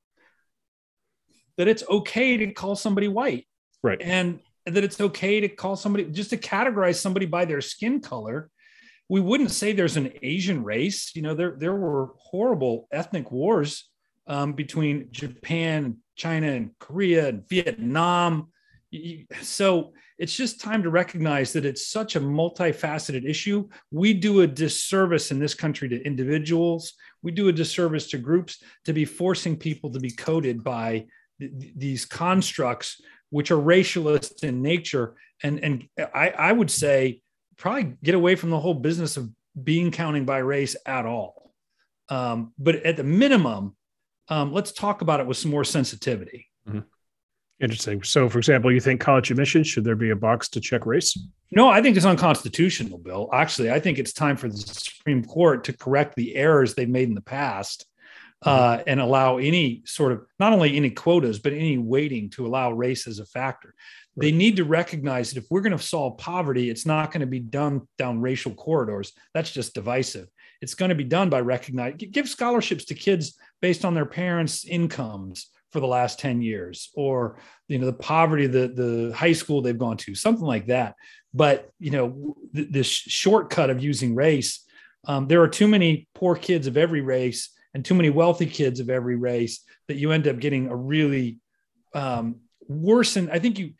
that 1.63 1.69
it's 1.69 1.85
okay 1.89 2.37
to 2.37 2.53
call 2.53 2.75
somebody 2.75 3.07
white, 3.07 3.47
right? 3.85 4.03
And 4.03 4.41
that 4.67 4.83
it's 4.83 5.01
okay 5.01 5.39
to 5.39 5.49
call 5.49 5.77
somebody 5.77 6.07
just 6.07 6.31
to 6.31 6.37
categorize 6.37 6.97
somebody 6.97 7.25
by 7.25 7.45
their 7.45 7.61
skin 7.61 8.01
color. 8.01 8.51
We 9.09 9.21
wouldn't 9.21 9.53
say 9.53 9.73
there's 9.73 9.97
an 9.97 10.13
Asian 10.23 10.65
race. 10.65 11.15
You 11.15 11.23
know, 11.23 11.35
there 11.37 11.55
there 11.57 11.77
were 11.77 12.15
horrible 12.19 12.89
ethnic 12.91 13.31
wars 13.31 13.89
um, 14.27 14.55
between 14.55 15.07
Japan, 15.13 15.99
China, 16.17 16.49
and 16.49 16.77
Korea, 16.81 17.29
and 17.29 17.49
Vietnam. 17.49 18.49
So 19.41 19.93
it's 20.19 20.35
just 20.35 20.61
time 20.61 20.83
to 20.83 20.91
recognize 20.91 21.53
that 21.53 21.65
it's 21.65 21.87
such 21.87 22.17
a 22.17 22.21
multifaceted 22.21 23.25
issue. 23.25 23.69
We 23.93 24.15
do 24.15 24.41
a 24.41 24.49
disservice 24.49 25.31
in 25.31 25.39
this 25.39 25.55
country 25.55 25.89
to 25.91 26.03
individuals. 26.03 26.95
We 27.23 27.31
do 27.31 27.47
a 27.47 27.53
disservice 27.53 28.09
to 28.11 28.19
groups 28.19 28.61
to 28.85 28.93
be 28.93 29.05
forcing 29.05 29.57
people 29.57 29.93
to 29.93 30.01
be 30.01 30.11
coded 30.11 30.65
by 30.65 31.07
th- 31.41 31.53
these 31.77 32.05
constructs, 32.05 33.01
which 33.31 33.51
are 33.51 33.57
racialist 33.57 34.45
in 34.45 34.63
nature. 34.63 35.15
And, 35.43 35.59
and 35.61 35.89
I, 35.99 36.31
I 36.31 36.53
would 36.53 36.71
say 36.71 37.23
probably 37.57 37.97
get 38.03 38.15
away 38.15 38.35
from 38.35 38.51
the 38.51 38.61
whole 38.61 38.75
business 38.75 39.17
of 39.17 39.31
being 39.63 39.91
counting 39.91 40.25
by 40.25 40.39
race 40.39 40.77
at 40.87 41.07
all. 41.07 41.55
Um, 42.09 42.53
but 42.59 42.77
at 42.77 42.97
the 42.97 43.05
minimum, 43.05 43.77
um, 44.29 44.53
let's 44.53 44.73
talk 44.73 45.03
about 45.03 45.21
it 45.21 45.27
with 45.27 45.37
some 45.37 45.51
more 45.51 45.65
sensitivity. 45.65 46.49
Mm-hmm. 46.69 46.81
Interesting. 47.61 48.03
So, 48.03 48.29
for 48.29 48.39
example, 48.39 48.73
you 48.73 48.81
think 48.81 49.01
college 49.01 49.31
admissions 49.31 49.69
should 49.69 49.85
there 49.85 49.95
be 49.95 50.11
a 50.11 50.17
box 50.17 50.49
to 50.51 50.61
check 50.61 50.85
race? 50.85 51.17
No, 51.53 51.69
I 51.69 51.81
think 51.81 51.97
it's 51.97 52.07
unconstitutional, 52.07 52.99
Bill. 52.99 53.29
Actually, 53.33 53.71
I 53.71 53.79
think 53.79 53.99
it's 53.99 54.13
time 54.13 54.37
for 54.37 54.49
the 54.49 54.57
Supreme 54.57 55.25
Court 55.25 55.65
to 55.65 55.73
correct 55.73 56.17
the 56.17 56.35
errors 56.35 56.75
they've 56.75 56.89
made 56.89 57.09
in 57.09 57.15
the 57.15 57.21
past 57.21 57.87
uh, 58.45 58.83
and 58.87 59.01
allow 59.01 59.39
any 59.39 59.83
sort 59.85 60.13
of 60.13 60.27
not 60.39 60.53
only 60.53 60.77
any 60.77 60.91
quotas 60.91 61.39
but 61.39 61.53
any 61.53 61.79
weighting 61.79 62.29
to 62.31 62.47
allow 62.47 62.73
race 62.73 63.07
as 63.07 63.19
a 63.19 63.27
factor. 63.27 63.75
Right. 64.15 64.27
They 64.27 64.33
need 64.33 64.57
to 64.57 64.65
recognize 64.65 65.31
that 65.31 65.43
if 65.43 65.47
we're 65.51 65.61
going 65.61 65.77
to 65.77 65.83
solve 65.83 66.19
poverty, 66.19 66.69
it's 66.69 66.85
not 66.85 67.13
going 67.13 67.21
to 67.21 67.27
be 67.27 67.41
done 67.41 67.89
down 67.99 68.21
racial 68.21 68.55
corridors. 68.55 69.13
That's 69.33 69.51
just 69.51 69.75
divisive. 69.75 70.29
It's 70.61 70.75
going 70.75 70.91
to 70.91 70.95
be 70.95 71.05
done 71.05 71.31
by 71.31 71.41
recognizing 71.41 72.11
give 72.11 72.29
scholarships 72.29 72.85
to 72.87 72.95
kids 72.95 73.37
based 73.61 73.85
on 73.85 73.95
their 73.95 74.07
parents' 74.07 74.65
incomes 74.65 75.49
for 75.71 75.81
the 75.81 75.87
last 75.87 76.19
10 76.19 76.43
years 76.43 76.91
or 76.95 77.39
you 77.67 77.79
know 77.79 77.87
the 77.87 77.93
poverty 77.95 78.47
the 78.47 78.69
the 78.69 79.13
high 79.17 79.33
school 79.33 79.63
they've 79.63 79.79
gone 79.79 79.97
to 79.97 80.15
something 80.15 80.45
like 80.45 80.67
that 80.67 80.95
but 81.33 81.71
you 81.81 81.91
know 81.91 82.37
th- 82.55 82.69
this 82.71 82.87
shortcut 82.87 83.71
of 83.71 83.83
using 83.83 84.15
race 84.15 84.67
um, 85.07 85.27
there 85.27 85.43
are 85.43 85.49
too 85.49 85.67
many 85.67 86.07
poor 86.15 86.37
kids 86.37 86.67
of 86.67 86.77
every 86.77 87.01
race 87.01 87.49
and 87.75 87.85
too 87.85 87.95
many 87.95 88.11
wealthy 88.11 88.47
kids 88.47 88.81
of 88.81 88.91
every 88.91 89.17
race 89.17 89.65
that 89.89 89.97
you 89.97 90.13
end 90.13 90.29
up 90.29 90.39
getting 90.39 90.69
a 90.69 90.77
really 90.77 91.39
um, 91.95 92.37
worsen 92.69 93.31
i 93.31 93.39
think 93.39 93.59
you 93.59 93.73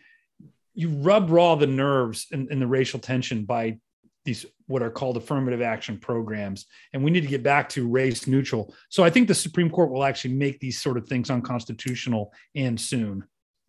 you 0.75 0.89
rub 0.89 1.31
raw 1.31 1.55
the 1.55 1.67
nerves 1.67 2.27
in, 2.31 2.51
in 2.51 2.59
the 2.59 2.67
racial 2.67 2.99
tension 2.99 3.45
by 3.45 3.79
these 4.25 4.47
what 4.67 4.83
are 4.83 4.91
called 4.91 5.17
affirmative 5.17 5.61
action 5.61 5.99
programs. 5.99 6.67
And 6.93 7.03
we 7.03 7.11
need 7.11 7.23
to 7.23 7.29
get 7.29 7.43
back 7.43 7.69
to 7.71 7.89
race 7.89 8.27
neutral. 8.27 8.75
So 8.89 9.05
i 9.05 9.11
think 9.11 9.29
the 9.29 9.35
supreme 9.35 9.71
court 9.71 9.91
will 9.91 10.05
actually 10.05 10.35
make 10.35 10.61
these 10.61 10.81
sort 10.81 10.97
of 10.97 11.07
things 11.07 11.31
unconstitutional 11.31 12.33
and 12.55 12.81
soon. 12.81 13.25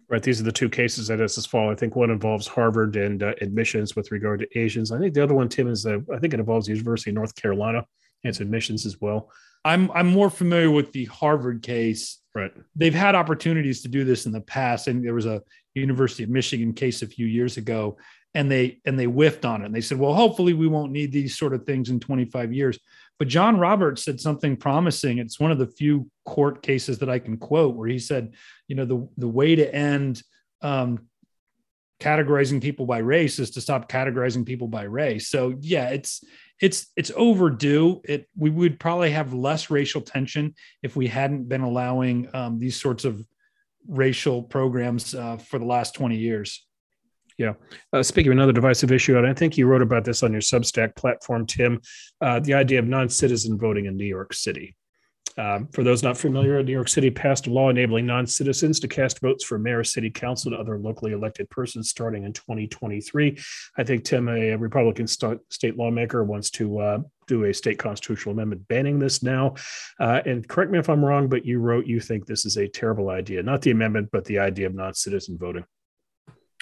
Right 0.09 0.21
these 0.21 0.39
are 0.39 0.43
the 0.43 0.51
two 0.51 0.69
cases 0.69 1.07
that 1.07 1.19
is 1.19 1.35
this 1.35 1.45
fall 1.45 1.71
i 1.71 1.75
think 1.75 1.95
one 1.95 2.11
involves 2.11 2.45
harvard 2.47 2.95
and 2.95 3.23
uh, 3.23 3.33
admissions 3.41 3.95
with 3.95 4.11
regard 4.11 4.41
to 4.41 4.59
asians. 4.59 4.91
I 4.91 4.99
think 4.99 5.13
the 5.13 5.23
other 5.23 5.33
one 5.33 5.49
tim 5.49 5.67
is 5.67 5.85
uh, 5.85 5.99
i 6.13 6.19
think 6.19 6.33
it 6.33 6.39
involves 6.39 6.67
the 6.67 6.73
university 6.73 7.09
of 7.09 7.15
north 7.15 7.35
carolina 7.35 7.79
and 8.23 8.29
its 8.29 8.39
admissions 8.39 8.85
as 8.85 9.01
well 9.01 9.31
i'm 9.65 9.91
i'm 9.91 10.07
more 10.07 10.29
familiar 10.29 10.71
with 10.71 10.91
the 10.91 11.05
harvard 11.05 11.61
case. 11.61 12.19
Right. 12.35 12.51
They've 12.75 12.93
had 12.93 13.13
opportunities 13.13 13.83
to 13.83 13.87
do 13.87 14.03
this 14.03 14.25
in 14.25 14.31
the 14.31 14.41
past. 14.41 14.87
And 14.87 15.05
there 15.05 15.13
was 15.13 15.27
a 15.27 15.43
university 15.75 16.23
of 16.23 16.29
michigan 16.29 16.73
case 16.73 17.01
a 17.01 17.07
few 17.07 17.27
years 17.27 17.57
ago 17.57 17.97
and 18.33 18.49
they 18.49 18.79
and 18.85 18.97
they 18.97 19.05
whiffed 19.05 19.45
on 19.45 19.61
it. 19.61 19.65
And 19.65 19.75
they 19.75 19.81
said 19.81 19.99
well 19.99 20.13
hopefully 20.13 20.53
we 20.53 20.67
won't 20.67 20.91
need 20.91 21.11
these 21.11 21.37
sort 21.37 21.53
of 21.53 21.65
things 21.65 21.89
in 21.89 21.99
25 21.99 22.53
years. 22.53 22.79
But 23.19 23.27
john 23.27 23.57
roberts 23.57 24.03
said 24.03 24.19
something 24.19 24.57
promising. 24.57 25.17
It's 25.19 25.39
one 25.39 25.51
of 25.51 25.59
the 25.59 25.67
few 25.67 26.09
court 26.25 26.61
cases 26.63 26.99
that 26.99 27.09
i 27.09 27.19
can 27.19 27.37
quote 27.37 27.75
where 27.75 27.87
he 27.87 27.99
said 27.99 28.33
you 28.67 28.75
know 28.75 28.85
the 28.85 29.07
the 29.17 29.27
way 29.27 29.55
to 29.55 29.73
end 29.73 30.23
um, 30.61 31.07
categorizing 31.99 32.61
people 32.61 32.85
by 32.85 32.97
race 32.97 33.39
is 33.39 33.51
to 33.51 33.61
stop 33.61 33.89
categorizing 33.89 34.45
people 34.45 34.67
by 34.67 34.83
race. 34.83 35.29
So 35.29 35.55
yeah 35.61 35.89
it's 35.89 36.23
it's 36.61 36.91
it's 36.95 37.11
overdue 37.15 38.01
it 38.05 38.27
we 38.37 38.49
would 38.49 38.79
probably 38.79 39.11
have 39.11 39.33
less 39.33 39.69
racial 39.69 40.01
tension 40.01 40.53
if 40.81 40.95
we 40.95 41.07
hadn't 41.07 41.49
been 41.49 41.61
allowing 41.61 42.29
um, 42.33 42.59
these 42.59 42.79
sorts 42.79 43.05
of 43.05 43.25
racial 43.87 44.41
programs 44.41 45.13
uh, 45.13 45.37
for 45.37 45.59
the 45.59 45.65
last 45.65 45.95
20 45.95 46.15
years 46.15 46.65
yeah. 47.37 47.53
Uh, 47.91 48.03
speaking 48.03 48.31
of 48.31 48.37
another 48.37 48.51
divisive 48.51 48.91
issue, 48.91 49.17
and 49.17 49.25
I 49.25 49.33
think 49.33 49.57
you 49.57 49.65
wrote 49.65 49.81
about 49.81 50.05
this 50.05 50.21
on 50.21 50.31
your 50.31 50.41
Substack 50.41 50.95
platform, 50.95 51.45
Tim, 51.45 51.81
uh, 52.21 52.39
the 52.39 52.53
idea 52.53 52.79
of 52.79 52.87
non 52.87 53.09
citizen 53.09 53.57
voting 53.57 53.85
in 53.85 53.97
New 53.97 54.05
York 54.05 54.33
City. 54.33 54.75
Um, 55.37 55.67
for 55.67 55.83
those 55.83 56.03
not 56.03 56.17
familiar, 56.17 56.61
New 56.61 56.71
York 56.71 56.87
City 56.87 57.09
passed 57.09 57.47
a 57.47 57.49
law 57.49 57.69
enabling 57.69 58.05
non 58.05 58.27
citizens 58.27 58.79
to 58.79 58.87
cast 58.87 59.19
votes 59.19 59.43
for 59.43 59.57
mayor, 59.57 59.83
city 59.83 60.09
council, 60.09 60.51
and 60.51 60.61
other 60.61 60.77
locally 60.77 61.11
elected 61.11 61.49
persons 61.49 61.89
starting 61.89 62.23
in 62.23 62.33
2023. 62.33 63.37
I 63.77 63.83
think 63.83 64.03
Tim, 64.03 64.29
a 64.29 64.55
Republican 64.55 65.07
st- 65.07 65.41
state 65.49 65.77
lawmaker, 65.77 66.23
wants 66.23 66.49
to 66.51 66.79
uh, 66.79 66.97
do 67.27 67.45
a 67.45 67.53
state 67.53 67.79
constitutional 67.79 68.33
amendment 68.33 68.67
banning 68.67 68.99
this 68.99 69.23
now. 69.23 69.55
Uh, 69.99 70.21
and 70.25 70.47
correct 70.47 70.71
me 70.71 70.79
if 70.79 70.89
I'm 70.89 71.03
wrong, 71.03 71.27
but 71.27 71.45
you 71.45 71.59
wrote 71.59 71.87
you 71.87 71.99
think 71.99 72.25
this 72.25 72.45
is 72.45 72.57
a 72.57 72.67
terrible 72.67 73.09
idea, 73.09 73.41
not 73.41 73.61
the 73.61 73.71
amendment, 73.71 74.09
but 74.11 74.25
the 74.25 74.39
idea 74.39 74.67
of 74.67 74.75
non 74.75 74.93
citizen 74.93 75.37
voting. 75.37 75.65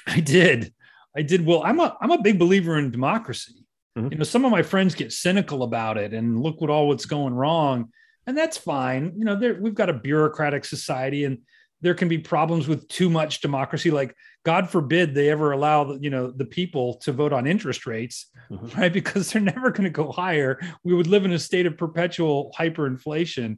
I 0.07 0.19
did. 0.19 0.73
I 1.15 1.23
did. 1.23 1.45
Well, 1.45 1.63
I'm 1.63 1.79
a 1.79 1.97
I'm 2.01 2.11
a 2.11 2.21
big 2.21 2.39
believer 2.39 2.77
in 2.77 2.91
democracy. 2.91 3.53
Mhm. 3.97 4.11
You 4.11 4.17
know, 4.19 4.23
some 4.23 4.45
of 4.45 4.51
my 4.51 4.63
friends 4.63 4.95
get 4.95 5.11
cynical 5.11 5.63
about 5.63 5.97
it 5.97 6.13
and 6.13 6.41
look 6.41 6.61
what 6.61 6.69
all 6.69 6.87
what's 6.87 7.05
going 7.05 7.33
wrong, 7.33 7.89
and 8.27 8.37
that's 8.37 8.57
fine. 8.57 9.13
You 9.17 9.25
know, 9.25 9.35
there 9.35 9.55
we've 9.59 9.75
got 9.75 9.89
a 9.89 9.93
bureaucratic 9.93 10.65
society, 10.65 11.25
and 11.25 11.39
there 11.81 11.95
can 11.95 12.07
be 12.07 12.17
problems 12.17 12.67
with 12.67 12.87
too 12.87 13.09
much 13.09 13.41
democracy. 13.41 13.91
Like 13.91 14.15
god 14.43 14.69
forbid 14.69 15.13
they 15.13 15.29
ever 15.29 15.51
allow 15.51 15.93
you 16.01 16.09
know 16.09 16.31
the 16.31 16.45
people 16.45 16.95
to 16.95 17.11
vote 17.11 17.31
on 17.31 17.45
interest 17.45 17.85
rates 17.85 18.27
mm-hmm. 18.49 18.67
right? 18.79 18.93
Because 18.93 19.31
they're 19.31 19.41
never 19.41 19.71
going 19.71 19.83
to 19.83 19.89
go 19.89 20.11
higher. 20.11 20.59
We 20.83 20.93
would 20.93 21.07
live 21.07 21.25
in 21.25 21.33
a 21.33 21.39
state 21.39 21.65
of 21.65 21.77
perpetual 21.77 22.53
hyperinflation. 22.57 23.57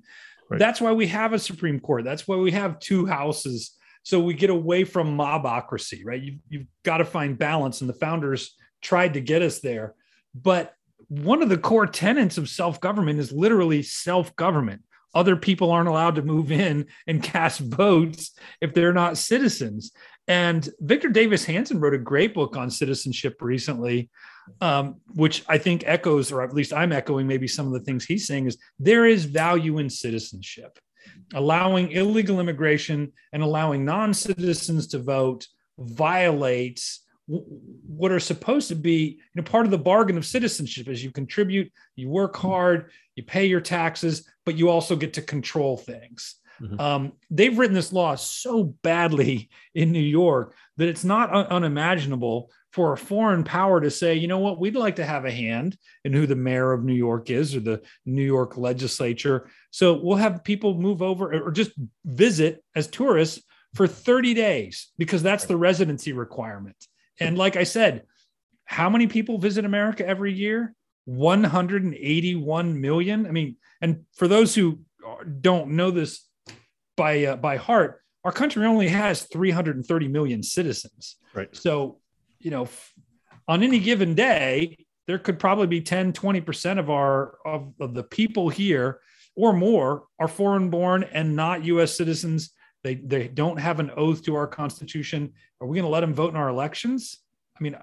Right. 0.50 0.60
that's 0.60 0.82
why 0.82 0.92
we 0.92 1.08
have 1.08 1.32
a 1.32 1.40
supreme 1.40 1.80
court. 1.80 2.04
That's 2.04 2.28
why 2.28 2.36
we 2.36 2.52
have 2.52 2.80
two 2.80 3.06
houses. 3.06 3.72
So 4.04 4.20
we 4.20 4.34
get 4.34 4.50
away 4.50 4.84
from 4.84 5.18
mobocracy 5.18 6.02
right? 6.04 6.22
You, 6.22 6.40
you've 6.50 6.68
got 6.84 6.98
to 6.98 7.06
find 7.06 7.38
balance 7.38 7.82
and 7.82 7.90
the 7.90 7.94
founders 7.94 8.56
tried 8.82 9.14
to 9.14 9.22
get 9.22 9.42
us 9.42 9.60
there. 9.60 9.96
But 10.36 10.74
one 11.22 11.44
of 11.44 11.50
the 11.50 11.58
core 11.58 11.88
tenets 11.88 12.38
of 12.38 12.50
self-government 12.50 13.20
is 13.20 13.32
literally 13.32 13.84
self-government 13.84 14.82
other 15.16 15.36
people 15.36 15.72
aren't 15.72 15.90
allowed 15.90 16.16
to 16.16 16.22
move 16.22 16.52
in 16.52 16.88
and 17.08 17.22
cast 17.22 17.60
votes 17.60 18.32
if 18.62 18.74
they're 18.74 18.94
not 18.94 19.18
citizens. 19.18 19.92
And 20.28 20.68
Victor 20.80 21.10
Davis 21.10 21.46
Hanson 21.46 21.80
wrote 21.80 21.94
a 21.94 22.00
great 22.00 22.34
book 22.34 22.56
on 22.56 22.72
citizenship 22.72 23.38
recently, 23.42 24.10
um, 24.62 24.96
which 25.16 25.44
I 25.48 25.58
think 25.58 25.84
echoes, 25.86 26.32
or 26.32 26.42
at 26.42 26.54
least 26.54 26.74
I'm 26.74 26.94
echoing 26.94 27.28
maybe 27.28 27.48
some 27.48 27.68
of 27.68 27.74
the 27.74 27.82
things 27.82 28.06
he's 28.06 28.26
saying 28.26 28.48
is 28.48 28.58
there 28.80 29.06
is 29.06 29.26
value 29.26 29.80
in 29.80 29.90
citizenship. 29.90 30.80
Allowing 31.34 31.92
illegal 31.92 32.40
immigration 32.40 33.12
and 33.34 33.44
allowing 33.44 33.84
non 33.84 34.14
citizens 34.14 34.88
to 34.88 35.00
vote 35.00 35.48
violates 35.78 37.03
what 37.28 38.12
are 38.12 38.20
supposed 38.20 38.68
to 38.68 38.76
be 38.76 39.18
you 39.18 39.36
know 39.36 39.44
part 39.44 39.66
of 39.66 39.72
the 39.72 39.78
bargain 39.78 40.18
of 40.18 40.26
citizenship 40.26 40.88
is 40.88 41.04
you 41.04 41.12
contribute 41.12 41.72
you 41.96 42.10
work 42.10 42.36
hard 42.36 42.92
you 43.16 43.24
pay 43.24 43.46
your 43.46 43.62
taxes 43.62 44.28
but 44.46 44.58
you 44.58 44.70
also 44.70 44.96
get 44.96 45.14
to 45.14 45.22
control 45.22 45.78
things. 45.78 46.36
Mm-hmm. 46.62 46.80
um, 46.80 47.14
they've 47.32 47.58
written 47.58 47.74
this 47.74 47.92
law 47.92 48.14
so 48.16 48.76
badly 48.84 49.50
in 49.74 49.92
new 49.92 50.00
york 50.00 50.56
that 50.78 50.88
it's 50.88 51.04
not 51.04 51.34
un- 51.34 51.48
unimaginable 51.48 52.52
for 52.72 52.92
a 52.92 52.98
foreign 52.98 53.44
power 53.44 53.80
to 53.80 53.92
say 53.92 54.16
you 54.16 54.28
know 54.28 54.40
what? 54.40 54.60
We'd 54.60 54.76
like 54.76 54.96
to 54.96 55.06
have 55.06 55.26
a 55.26 55.32
hand 55.32 55.78
in 56.04 56.12
who 56.12 56.26
the 56.26 56.36
mayor 56.36 56.72
of 56.72 56.84
new 56.84 56.94
york 56.94 57.30
is 57.30 57.56
or 57.56 57.60
the 57.60 57.82
new 58.06 58.24
york 58.24 58.58
legislature. 58.58 59.48
So 59.70 60.00
we'll 60.02 60.18
have 60.18 60.44
people 60.44 60.74
move 60.74 61.02
over 61.02 61.34
or 61.34 61.52
just 61.52 61.72
visit 62.04 62.64
as 62.76 62.88
tourists 62.88 63.44
for 63.76 63.88
30 63.88 64.34
days 64.34 64.92
because 64.98 65.22
that's 65.22 65.46
the 65.46 65.58
residency 65.58 66.14
requirement 66.14 66.88
and 67.20 67.38
like 67.38 67.56
I 67.56 67.64
said, 67.64 68.04
how 68.66 68.90
many 68.90 69.08
people 69.08 69.38
visit 69.38 69.66
America 69.66 70.06
every 70.06 70.34
year? 70.34 70.74
181 71.06 72.82
million. 72.82 73.28
I 73.28 73.32
mean, 73.32 73.58
and 73.82 74.06
for 74.16 74.28
those 74.28 74.56
who 74.56 74.80
don't 75.42 75.72
know 75.72 75.92
this 75.92 76.28
by 76.96 77.26
uh, 77.26 77.36
by 77.36 77.58
heart, 77.58 78.02
our 78.24 78.32
country 78.32 78.66
only 78.66 78.88
has 78.88 79.24
330 79.24 80.08
million 80.08 80.44
citizens. 80.44 81.18
Right. 81.34 81.54
So, 81.56 82.00
you 82.40 82.52
know, 82.52 82.68
on 83.48 83.64
any 83.64 83.80
given 83.80 84.16
day, 84.16 84.78
there 85.08 85.20
could 85.20 85.40
probably 85.40 85.68
be 85.68 85.82
10, 85.82 86.14
20% 86.14 86.80
of 86.80 86.90
our 86.90 87.38
of, 87.46 87.74
of 87.80 87.94
the 87.94 88.04
people 88.04 88.50
here 88.50 89.02
or 89.36 89.52
more 89.52 90.06
are 90.20 90.28
foreign 90.28 90.70
born 90.70 91.04
and 91.04 91.36
not 91.36 91.66
US 91.66 91.98
citizens 91.98 92.52
they 92.84 92.96
they 92.96 93.28
don't 93.28 93.60
have 93.60 93.80
an 93.80 93.92
oath 93.96 94.24
to 94.24 94.36
our 94.36 94.48
Constitution. 94.48 95.34
Are 95.62 95.68
we 95.68 95.76
going 95.76 95.86
to 95.86 95.92
let 95.92 96.02
them 96.02 96.14
vote 96.14 96.32
in 96.32 96.36
our 96.36 96.50
elections? 96.50 97.20
I 97.58 97.64
mean, 97.64 97.78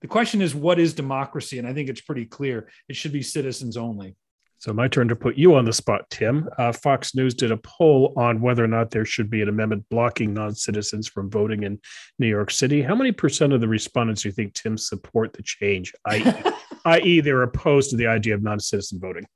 the 0.00 0.08
question 0.08 0.42
is, 0.42 0.54
what 0.54 0.78
is 0.78 0.92
democracy? 0.92 1.58
And 1.58 1.66
I 1.66 1.72
think 1.72 1.88
it's 1.88 2.00
pretty 2.00 2.26
clear. 2.26 2.68
It 2.88 2.96
should 2.96 3.12
be 3.12 3.22
citizens 3.22 3.76
only. 3.76 4.16
So, 4.58 4.72
my 4.72 4.88
turn 4.88 5.08
to 5.08 5.16
put 5.16 5.36
you 5.36 5.54
on 5.54 5.64
the 5.64 5.72
spot, 5.72 6.08
Tim. 6.10 6.48
Uh, 6.56 6.72
Fox 6.72 7.14
News 7.14 7.34
did 7.34 7.52
a 7.52 7.58
poll 7.58 8.14
on 8.16 8.40
whether 8.40 8.64
or 8.64 8.68
not 8.68 8.90
there 8.90 9.04
should 9.04 9.28
be 9.28 9.42
an 9.42 9.48
amendment 9.48 9.84
blocking 9.90 10.32
non 10.32 10.54
citizens 10.54 11.06
from 11.06 11.30
voting 11.30 11.64
in 11.64 11.78
New 12.18 12.28
York 12.28 12.50
City. 12.50 12.80
How 12.80 12.94
many 12.94 13.12
percent 13.12 13.52
of 13.52 13.60
the 13.60 13.68
respondents 13.68 14.22
do 14.22 14.28
you 14.28 14.32
think, 14.32 14.54
Tim, 14.54 14.78
support 14.78 15.32
the 15.32 15.42
change, 15.42 15.92
i.e., 16.06 17.20
they're 17.20 17.42
opposed 17.42 17.90
to 17.90 17.96
the 17.96 18.06
idea 18.06 18.34
of 18.34 18.42
non 18.42 18.58
citizen 18.58 18.98
voting? 18.98 19.26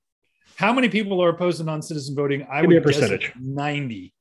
How 0.56 0.72
many 0.72 0.88
people 0.88 1.22
are 1.22 1.28
opposed 1.28 1.58
to 1.58 1.64
non 1.64 1.82
citizen 1.82 2.16
voting? 2.16 2.46
I 2.50 2.62
Give 2.62 2.70
would 2.70 2.84
guess 2.84 2.96
percentage. 2.96 3.32
90. 3.38 4.14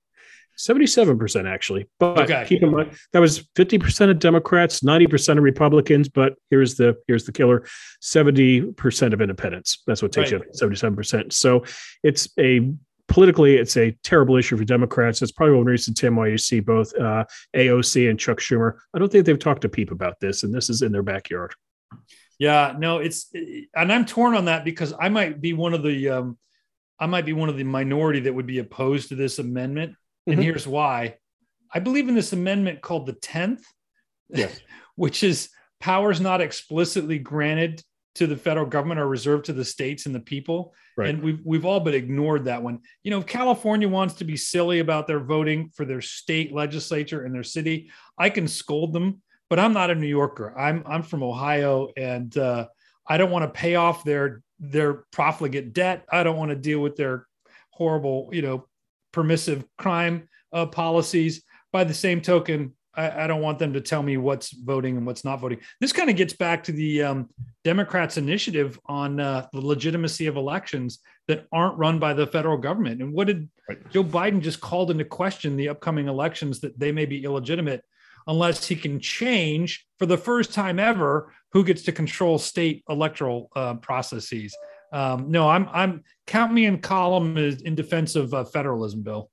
77% 0.58 1.48
actually. 1.48 1.88
But 2.00 2.20
okay. 2.20 2.46
keep 2.48 2.64
in 2.64 2.72
mind 2.72 2.98
that 3.14 3.20
was 3.20 3.48
50% 3.56 4.10
of 4.10 4.20
Democrats, 4.20 4.82
90% 4.82 5.38
of 5.38 5.44
Republicans, 5.44 6.10
but 6.10 6.36
here's 6.50 6.76
the 6.76 6.96
here's 7.08 7.26
the 7.26 7.32
killer, 7.32 7.66
70% 8.04 9.14
of 9.14 9.22
independents. 9.22 9.84
That's 9.86 10.02
what 10.02 10.12
takes 10.12 10.32
right. 10.32 10.42
you 10.42 10.68
77%. 10.68 11.34
So 11.34 11.64
it's 12.04 12.30
a 12.40 12.72
politically 13.08 13.56
it's 13.56 13.78
a 13.78 13.92
terrible 14.04 14.36
issue 14.36 14.58
for 14.58 14.66
Democrats. 14.66 15.22
It's 15.22 15.32
probably 15.32 15.56
one 15.56 15.66
reason, 15.66 15.94
Tim, 15.94 16.16
why 16.16 16.28
you 16.28 16.38
see 16.38 16.60
both 16.60 16.94
uh, 16.98 17.26
AOC 17.56 18.10
and 18.10 18.20
Chuck 18.20 18.40
Schumer. 18.40 18.78
I 18.94 19.00
don't 19.00 19.12
think 19.12 19.26
they've 19.26 19.40
talked 19.40 19.62
to 19.62 19.70
Peep 19.70 19.92
about 19.92 20.20
this, 20.20 20.44
and 20.44 20.54
this 20.54 20.70
is 20.70 20.82
in 20.82 20.92
their 20.92 21.04
backyard. 21.04 21.54
Yeah, 22.40 22.76
no, 22.78 23.00
it's 23.00 23.32
and 23.34 23.92
I'm 23.92 24.06
torn 24.06 24.36
on 24.36 24.46
that 24.46 24.64
because 24.64 24.94
I 25.00 25.10
might 25.10 25.42
be 25.42 25.54
one 25.54 25.74
of 25.74 25.84
the 25.84 26.10
um, 26.10 26.38
I 27.00 27.08
might 27.08 27.26
be 27.26 27.34
one 27.34 27.50
of 27.50 27.58
the 27.58 27.64
minority 27.64 28.22
that 28.22 28.34
would 28.34 28.48
be 28.48 28.60
opposed 28.60 29.10
to 29.10 29.16
this 29.16 29.40
amendment 29.40 29.96
and 30.28 30.36
mm-hmm. 30.36 30.44
here's 30.44 30.68
why. 30.68 31.16
I 31.74 31.80
believe 31.80 32.08
in 32.08 32.16
this 32.16 32.34
amendment 32.34 32.82
called 32.82 33.08
the 33.08 33.14
10th, 33.14 33.64
yes. 34.30 34.60
which 34.96 35.24
is 35.24 35.50
powers 35.80 36.22
not 36.22 36.42
explicitly 36.42 37.18
granted 37.18 37.82
to 38.16 38.28
the 38.28 38.36
federal 38.36 38.66
government 38.66 39.00
are 39.00 39.08
reserved 39.08 39.46
to 39.46 39.54
the 39.54 39.66
states 39.66 40.06
and 40.06 40.16
the 40.16 40.20
people. 40.20 40.74
Right. 40.96 41.10
And 41.10 41.22
we've 41.22 41.40
we've 41.44 41.66
all 41.66 41.80
but 41.80 41.94
ignored 41.94 42.46
that 42.46 42.64
one. 42.64 42.80
You 43.04 43.12
know, 43.12 43.20
if 43.20 43.28
California 43.28 43.88
wants 43.88 44.16
to 44.16 44.26
be 44.26 44.36
silly 44.36 44.80
about 44.80 45.06
their 45.06 45.20
voting 45.20 45.70
for 45.76 45.86
their 45.86 46.02
state 46.02 46.52
legislature 46.52 47.26
and 47.26 47.34
their 47.34 47.44
city, 47.44 47.92
I 48.18 48.32
can 48.32 48.48
scold 48.48 48.94
them, 48.94 49.22
but 49.52 49.60
I'm 49.60 49.74
not 49.74 49.92
a 49.92 49.96
New 49.96 50.08
Yorker. 50.08 50.58
I'm 50.58 50.84
I'm 50.88 51.04
from 51.04 51.22
Ohio 51.22 51.90
and 51.96 52.36
uh, 52.38 52.68
I 53.08 53.18
don't 53.18 53.32
want 53.32 53.44
to 53.44 53.60
pay 53.60 53.76
off 53.76 54.04
their 54.04 54.42
their 54.60 55.06
profligate 55.12 55.74
debt. 55.74 56.04
I 56.12 56.24
don't 56.24 56.38
want 56.38 56.50
to 56.50 56.56
deal 56.56 56.80
with 56.80 56.96
their 56.96 57.28
horrible, 57.70 58.30
you 58.34 58.42
know, 58.42 58.68
permissive 59.18 59.66
crime 59.80 60.30
uh, 60.54 60.68
policies. 60.68 61.44
By 61.74 61.84
the 61.84 61.94
same 61.94 62.22
token, 62.22 62.76
I, 62.94 63.24
I, 63.24 63.28
don't 63.28 63.42
want 63.42 63.58
them 63.58 63.74
to 63.74 63.82
tell 63.82 64.04
me 64.04 64.18
what's 64.18 64.52
voting 64.52 64.96
and 64.96 65.08
what's 65.08 65.26
not 65.26 65.40
voting. 65.40 65.60
This 65.82 65.92
kind 65.92 66.12
of 66.12 66.16
gets 66.16 66.34
back 66.34 66.64
to 66.66 66.72
the 66.72 67.02
um, 67.02 67.30
Democrats' 67.64 68.18
initiative 68.18 68.80
on 68.86 69.20
uh, 69.20 69.48
the 69.54 69.60
legitimacy 69.60 70.28
of 70.28 70.38
elections 70.38 71.00
that 71.28 71.48
aren't 71.52 71.80
run 71.80 71.98
by 71.98 72.14
the 72.14 72.28
federal 72.28 72.58
government. 72.58 73.02
And 73.02 73.12
what 73.12 73.26
did 73.26 73.50
right. 73.68 73.90
Joe 73.92 74.04
Biden 74.04 74.40
just 74.40 74.62
called 74.62 74.92
into 74.92 75.04
question 75.04 75.58
the 75.58 75.70
upcoming 75.70 76.08
elections 76.08 76.60
that 76.60 76.78
they 76.78 76.92
may 76.92 77.06
be 77.06 77.24
illegitimate 77.24 77.84
unless 78.28 78.68
he 78.68 78.76
can 78.76 79.00
change 79.00 79.88
for 79.98 80.06
the 80.06 80.18
first 80.18 80.54
time 80.54 80.78
ever 80.78 81.34
who 81.54 81.64
gets 81.64 81.82
to 81.84 81.92
control 81.92 82.38
state 82.38 82.84
electoral 82.88 83.50
uh, 83.56 83.74
processes. 83.76 84.56
Um, 84.92 85.32
no, 85.32 85.50
I'm 85.50 85.68
I'm 85.72 86.04
count 86.26 86.54
me 86.54 86.66
in 86.66 86.80
column 86.80 87.38
in 87.38 87.76
defense 87.76 88.16
of 88.16 88.34
uh, 88.34 88.46
federalism, 88.46 89.02
Bill. 89.02 89.30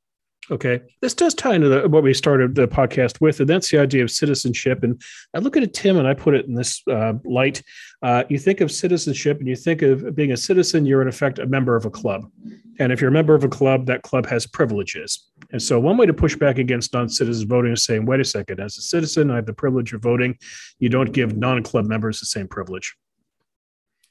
Okay, 0.51 0.83
this 1.01 1.15
does 1.15 1.33
tie 1.33 1.55
into 1.55 1.71
the, 1.71 1.89
what 1.89 2.03
we 2.03 2.13
started 2.13 2.55
the 2.55 2.69
podcast 2.69 3.19
with, 3.23 3.41
and 3.41 3.49
that's 3.49 3.71
the 3.71 3.79
idea 3.79 4.05
of 4.05 4.11
citizenship. 4.11 4.83
And 4.83 5.01
I 5.35 5.39
look 5.39 5.57
at 5.57 5.63
it, 5.63 5.73
Tim, 5.73 5.97
and 5.97 6.07
I 6.07 6.13
put 6.13 6.35
it 6.35 6.45
in 6.45 6.55
this 6.55 6.83
uh, 6.87 7.15
light. 7.25 7.63
Uh, 8.03 8.25
you 8.29 8.39
think 8.39 8.61
of 8.61 8.71
citizenship, 8.71 9.39
and 9.39 9.49
you 9.49 9.57
think 9.57 9.81
of 9.81 10.15
being 10.15 10.33
a 10.33 10.37
citizen. 10.37 10.85
You're 10.85 11.01
in 11.01 11.09
effect 11.09 11.39
a 11.39 11.47
member 11.47 11.77
of 11.77 11.87
a 11.87 11.91
club, 11.91 12.31
and 12.79 12.93
if 12.93 13.01
you're 13.01 13.09
a 13.09 13.13
member 13.13 13.35
of 13.35 13.45
a 13.45 13.49
club, 13.49 13.87
that 13.87 14.03
club 14.03 14.27
has 14.27 14.47
privileges. 14.47 15.31
And 15.53 15.63
so, 15.63 15.81
one 15.81 15.97
way 15.97 16.05
to 16.05 16.15
push 16.15 16.37
back 16.37 16.59
against 16.59 16.93
non-citizens 16.93 17.49
voting 17.49 17.73
is 17.73 17.83
saying, 17.83 18.05
"Wait 18.05 18.21
a 18.21 18.25
second, 18.25 18.61
as 18.61 18.77
a 18.77 18.83
citizen, 18.83 19.31
I 19.31 19.37
have 19.37 19.47
the 19.47 19.55
privilege 19.55 19.95
of 19.95 20.03
voting. 20.03 20.37
You 20.79 20.91
don't 20.91 21.13
give 21.13 21.39
non-club 21.39 21.87
members 21.87 22.21
the 22.21 22.27
same 22.27 22.49
privilege." 22.49 22.95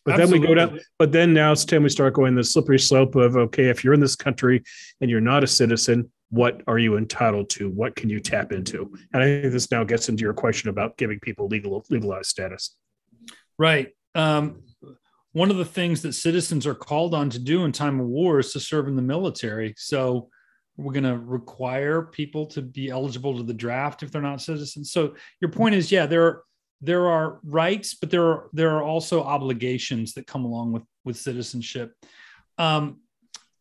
But 0.06 0.20
Absolutely. 0.20 0.39
then 0.39 0.41
we 0.41 0.47
go 0.47 0.54
down, 0.54 0.80
but 0.99 1.12
then 1.12 1.34
now 1.34 1.51
it's 1.54 1.64
time 1.64 1.84
we 1.84 1.89
start 1.89 2.14
going 2.14 2.36
the 2.36 2.43
slippery 2.43 2.80
slope 2.80 3.16
of 3.16 3.38
okay, 3.38 3.70
if 3.70 3.84
you're 3.84 3.93
in 3.93 4.01
this 4.01 4.16
country 4.16 4.62
and 4.99 5.10
you're 5.10 5.22
not 5.22 5.43
a 5.43 5.47
citizen, 5.47 6.12
what 6.30 6.62
are 6.68 6.78
you 6.78 6.97
entitled 6.97 7.49
to? 7.51 7.70
What 7.70 7.95
can 7.95 8.10
you 8.10 8.20
tap 8.20 8.51
into? 8.51 8.91
And 9.14 9.24
I 9.24 9.26
think 9.26 9.54
this 9.54 9.72
now 9.72 9.84
gets 9.84 10.10
into 10.10 10.22
your 10.24 10.34
question 10.34 10.70
about 10.70 10.97
giving 10.97 11.20
people 11.20 11.47
legal 11.47 11.86
legalized 11.89 12.30
status. 12.30 12.76
Right. 13.58 13.89
Um, 14.16 14.64
one 15.32 15.49
of 15.49 15.58
the 15.58 15.66
things 15.66 16.01
that 16.01 16.14
citizens 16.14 16.68
are 16.68 16.76
called 16.76 17.14
on 17.14 17.30
to 17.32 17.39
do 17.39 17.66
in 17.66 17.72
time 17.72 17.99
of 17.99 18.08
war 18.08 18.39
is 18.39 18.51
to 18.54 18.60
serve 18.60 18.88
in 18.88 18.95
the 18.95 19.01
military. 19.01 19.74
So 19.78 20.30
we're 20.78 20.93
going 20.93 21.04
to 21.04 21.18
require 21.18 22.04
people 22.04 22.47
to 22.47 22.62
be 22.62 22.89
eligible 22.89 23.38
to 23.38 23.43
the 23.43 23.54
draft 23.54 24.04
if 24.04 24.12
they're 24.12 24.22
not 24.22 24.41
citizens. 24.41 24.91
So 24.91 25.16
your 25.39 25.51
point 25.51 25.76
is, 25.76 25.91
yeah, 25.91 26.06
there 26.06 26.24
are 26.24 26.43
there 26.84 27.07
are 27.07 27.39
rights, 27.43 27.93
but 27.93 28.11
there 28.11 28.25
are 28.25 28.49
there 28.51 28.75
are 28.75 28.84
also 28.84 29.23
obligations 29.23 30.13
that 30.13 30.27
come 30.27 30.43
along 30.43 30.73
with 30.73 30.84
with 31.05 31.17
citizenship. 31.17 31.93
Um, 32.57 32.99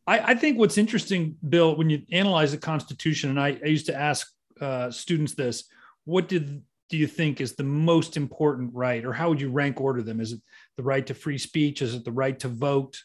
I, 0.06 0.18
I, 0.18 0.34
think 0.34 0.58
what's 0.58 0.76
interesting, 0.76 1.36
Bill, 1.48 1.76
when 1.76 1.88
you 1.88 2.02
analyze 2.10 2.50
the 2.50 2.58
Constitution, 2.58 3.30
and 3.30 3.40
I, 3.40 3.58
I 3.64 3.68
used 3.68 3.86
to 3.86 3.94
ask 3.94 4.28
uh, 4.60 4.90
students 4.90 5.34
this: 5.34 5.64
What 6.04 6.28
did 6.28 6.62
do 6.90 6.96
you 6.96 7.06
think 7.06 7.40
is 7.40 7.54
the 7.54 7.62
most 7.62 8.16
important 8.16 8.74
right, 8.74 9.04
or 9.04 9.12
how 9.12 9.28
would 9.28 9.40
you 9.40 9.50
rank 9.50 9.80
order 9.80 10.02
them? 10.02 10.20
Is 10.20 10.32
it 10.32 10.40
the 10.76 10.82
right 10.82 11.06
to 11.06 11.14
free 11.14 11.38
speech? 11.38 11.80
Is 11.80 11.94
it 11.94 12.04
the 12.04 12.12
right 12.12 12.38
to 12.40 12.48
vote? 12.48 13.00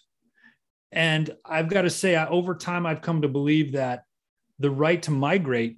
And 0.91 1.30
I've 1.45 1.70
got 1.70 1.84
to 1.84 1.89
say, 1.89 2.15
I, 2.15 2.28
over 2.28 2.55
time, 2.55 2.86
I've 2.86 3.01
come 3.01 3.22
to 3.22 3.28
believe 3.28 3.74
that 3.74 4.03
the 4.57 4.72
right 4.72 5.01
to 5.03 5.11
migrate 5.11 5.78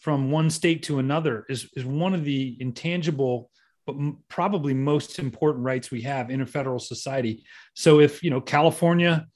from 0.00 0.30
one 0.30 0.50
state 0.50 0.84
to 0.84 0.98
another 0.98 1.44
is, 1.48 1.68
is 1.76 1.84
one 1.84 2.14
of 2.14 2.24
the 2.24 2.56
intangible 2.60 3.50
but 3.88 4.28
probably 4.28 4.74
most 4.74 5.18
important 5.18 5.64
rights 5.64 5.90
we 5.90 6.02
have 6.02 6.30
in 6.30 6.42
a 6.42 6.46
federal 6.46 6.78
society. 6.78 7.42
So 7.74 8.00
if 8.00 8.22
you 8.22 8.28
know 8.28 8.40
California 8.40 9.26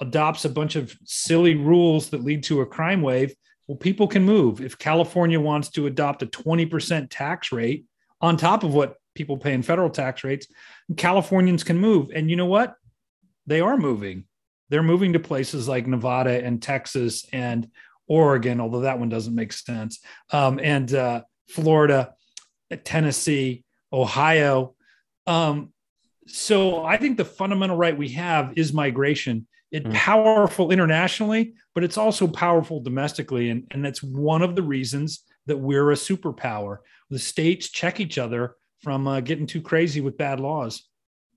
adopts 0.00 0.46
a 0.46 0.48
bunch 0.48 0.76
of 0.76 0.96
silly 1.04 1.54
rules 1.54 2.08
that 2.10 2.24
lead 2.24 2.42
to 2.44 2.62
a 2.62 2.66
crime 2.66 3.02
wave, 3.02 3.34
well, 3.66 3.76
people 3.76 4.08
can 4.08 4.24
move. 4.24 4.62
If 4.62 4.78
California 4.78 5.38
wants 5.38 5.68
to 5.70 5.86
adopt 5.86 6.22
a 6.22 6.26
20% 6.26 7.08
tax 7.10 7.52
rate 7.52 7.84
on 8.22 8.38
top 8.38 8.64
of 8.64 8.72
what 8.72 8.96
people 9.14 9.36
pay 9.36 9.52
in 9.52 9.62
federal 9.62 9.90
tax 9.90 10.24
rates, 10.24 10.46
Californians 10.96 11.62
can 11.62 11.76
move. 11.76 12.10
And 12.14 12.30
you 12.30 12.36
know 12.36 12.46
what? 12.46 12.76
They 13.46 13.60
are 13.60 13.76
moving. 13.76 14.24
They're 14.70 14.82
moving 14.82 15.12
to 15.12 15.18
places 15.18 15.68
like 15.68 15.86
Nevada 15.86 16.42
and 16.42 16.62
Texas 16.62 17.26
and 17.30 17.68
Oregon, 18.06 18.58
although 18.58 18.80
that 18.80 18.98
one 18.98 19.10
doesn't 19.10 19.34
make 19.34 19.52
sense, 19.52 20.00
um, 20.32 20.58
and 20.62 20.94
uh, 20.94 21.22
Florida, 21.48 22.14
Tennessee, 22.84 23.64
Ohio. 23.92 24.74
Um, 25.26 25.72
so 26.26 26.84
I 26.84 26.96
think 26.96 27.16
the 27.16 27.24
fundamental 27.24 27.76
right 27.76 27.96
we 27.96 28.10
have 28.10 28.52
is 28.56 28.72
migration. 28.72 29.46
It's 29.70 29.86
mm. 29.86 29.94
powerful 29.94 30.70
internationally, 30.70 31.54
but 31.74 31.84
it's 31.84 31.98
also 31.98 32.26
powerful 32.26 32.80
domestically. 32.80 33.50
And, 33.50 33.66
and 33.70 33.84
that's 33.84 34.02
one 34.02 34.42
of 34.42 34.56
the 34.56 34.62
reasons 34.62 35.24
that 35.46 35.56
we're 35.56 35.90
a 35.90 35.94
superpower. 35.94 36.78
The 37.10 37.18
states 37.18 37.70
check 37.70 38.00
each 38.00 38.18
other 38.18 38.54
from 38.82 39.06
uh, 39.06 39.20
getting 39.20 39.46
too 39.46 39.60
crazy 39.60 40.00
with 40.00 40.18
bad 40.18 40.40
laws. 40.40 40.84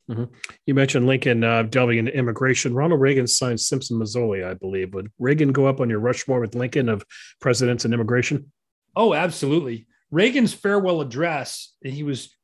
Mm-hmm. 0.10 0.26
You 0.66 0.74
mentioned 0.74 1.08
Lincoln 1.08 1.44
uh, 1.44 1.64
delving 1.64 1.98
into 1.98 2.16
immigration. 2.16 2.74
Ronald 2.74 3.00
Reagan 3.00 3.28
signed 3.28 3.60
Simpson 3.60 3.98
Mazzoli, 3.98 4.46
I 4.46 4.54
believe. 4.56 4.94
Would 4.94 5.12
Reagan 5.20 5.52
go 5.52 5.68
up 5.68 5.80
on 5.80 5.90
your 5.90 6.00
Rushmore 6.00 6.42
with 6.42 6.56
Lincoln 6.56 6.90
of 6.90 7.04
presidents 7.40 7.86
and 7.86 7.94
immigration? 7.94 8.52
Oh, 8.96 9.14
absolutely. 9.14 9.88
Reagan's 10.10 10.54
farewell 10.54 11.00
address, 11.00 11.74
he 11.82 12.04
was 12.04 12.36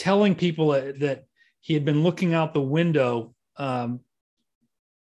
telling 0.00 0.34
people 0.34 0.68
that 0.70 1.24
he 1.60 1.74
had 1.74 1.84
been 1.84 2.02
looking 2.02 2.32
out 2.32 2.54
the 2.54 2.60
window 2.60 3.34
um, 3.58 4.00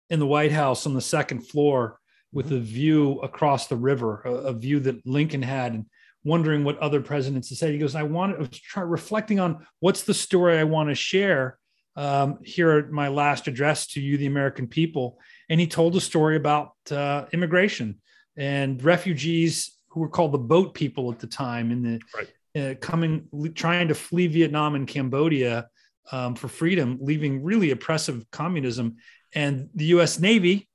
in 0.08 0.20
the 0.20 0.26
White 0.26 0.52
House 0.52 0.86
on 0.86 0.94
the 0.94 1.00
second 1.00 1.40
floor 1.40 1.98
with 2.32 2.52
a 2.52 2.60
view 2.60 3.18
across 3.20 3.66
the 3.66 3.76
river, 3.76 4.22
a, 4.24 4.30
a, 4.30 4.52
view 4.52 4.78
that 4.78 5.04
Lincoln 5.04 5.42
had, 5.42 5.72
and 5.74 5.86
wondering 6.22 6.62
what 6.62 6.78
other 6.78 7.00
presidents 7.00 7.48
had 7.48 7.58
said. 7.58 7.72
He 7.72 7.78
goes, 7.78 7.96
"I 7.96 8.04
want 8.04 8.52
to 8.52 8.60
try 8.60 8.84
reflecting 8.84 9.40
on 9.40 9.66
what's 9.80 10.04
the 10.04 10.14
story 10.14 10.56
I 10.56 10.64
want 10.64 10.88
to 10.88 10.94
share 10.94 11.58
um, 11.96 12.38
here 12.44 12.70
at 12.78 12.90
my 12.90 13.08
last 13.08 13.48
address 13.48 13.88
to 13.88 14.00
you, 14.00 14.16
the 14.16 14.26
American 14.26 14.68
people." 14.68 15.18
And 15.48 15.58
he 15.58 15.66
told 15.66 15.96
a 15.96 16.00
story 16.00 16.36
about 16.36 16.74
uh, 16.92 17.24
immigration 17.32 18.00
and 18.36 18.80
refugees 18.84 19.76
who 19.88 19.98
were 19.98 20.08
called 20.10 20.30
the 20.30 20.38
boat 20.38 20.74
people 20.74 21.10
at 21.10 21.18
the 21.18 21.26
time 21.26 21.72
in 21.72 21.82
the 21.82 22.00
right 22.14 22.28
uh, 22.56 22.74
coming, 22.80 23.28
trying 23.54 23.88
to 23.88 23.94
flee 23.94 24.26
Vietnam 24.26 24.74
and 24.74 24.88
Cambodia 24.88 25.68
um, 26.12 26.34
for 26.34 26.48
freedom, 26.48 26.98
leaving 27.00 27.42
really 27.42 27.70
oppressive 27.70 28.24
communism. 28.30 28.96
And 29.34 29.68
the 29.74 29.86
US 29.86 30.18
Navy 30.18 30.68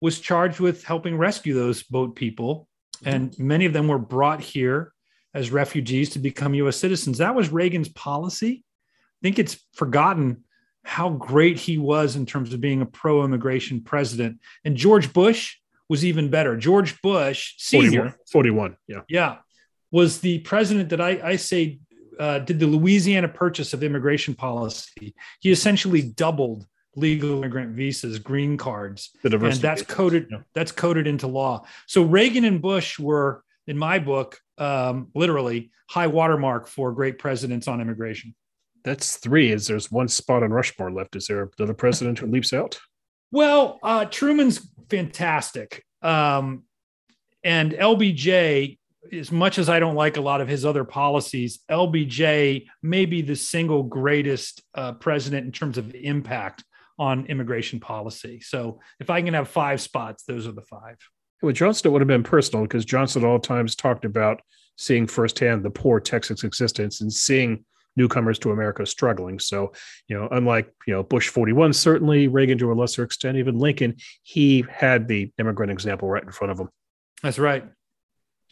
was 0.00 0.20
charged 0.20 0.60
with 0.60 0.84
helping 0.84 1.16
rescue 1.16 1.54
those 1.54 1.82
boat 1.82 2.16
people. 2.16 2.68
And 3.04 3.38
many 3.38 3.66
of 3.66 3.72
them 3.72 3.88
were 3.88 3.98
brought 3.98 4.40
here 4.40 4.92
as 5.34 5.50
refugees 5.50 6.10
to 6.10 6.18
become 6.18 6.54
US 6.54 6.76
citizens. 6.76 7.18
That 7.18 7.34
was 7.34 7.52
Reagan's 7.52 7.88
policy. 7.88 8.64
I 8.64 9.20
think 9.22 9.38
it's 9.38 9.58
forgotten 9.74 10.44
how 10.84 11.10
great 11.10 11.58
he 11.58 11.78
was 11.78 12.16
in 12.16 12.26
terms 12.26 12.52
of 12.52 12.60
being 12.60 12.82
a 12.82 12.86
pro 12.86 13.24
immigration 13.24 13.82
president. 13.82 14.40
And 14.64 14.76
George 14.76 15.12
Bush 15.12 15.56
was 15.88 16.04
even 16.04 16.30
better. 16.30 16.56
George 16.56 17.00
Bush, 17.02 17.54
senior, 17.58 18.16
41, 18.32 18.74
41 18.74 18.76
yeah. 18.86 19.00
Yeah 19.08 19.36
was 19.94 20.18
the 20.18 20.40
president 20.40 20.88
that 20.88 21.00
I, 21.00 21.20
I 21.22 21.36
say 21.36 21.78
uh, 22.18 22.40
did 22.40 22.58
the 22.58 22.66
Louisiana 22.66 23.28
purchase 23.28 23.72
of 23.72 23.84
immigration 23.84 24.34
policy. 24.34 25.14
He 25.38 25.52
essentially 25.52 26.02
doubled 26.02 26.66
legal 26.96 27.38
immigrant 27.38 27.76
visas, 27.76 28.18
green 28.18 28.56
cards, 28.56 29.10
and 29.22 29.40
that's 29.52 29.82
coded 29.82 30.26
yeah. 30.32 30.38
that's 30.52 30.72
coded 30.72 31.06
into 31.06 31.28
law. 31.28 31.64
So 31.86 32.02
Reagan 32.02 32.44
and 32.44 32.60
Bush 32.60 32.98
were, 32.98 33.44
in 33.68 33.78
my 33.78 34.00
book, 34.00 34.40
um, 34.58 35.12
literally 35.14 35.70
high 35.88 36.08
watermark 36.08 36.66
for 36.66 36.90
great 36.90 37.20
presidents 37.20 37.68
on 37.68 37.80
immigration. 37.80 38.34
That's 38.82 39.18
three. 39.18 39.52
Is 39.52 39.68
there's 39.68 39.92
one 39.92 40.08
spot 40.08 40.42
on 40.42 40.50
Rushmore 40.50 40.90
left? 40.90 41.14
Is 41.14 41.28
there 41.28 41.48
another 41.56 41.72
president 41.72 42.18
who 42.18 42.26
leaps 42.26 42.52
out? 42.52 42.80
Well, 43.30 43.78
uh, 43.80 44.06
Truman's 44.06 44.68
fantastic, 44.90 45.84
um, 46.02 46.64
and 47.44 47.70
LBJ 47.70 48.78
as 49.12 49.30
much 49.32 49.58
as 49.58 49.68
I 49.68 49.80
don't 49.80 49.94
like 49.94 50.16
a 50.16 50.20
lot 50.20 50.40
of 50.40 50.48
his 50.48 50.64
other 50.64 50.84
policies, 50.84 51.60
LBJ 51.70 52.66
may 52.82 53.06
be 53.06 53.22
the 53.22 53.36
single 53.36 53.82
greatest 53.82 54.62
uh, 54.74 54.92
president 54.92 55.46
in 55.46 55.52
terms 55.52 55.78
of 55.78 55.94
impact 55.94 56.64
on 56.98 57.26
immigration 57.26 57.80
policy. 57.80 58.40
So 58.40 58.80
if 59.00 59.10
I 59.10 59.20
can 59.22 59.34
have 59.34 59.48
five 59.48 59.80
spots, 59.80 60.24
those 60.24 60.46
are 60.46 60.52
the 60.52 60.62
five. 60.62 60.96
With 61.42 61.56
Johnson, 61.56 61.88
it 61.88 61.92
would 61.92 62.00
have 62.00 62.08
been 62.08 62.22
personal 62.22 62.64
because 62.64 62.84
Johnson 62.84 63.24
at 63.24 63.28
all 63.28 63.38
times 63.38 63.74
talked 63.74 64.04
about 64.04 64.40
seeing 64.76 65.06
firsthand 65.06 65.64
the 65.64 65.70
poor 65.70 66.00
Texas 66.00 66.44
existence 66.44 67.00
and 67.00 67.12
seeing 67.12 67.64
newcomers 67.96 68.38
to 68.40 68.50
America 68.50 68.84
struggling. 68.86 69.38
So, 69.38 69.72
you 70.08 70.18
know, 70.18 70.28
unlike, 70.30 70.72
you 70.86 70.94
know, 70.94 71.02
Bush 71.02 71.28
41, 71.28 71.72
certainly 71.74 72.26
Reagan 72.28 72.58
to 72.58 72.72
a 72.72 72.74
lesser 72.74 73.04
extent, 73.04 73.36
even 73.36 73.58
Lincoln, 73.58 73.96
he 74.22 74.64
had 74.68 75.06
the 75.06 75.32
immigrant 75.38 75.70
example 75.70 76.08
right 76.08 76.22
in 76.22 76.32
front 76.32 76.52
of 76.52 76.58
him. 76.58 76.70
That's 77.22 77.38
right 77.38 77.64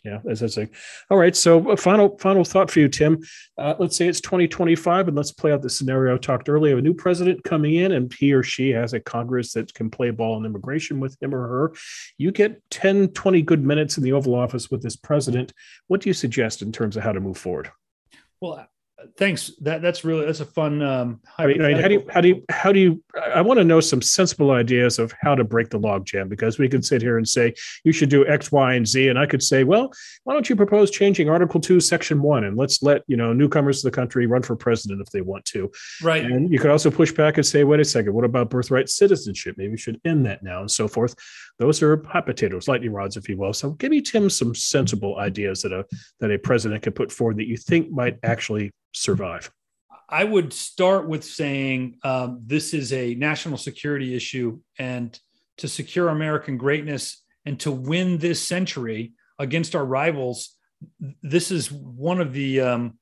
yeah 0.04 0.18
as 0.28 0.40
that's 0.40 0.56
a 0.58 0.68
all 1.10 1.16
right 1.16 1.36
so 1.36 1.70
a 1.70 1.76
final 1.76 2.16
final 2.18 2.44
thought 2.44 2.70
for 2.70 2.80
you 2.80 2.88
tim. 2.88 3.20
Uh, 3.58 3.74
let's 3.78 3.96
say 3.96 4.08
it's 4.08 4.20
2025 4.20 5.08
and 5.08 5.16
let's 5.16 5.32
play 5.32 5.52
out 5.52 5.62
the 5.62 5.70
scenario 5.70 6.14
I 6.14 6.18
talked 6.18 6.48
earlier. 6.48 6.78
A 6.78 6.82
new 6.82 6.94
president 6.94 7.44
coming 7.44 7.74
in 7.74 7.92
and 7.92 8.12
he 8.12 8.32
or 8.32 8.42
she 8.42 8.70
has 8.70 8.92
a 8.92 9.00
congress 9.00 9.52
that 9.52 9.72
can 9.74 9.90
play 9.90 10.10
ball 10.10 10.36
in 10.38 10.46
immigration 10.46 11.00
with 11.00 11.16
him 11.22 11.34
or 11.34 11.46
her. 11.46 11.72
You 12.18 12.32
get 12.32 12.60
10 12.70 13.08
20 13.08 13.42
good 13.42 13.64
minutes 13.64 13.96
in 13.98 14.04
the 14.04 14.12
oval 14.12 14.34
office 14.34 14.70
with 14.70 14.82
this 14.82 14.96
president. 14.96 15.52
What 15.88 16.00
do 16.00 16.08
you 16.08 16.14
suggest 16.14 16.62
in 16.62 16.72
terms 16.72 16.96
of 16.96 17.02
how 17.02 17.12
to 17.12 17.20
move 17.20 17.38
forward? 17.38 17.70
Well 18.40 18.66
thanks. 19.16 19.52
That 19.60 19.82
that's 19.82 20.04
really 20.04 20.26
that's 20.26 20.40
a 20.40 20.44
fun. 20.44 20.82
Um, 20.82 21.20
I 21.38 21.46
mean, 21.46 21.60
how 21.60 21.88
do 21.88 21.94
you 21.94 22.06
how 22.10 22.20
do 22.20 22.28
you 22.28 22.44
how 22.50 22.72
do 22.72 22.80
you? 22.80 23.02
I 23.34 23.40
want 23.40 23.58
to 23.58 23.64
know 23.64 23.80
some 23.80 24.02
sensible 24.02 24.50
ideas 24.50 24.98
of 24.98 25.12
how 25.20 25.34
to 25.34 25.44
break 25.44 25.70
the 25.70 25.78
logjam 25.78 26.28
because 26.28 26.58
we 26.58 26.68
could 26.68 26.84
sit 26.84 27.02
here 27.02 27.16
and 27.16 27.28
say 27.28 27.54
you 27.84 27.92
should 27.92 28.08
do 28.08 28.26
X, 28.26 28.50
Y, 28.52 28.74
and 28.74 28.86
Z, 28.86 29.08
and 29.08 29.18
I 29.18 29.26
could 29.26 29.42
say, 29.42 29.64
well, 29.64 29.92
why 30.24 30.34
don't 30.34 30.48
you 30.48 30.56
propose 30.56 30.90
changing 30.90 31.28
Article 31.28 31.60
Two, 31.60 31.80
Section 31.80 32.22
One, 32.22 32.44
and 32.44 32.56
let's 32.56 32.82
let 32.82 33.02
you 33.06 33.16
know 33.16 33.32
newcomers 33.32 33.82
to 33.82 33.88
the 33.88 33.94
country 33.94 34.26
run 34.26 34.42
for 34.42 34.56
president 34.56 35.00
if 35.00 35.10
they 35.10 35.20
want 35.20 35.44
to. 35.46 35.70
Right. 36.02 36.24
And 36.24 36.50
you 36.52 36.58
could 36.58 36.70
also 36.70 36.90
push 36.90 37.12
back 37.12 37.36
and 37.36 37.46
say, 37.46 37.64
wait 37.64 37.80
a 37.80 37.84
second, 37.84 38.14
what 38.14 38.24
about 38.24 38.50
birthright 38.50 38.88
citizenship? 38.88 39.56
Maybe 39.58 39.72
we 39.72 39.78
should 39.78 40.00
end 40.04 40.26
that 40.26 40.42
now, 40.42 40.60
and 40.60 40.70
so 40.70 40.88
forth. 40.88 41.14
Those 41.62 41.80
are 41.80 42.02
hot 42.08 42.26
potatoes, 42.26 42.66
lightning 42.66 42.92
rods, 42.92 43.16
if 43.16 43.28
you 43.28 43.36
will. 43.36 43.52
So 43.52 43.70
give 43.70 43.92
me 43.92 44.00
Tim 44.00 44.28
some 44.28 44.52
sensible 44.52 45.18
ideas 45.18 45.62
that 45.62 45.72
a 45.72 45.86
that 46.18 46.32
a 46.32 46.36
president 46.36 46.82
could 46.82 46.96
put 46.96 47.12
forward 47.12 47.36
that 47.36 47.46
you 47.46 47.56
think 47.56 47.88
might 47.88 48.18
actually 48.24 48.72
survive? 48.92 49.48
I 50.08 50.24
would 50.24 50.52
start 50.52 51.06
with 51.06 51.22
saying 51.22 51.98
um, 52.02 52.40
this 52.44 52.74
is 52.74 52.92
a 52.92 53.14
national 53.14 53.58
security 53.58 54.12
issue, 54.16 54.58
and 54.76 55.16
to 55.58 55.68
secure 55.68 56.08
American 56.08 56.56
greatness 56.56 57.22
and 57.46 57.60
to 57.60 57.70
win 57.70 58.18
this 58.18 58.42
century 58.42 59.12
against 59.38 59.76
our 59.76 59.84
rivals, 59.84 60.56
this 61.22 61.52
is 61.52 61.70
one 61.70 62.20
of 62.20 62.32
the 62.32 62.60
um, 62.60 62.98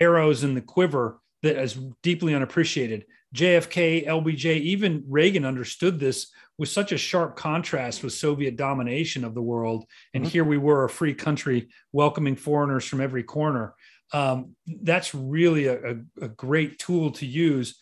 arrows 0.00 0.44
in 0.44 0.54
the 0.54 0.62
quiver 0.62 1.20
that 1.42 1.62
is 1.62 1.78
deeply 2.02 2.34
unappreciated. 2.34 3.04
JFK, 3.34 4.06
LBJ, 4.06 4.60
even 4.60 5.04
Reagan 5.06 5.44
understood 5.44 6.00
this 6.00 6.32
with 6.58 6.68
such 6.68 6.92
a 6.92 6.98
sharp 6.98 7.36
contrast 7.36 8.02
with 8.02 8.12
Soviet 8.12 8.56
domination 8.56 9.24
of 9.24 9.34
the 9.34 9.42
world. 9.42 9.86
And 10.12 10.24
mm-hmm. 10.24 10.30
here 10.30 10.44
we 10.44 10.58
were, 10.58 10.84
a 10.84 10.90
free 10.90 11.14
country, 11.14 11.68
welcoming 11.92 12.36
foreigners 12.36 12.84
from 12.84 13.00
every 13.00 13.22
corner 13.22 13.74
um, 14.12 14.56
that's 14.82 15.14
really 15.14 15.66
a, 15.66 15.74
a, 15.74 15.96
a, 16.22 16.28
great 16.28 16.78
tool 16.78 17.10
to 17.12 17.26
use 17.26 17.80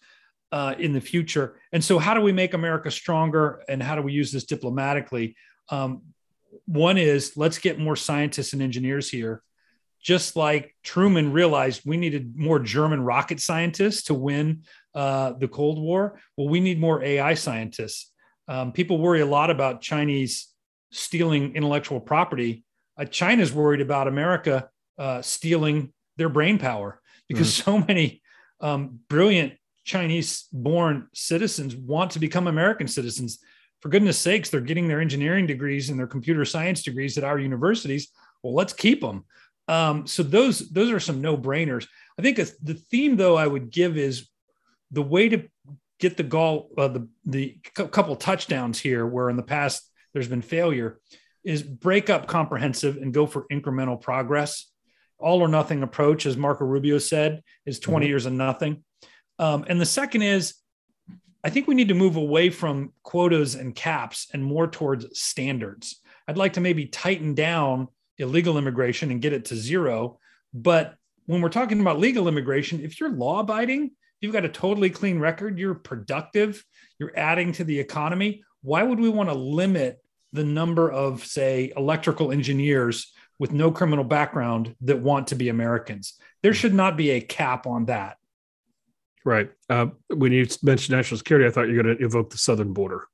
uh, 0.52 0.74
in 0.78 0.92
the 0.92 1.00
future. 1.00 1.60
And 1.72 1.84
so, 1.84 1.98
how 1.98 2.14
do 2.14 2.20
we 2.20 2.32
make 2.32 2.54
America 2.54 2.90
stronger 2.90 3.62
and 3.68 3.82
how 3.82 3.94
do 3.94 4.02
we 4.02 4.12
use 4.12 4.32
this 4.32 4.44
diplomatically? 4.44 5.36
Um, 5.68 6.02
one 6.64 6.98
is 6.98 7.36
let's 7.36 7.58
get 7.58 7.78
more 7.78 7.96
scientists 7.96 8.52
and 8.52 8.62
engineers 8.62 9.08
here. 9.08 9.42
Just 10.00 10.36
like 10.36 10.74
Truman 10.84 11.32
realized 11.32 11.82
we 11.84 11.96
needed 11.96 12.36
more 12.36 12.60
German 12.60 13.02
rocket 13.02 13.40
scientists 13.40 14.04
to 14.04 14.14
win 14.14 14.62
uh, 14.94 15.32
the 15.32 15.48
Cold 15.48 15.80
War. 15.80 16.20
Well, 16.36 16.48
we 16.48 16.60
need 16.60 16.80
more 16.80 17.02
AI 17.02 17.34
scientists. 17.34 18.12
Um, 18.48 18.72
people 18.72 18.98
worry 18.98 19.20
a 19.20 19.26
lot 19.26 19.50
about 19.50 19.80
Chinese 19.80 20.48
stealing 20.90 21.54
intellectual 21.56 22.00
property. 22.00 22.64
Uh, 22.98 23.04
China's 23.04 23.52
worried 23.52 23.80
about 23.80 24.08
America 24.08 24.68
uh, 24.98 25.20
stealing 25.22 25.92
their 26.16 26.28
brain 26.28 26.58
power 26.58 27.00
because 27.28 27.48
mm. 27.48 27.62
so 27.64 27.78
many 27.78 28.22
um, 28.60 29.00
brilliant 29.08 29.54
Chinese 29.84 30.46
born 30.52 31.08
citizens 31.14 31.76
want 31.76 32.10
to 32.12 32.18
become 32.18 32.46
American 32.46 32.88
citizens. 32.88 33.38
For 33.80 33.88
goodness 33.88 34.18
sakes, 34.18 34.50
they're 34.50 34.60
getting 34.60 34.88
their 34.88 35.00
engineering 35.00 35.46
degrees 35.46 35.90
and 35.90 35.98
their 35.98 36.06
computer 36.06 36.44
science 36.44 36.82
degrees 36.82 37.16
at 37.18 37.24
our 37.24 37.38
universities. 37.38 38.08
well, 38.42 38.54
let's 38.54 38.72
keep 38.72 39.00
them. 39.00 39.24
Um, 39.68 40.06
so 40.06 40.22
those 40.22 40.70
those 40.70 40.90
are 40.90 41.00
some 41.00 41.20
no 41.20 41.36
brainers. 41.36 41.86
I 42.18 42.22
think 42.22 42.36
the 42.36 42.74
theme 42.74 43.16
though 43.16 43.36
I 43.36 43.46
would 43.46 43.70
give 43.70 43.96
is 43.96 44.28
the 44.92 45.02
way 45.02 45.28
to 45.28 45.48
get 45.98 46.16
the 46.16 46.22
goal, 46.22 46.70
uh, 46.76 46.88
the 46.88 47.08
the 47.24 47.58
couple 47.74 48.16
touchdowns 48.16 48.78
here, 48.78 49.06
where 49.06 49.30
in 49.30 49.36
the 49.36 49.42
past 49.42 49.90
there's 50.12 50.28
been 50.28 50.42
failure, 50.42 50.98
is 51.44 51.62
break 51.62 52.10
up 52.10 52.26
comprehensive 52.26 52.96
and 52.96 53.14
go 53.14 53.26
for 53.26 53.46
incremental 53.50 54.00
progress. 54.00 54.70
All 55.18 55.40
or 55.40 55.48
nothing 55.48 55.82
approach, 55.82 56.26
as 56.26 56.36
Marco 56.36 56.64
Rubio 56.64 56.98
said, 56.98 57.42
is 57.64 57.78
20 57.78 58.04
mm-hmm. 58.04 58.10
years 58.10 58.26
of 58.26 58.34
nothing. 58.34 58.84
Um, 59.38 59.64
and 59.68 59.80
the 59.80 59.86
second 59.86 60.22
is, 60.22 60.54
I 61.42 61.50
think 61.50 61.66
we 61.66 61.74
need 61.74 61.88
to 61.88 61.94
move 61.94 62.16
away 62.16 62.50
from 62.50 62.92
quotas 63.02 63.54
and 63.54 63.74
caps 63.74 64.28
and 64.34 64.44
more 64.44 64.66
towards 64.66 65.18
standards. 65.18 66.00
I'd 66.28 66.36
like 66.36 66.54
to 66.54 66.60
maybe 66.60 66.86
tighten 66.86 67.34
down 67.34 67.88
illegal 68.18 68.58
immigration 68.58 69.10
and 69.10 69.22
get 69.22 69.32
it 69.32 69.46
to 69.46 69.56
zero. 69.56 70.18
But 70.52 70.96
when 71.26 71.40
we're 71.40 71.48
talking 71.48 71.80
about 71.80 71.98
legal 72.00 72.28
immigration, 72.28 72.80
if 72.80 72.98
you're 72.98 73.10
law 73.10 73.40
abiding, 73.40 73.92
you've 74.20 74.32
got 74.32 74.44
a 74.44 74.48
totally 74.48 74.90
clean 74.90 75.18
record, 75.18 75.58
you're 75.58 75.74
productive, 75.74 76.64
you're 76.98 77.16
adding 77.16 77.52
to 77.52 77.64
the 77.64 77.78
economy. 77.78 78.42
Why 78.62 78.82
would 78.82 79.00
we 79.00 79.08
want 79.08 79.28
to 79.28 79.34
limit 79.34 80.02
the 80.32 80.44
number 80.44 80.90
of, 80.90 81.24
say, 81.24 81.72
electrical 81.76 82.32
engineers 82.32 83.12
with 83.38 83.52
no 83.52 83.70
criminal 83.70 84.04
background 84.04 84.74
that 84.82 85.00
want 85.00 85.28
to 85.28 85.34
be 85.34 85.48
Americans? 85.48 86.14
There 86.42 86.54
should 86.54 86.74
not 86.74 86.96
be 86.96 87.10
a 87.10 87.20
cap 87.20 87.66
on 87.66 87.86
that. 87.86 88.16
Right. 89.24 89.50
Uh, 89.68 89.88
when 90.08 90.32
you 90.32 90.46
mentioned 90.62 90.96
national 90.96 91.18
security, 91.18 91.46
I 91.46 91.50
thought 91.50 91.68
you 91.68 91.76
were 91.76 91.82
going 91.82 91.96
to 91.96 92.04
evoke 92.04 92.30
the 92.30 92.38
southern 92.38 92.72
border. 92.72 93.06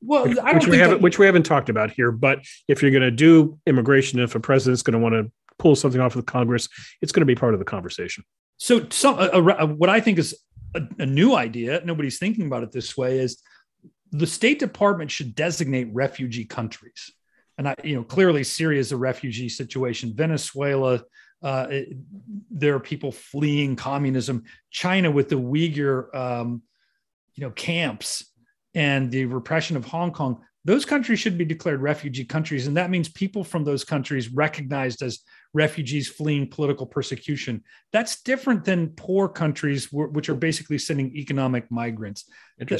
Well, 0.00 0.28
which, 0.28 0.38
which 0.38 0.66
we 0.68 0.78
haven't, 0.78 0.98
that... 0.98 1.02
which 1.02 1.18
we 1.18 1.26
haven't 1.26 1.44
talked 1.44 1.68
about 1.68 1.90
here. 1.90 2.12
But 2.12 2.40
if 2.68 2.82
you're 2.82 2.90
going 2.90 3.02
to 3.02 3.10
do 3.10 3.58
immigration, 3.66 4.20
if 4.20 4.34
a 4.34 4.40
president's 4.40 4.82
going 4.82 4.92
to 4.92 4.98
want 4.98 5.14
to 5.14 5.32
pull 5.58 5.74
something 5.74 6.00
off 6.00 6.14
of 6.14 6.24
the 6.24 6.30
Congress, 6.30 6.68
it's 7.02 7.12
going 7.12 7.22
to 7.22 7.26
be 7.26 7.34
part 7.34 7.54
of 7.54 7.58
the 7.58 7.64
conversation. 7.64 8.24
So, 8.58 8.80
what 8.80 9.88
I 9.88 10.00
think 10.00 10.18
is 10.18 10.36
a, 10.74 10.82
a 10.98 11.06
new 11.06 11.34
idea, 11.34 11.80
nobody's 11.84 12.18
thinking 12.18 12.46
about 12.46 12.62
it 12.62 12.72
this 12.72 12.96
way, 12.96 13.18
is 13.18 13.40
the 14.10 14.26
State 14.26 14.58
Department 14.58 15.10
should 15.10 15.34
designate 15.34 15.88
refugee 15.92 16.44
countries. 16.44 17.12
And 17.56 17.68
I, 17.68 17.74
you 17.82 17.96
know, 17.96 18.04
clearly 18.04 18.44
Syria 18.44 18.80
is 18.80 18.92
a 18.92 18.96
refugee 18.96 19.48
situation. 19.48 20.14
Venezuela, 20.14 21.02
uh, 21.42 21.66
it, 21.70 21.96
there 22.50 22.74
are 22.74 22.80
people 22.80 23.12
fleeing 23.12 23.76
communism. 23.76 24.44
China 24.70 25.10
with 25.10 25.28
the 25.28 25.36
Uyghur, 25.36 26.14
um, 26.14 26.62
you 27.34 27.44
know, 27.44 27.50
camps 27.50 28.32
and 28.74 29.10
the 29.10 29.24
repression 29.24 29.76
of 29.76 29.84
Hong 29.84 30.12
Kong 30.12 30.42
those 30.68 30.84
countries 30.84 31.18
should 31.18 31.38
be 31.38 31.46
declared 31.46 31.80
refugee 31.80 32.26
countries. 32.26 32.66
And 32.66 32.76
that 32.76 32.90
means 32.90 33.08
people 33.08 33.42
from 33.42 33.64
those 33.64 33.84
countries 33.84 34.28
recognized 34.28 35.00
as 35.00 35.20
refugees 35.54 36.08
fleeing 36.08 36.48
political 36.48 36.86
persecution. 36.86 37.62
That's 37.92 38.22
different 38.22 38.64
than 38.64 38.88
poor 38.90 39.28
countries, 39.28 39.88
which 39.92 40.28
are 40.28 40.34
basically 40.34 40.78
sending 40.78 41.16
economic 41.16 41.70
migrants. 41.70 42.24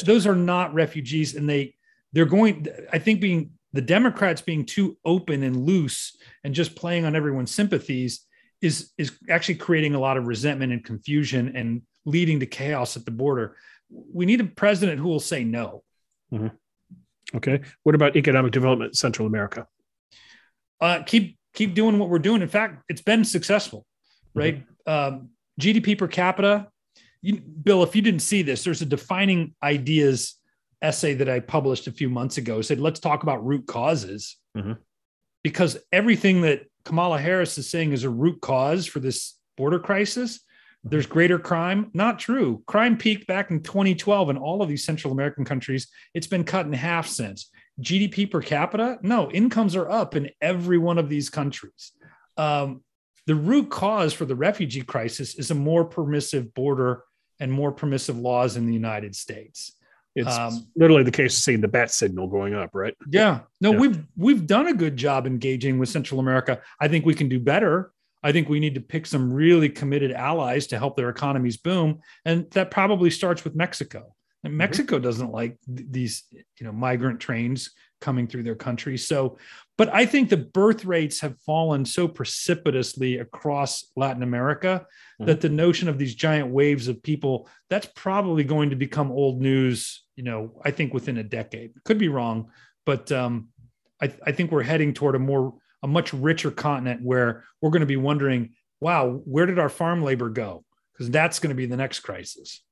Those 0.05 0.27
are 0.27 0.37
not 0.37 0.75
refugees. 0.75 1.35
And 1.35 1.49
they, 1.49 1.75
they're 2.12 2.27
going, 2.27 2.66
I 2.93 2.99
think 2.99 3.21
being 3.21 3.53
the 3.73 3.83
Democrats 3.83 4.41
being 4.41 4.64
too 4.64 4.97
open 5.05 5.43
and 5.43 5.64
loose 5.64 6.16
and 6.45 6.55
just 6.55 6.77
playing 6.77 7.05
on 7.05 7.16
everyone's 7.16 7.55
sympathies 7.55 8.27
is, 8.61 8.93
is 8.99 9.12
actually 9.31 9.57
creating 9.57 9.95
a 9.95 10.01
lot 10.01 10.16
of 10.16 10.27
resentment 10.27 10.73
and 10.73 10.85
confusion 10.85 11.57
and 11.57 11.83
leading 12.05 12.41
to 12.41 12.47
chaos 12.47 12.97
at 12.97 13.05
the 13.05 13.11
border. 13.11 13.57
We 13.91 14.27
need 14.27 14.41
a 14.41 14.45
president 14.45 15.01
who 15.01 15.09
will 15.09 15.21
say 15.21 15.45
no. 15.45 15.85
Mm-hmm. 16.33 16.49
Okay. 17.37 17.61
What 17.83 17.95
about 17.95 18.16
economic 18.16 18.53
development 18.53 18.91
in 18.91 18.95
Central 18.95 19.27
America? 19.27 19.66
Uh, 20.81 21.03
keep 21.05 21.38
keep 21.55 21.74
doing 21.74 21.99
what 21.99 22.09
we're 22.09 22.18
doing. 22.18 22.42
In 22.42 22.49
fact, 22.49 22.82
it's 22.88 23.03
been 23.03 23.24
successful, 23.24 23.86
right? 24.34 24.64
Mm-hmm. 24.86 25.14
Um, 25.14 25.30
GDP 25.61 25.99
per 25.99 26.09
capita. 26.09 26.68
You, 27.20 27.40
Bill, 27.40 27.82
if 27.82 27.96
you 27.96 28.03
didn't 28.03 28.20
see 28.20 28.42
this, 28.42 28.64
there's 28.64 28.82
a 28.82 28.86
defining 28.86 29.55
ideas 29.62 30.36
essay 30.80 31.14
that 31.14 31.28
I 31.28 31.40
published 31.40 31.86
a 31.88 31.92
few 31.92 32.09
months 32.09 32.38
ago. 32.38 32.61
It 32.61 32.64
said, 32.64 32.78
let's 32.78 33.01
talk 33.01 33.24
about 33.24 33.44
root 33.44 33.66
causes, 33.66 34.36
mm-hmm. 34.57 34.74
because 35.42 35.76
everything 35.92 36.42
that 36.42 36.66
Kamala 36.84 37.18
Harris 37.18 37.59
is 37.59 37.68
saying 37.68 37.92
is 37.92 38.05
a 38.05 38.11
root 38.11 38.40
cause 38.40 38.86
for 38.86 39.01
this 39.01 39.36
border 39.57 39.80
crisis 39.80 40.40
there's 40.84 41.07
greater 41.07 41.38
crime. 41.38 41.90
Not 41.92 42.18
true. 42.18 42.62
Crime 42.66 42.96
peaked 42.96 43.26
back 43.26 43.51
in 43.51 43.62
2012 43.62 44.30
in 44.30 44.36
all 44.36 44.62
of 44.62 44.68
these 44.68 44.84
Central 44.84 45.12
American 45.12 45.44
countries. 45.44 45.88
It's 46.14 46.26
been 46.26 46.44
cut 46.44 46.66
in 46.66 46.72
half 46.72 47.07
since. 47.07 47.51
GDP 47.81 48.31
per 48.31 48.41
capita? 48.41 48.99
No, 49.03 49.31
incomes 49.31 49.76
are 49.76 49.89
up 49.89 50.16
in 50.16 50.31
every 50.41 50.79
one 50.79 50.99
of 50.99 51.09
these 51.09 51.31
countries. 51.31 51.93
Um, 52.37 52.83
the 53.26 53.35
root 53.35 53.70
cause 53.70 54.12
for 54.12 54.24
the 54.24 54.35
refugee 54.35 54.83
crisis 54.83 55.35
is 55.35 55.51
a 55.51 55.55
more 55.55 55.85
permissive 55.85 56.55
border 56.55 57.05
and 57.41 57.53
more 57.53 57.72
permissive 57.72 58.18
laws 58.18 58.57
in 58.57 58.66
the 58.66 58.72
United 58.72 59.14
States. 59.14 59.72
It's 60.14 60.37
um, 60.37 60.66
literally 60.74 61.05
the 61.05 61.12
case 61.12 61.37
of 61.37 61.43
seeing 61.43 61.61
the 61.61 61.68
bat 61.68 61.91
signal 61.91 62.26
going 62.26 62.55
up, 62.55 62.70
right? 62.72 62.95
Yeah. 63.09 63.41
No, 63.61 63.72
yeah. 63.72 63.79
we've 63.79 64.05
we've 64.16 64.47
done 64.47 64.66
a 64.66 64.74
good 64.74 64.97
job 64.97 65.26
engaging 65.26 65.79
with 65.79 65.89
Central 65.89 66.18
America. 66.18 66.61
I 66.81 66.89
think 66.89 67.07
we 67.07 67.14
can 67.14 67.29
do 67.29 67.39
better. 67.39 67.93
I 68.22 68.33
think 68.33 68.49
we 68.49 68.59
need 68.59 68.74
to 68.74 68.81
pick 68.81 69.07
some 69.07 69.33
really 69.33 69.68
committed 69.68 70.11
allies 70.11 70.66
to 70.68 70.79
help 70.79 70.97
their 70.97 71.09
economies 71.09 71.57
boom, 71.57 72.01
and 72.24 72.51
that 72.53 72.70
probably 72.70 73.11
starts 73.11 73.45
with 73.45 73.55
Mexico. 73.55 74.14
And 74.45 74.53
mm-hmm. 74.53 74.59
Mexico 74.59 74.99
doesn't 74.99 75.32
like 75.32 75.59
th- 75.66 75.89
these, 75.91 76.24
you 76.32 76.66
know, 76.66 76.72
migrant 76.72 77.20
trains 77.20 77.70
coming 78.01 78.26
through 78.26 78.45
their 78.45 78.55
country. 78.55 78.97
So, 78.97 79.39
but 79.76 79.93
I 79.93 80.07
think 80.07 80.28
the 80.28 80.36
birth 80.36 80.84
rates 80.84 81.20
have 81.20 81.41
fallen 81.41 81.84
so 81.84 82.07
precipitously 82.07 83.18
across 83.18 83.91
Latin 83.97 84.22
America 84.22 84.86
mm-hmm. 85.20 85.26
that 85.26 85.41
the 85.41 85.49
notion 85.49 85.89
of 85.89 85.99
these 85.99 86.14
giant 86.14 86.49
waves 86.49 86.89
of 86.89 87.03
people 87.03 87.49
that's 87.68 87.89
probably 87.95 88.45
going 88.45 88.70
to 88.70 88.76
become 88.76 89.11
old 89.11 89.41
news. 89.41 90.05
You 90.16 90.24
know, 90.24 90.61
I 90.64 90.70
think 90.70 90.95
within 90.95 91.18
a 91.18 91.24
decade. 91.24 91.72
Could 91.84 91.99
be 91.99 92.09
wrong, 92.09 92.51
but 92.86 93.11
um, 93.12 93.49
I, 94.01 94.12
I 94.24 94.32
think 94.32 94.51
we're 94.51 94.62
heading 94.62 94.95
toward 94.95 95.14
a 95.14 95.20
more 95.20 95.55
a 95.82 95.86
much 95.86 96.12
richer 96.12 96.51
continent 96.51 97.03
where 97.03 97.45
we're 97.61 97.70
going 97.70 97.80
to 97.80 97.86
be 97.86 97.97
wondering, 97.97 98.55
wow, 98.80 99.20
where 99.24 99.47
did 99.47 99.59
our 99.59 99.68
farm 99.68 100.03
labor 100.03 100.28
go? 100.28 100.64
Because 100.93 101.11
that's 101.11 101.39
going 101.39 101.51
to 101.51 101.57
be 101.57 101.66
the 101.66 101.76
next 101.76 102.01
crisis. 102.01 102.62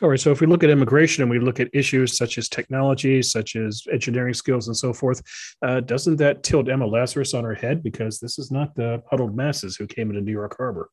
All 0.00 0.08
right. 0.08 0.20
So 0.20 0.30
if 0.30 0.40
we 0.40 0.46
look 0.46 0.62
at 0.62 0.70
immigration 0.70 1.22
and 1.22 1.30
we 1.30 1.40
look 1.40 1.58
at 1.58 1.68
issues 1.72 2.16
such 2.16 2.38
as 2.38 2.48
technology, 2.48 3.20
such 3.22 3.56
as 3.56 3.82
engineering 3.90 4.34
skills 4.34 4.68
and 4.68 4.76
so 4.76 4.92
forth, 4.92 5.22
uh, 5.62 5.80
doesn't 5.80 6.16
that 6.16 6.44
tilt 6.44 6.68
Emma 6.68 6.86
Lazarus 6.86 7.34
on 7.34 7.44
her 7.44 7.54
head? 7.54 7.82
Because 7.82 8.20
this 8.20 8.38
is 8.38 8.50
not 8.50 8.74
the 8.76 9.02
huddled 9.10 9.36
masses 9.36 9.76
who 9.76 9.86
came 9.86 10.10
into 10.10 10.20
New 10.20 10.32
York 10.32 10.56
Harbor. 10.56 10.90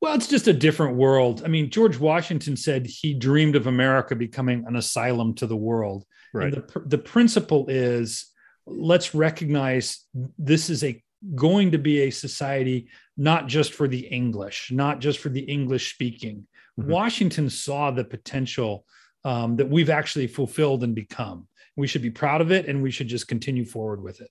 Well, 0.00 0.14
it's 0.14 0.28
just 0.28 0.46
a 0.46 0.52
different 0.52 0.96
world. 0.96 1.42
I 1.44 1.48
mean, 1.48 1.70
George 1.70 1.98
Washington 1.98 2.56
said 2.56 2.86
he 2.86 3.14
dreamed 3.14 3.56
of 3.56 3.66
America 3.66 4.14
becoming 4.14 4.64
an 4.66 4.76
asylum 4.76 5.34
to 5.34 5.46
the 5.46 5.56
world. 5.56 6.04
Right. 6.32 6.54
And 6.54 6.68
the, 6.68 6.80
the 6.80 6.98
principle 6.98 7.66
is 7.68 8.26
let's 8.66 9.14
recognize 9.14 10.04
this 10.38 10.70
is 10.70 10.84
a 10.84 11.02
going 11.34 11.72
to 11.72 11.78
be 11.78 12.02
a 12.02 12.10
society 12.10 12.88
not 13.16 13.46
just 13.46 13.72
for 13.72 13.88
the 13.88 14.06
English, 14.06 14.70
not 14.70 15.00
just 15.00 15.18
for 15.18 15.30
the 15.30 15.40
English 15.40 15.92
speaking. 15.92 16.46
Mm-hmm. 16.78 16.90
Washington 16.90 17.50
saw 17.50 17.90
the 17.90 18.04
potential 18.04 18.84
um, 19.24 19.56
that 19.56 19.68
we've 19.68 19.90
actually 19.90 20.26
fulfilled 20.26 20.84
and 20.84 20.94
become. 20.94 21.48
We 21.76 21.86
should 21.86 22.02
be 22.02 22.10
proud 22.10 22.40
of 22.40 22.52
it 22.52 22.66
and 22.66 22.82
we 22.82 22.90
should 22.90 23.08
just 23.08 23.28
continue 23.28 23.64
forward 23.64 24.02
with 24.02 24.20
it. 24.20 24.30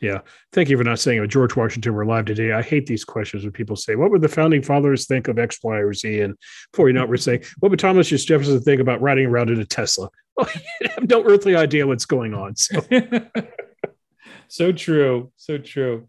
Yeah. 0.00 0.22
Thank 0.52 0.68
you 0.68 0.76
for 0.76 0.82
not 0.82 0.98
saying, 0.98 1.20
oh, 1.20 1.26
George 1.26 1.54
Washington 1.54 1.94
we're 1.94 2.04
live 2.04 2.24
today. 2.24 2.50
I 2.52 2.60
hate 2.60 2.86
these 2.86 3.04
questions 3.04 3.44
when 3.44 3.52
people 3.52 3.76
say, 3.76 3.94
what 3.94 4.10
would 4.10 4.20
the 4.20 4.28
founding 4.28 4.60
fathers 4.60 5.06
think 5.06 5.28
of 5.28 5.38
X, 5.38 5.60
Y, 5.62 5.76
or 5.76 5.94
Z? 5.94 6.20
And 6.22 6.34
before 6.72 6.88
you 6.88 6.92
know 6.92 7.04
it, 7.04 7.08
we're 7.08 7.18
saying, 7.18 7.44
what 7.60 7.70
would 7.70 7.78
Thomas 7.78 8.08
Jefferson 8.08 8.60
think 8.60 8.80
about 8.80 9.00
riding 9.00 9.26
around 9.26 9.50
in 9.50 9.60
a 9.60 9.64
Tesla? 9.64 10.08
Well, 10.34 10.48
you 10.80 10.88
have 10.88 11.10
no 11.10 11.22
earthly 11.24 11.56
idea 11.56 11.86
what's 11.86 12.06
going 12.06 12.32
on. 12.32 12.56
So. 12.56 12.80
so 14.48 14.72
true. 14.72 15.30
So 15.36 15.58
true. 15.58 16.08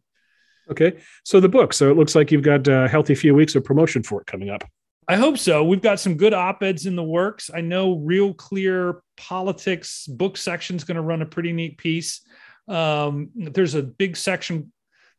Okay. 0.71 0.93
So 1.25 1.41
the 1.41 1.49
book. 1.49 1.73
So 1.73 1.91
it 1.91 1.97
looks 1.97 2.15
like 2.15 2.31
you've 2.31 2.41
got 2.41 2.65
a 2.69 2.87
healthy 2.87 3.15
few 3.15 3.35
weeks 3.35 3.53
of 3.55 3.65
promotion 3.65 4.01
for 4.01 4.21
it 4.21 4.27
coming 4.27 4.49
up. 4.49 4.63
I 5.07 5.15
hope 5.15 5.37
so. 5.37 5.63
We've 5.63 5.81
got 5.81 5.99
some 5.99 6.15
good 6.15 6.33
op 6.33 6.63
eds 6.63 6.85
in 6.85 6.95
the 6.95 7.03
works. 7.03 7.49
I 7.53 7.61
know 7.61 7.97
Real 7.97 8.33
Clear 8.33 9.01
Politics 9.17 10.07
book 10.07 10.37
section 10.37 10.75
is 10.75 10.83
going 10.83 10.95
to 10.95 11.01
run 11.01 11.21
a 11.21 11.25
pretty 11.25 11.53
neat 11.53 11.77
piece. 11.77 12.21
Um, 12.67 13.29
there's 13.35 13.75
a 13.75 13.83
big 13.83 14.15
section 14.15 14.71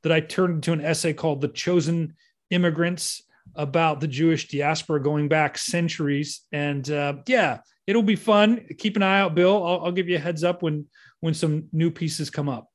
that 0.03 0.12
I 0.12 0.20
turned 0.20 0.57
into 0.57 0.72
an 0.72 0.80
essay 0.80 1.12
called 1.12 1.41
The 1.41 1.49
Chosen 1.49 2.14
Immigrants 2.51 3.22
about 3.55 4.01
the 4.01 4.09
Jewish 4.09 4.49
diaspora 4.49 5.03
going 5.03 5.28
back 5.28 5.59
centuries. 5.59 6.43
And 6.53 6.89
uh, 6.91 7.16
yeah, 7.26 7.59
it'll 7.87 8.03
be 8.03 8.16
fun. 8.16 8.66
Keep 8.78 8.97
an 8.97 9.03
eye 9.03 9.20
out, 9.20 9.35
Bill. 9.35 9.64
I'll, 9.64 9.87
I'll 9.87 9.93
give 9.93 10.09
you 10.09 10.16
a 10.16 10.20
heads 10.20 10.45
up 10.45 10.62
when 10.62 10.87
when 11.20 11.35
some 11.35 11.68
new 11.72 11.91
pieces 11.91 12.28
come 12.28 12.51
up. 12.51 12.68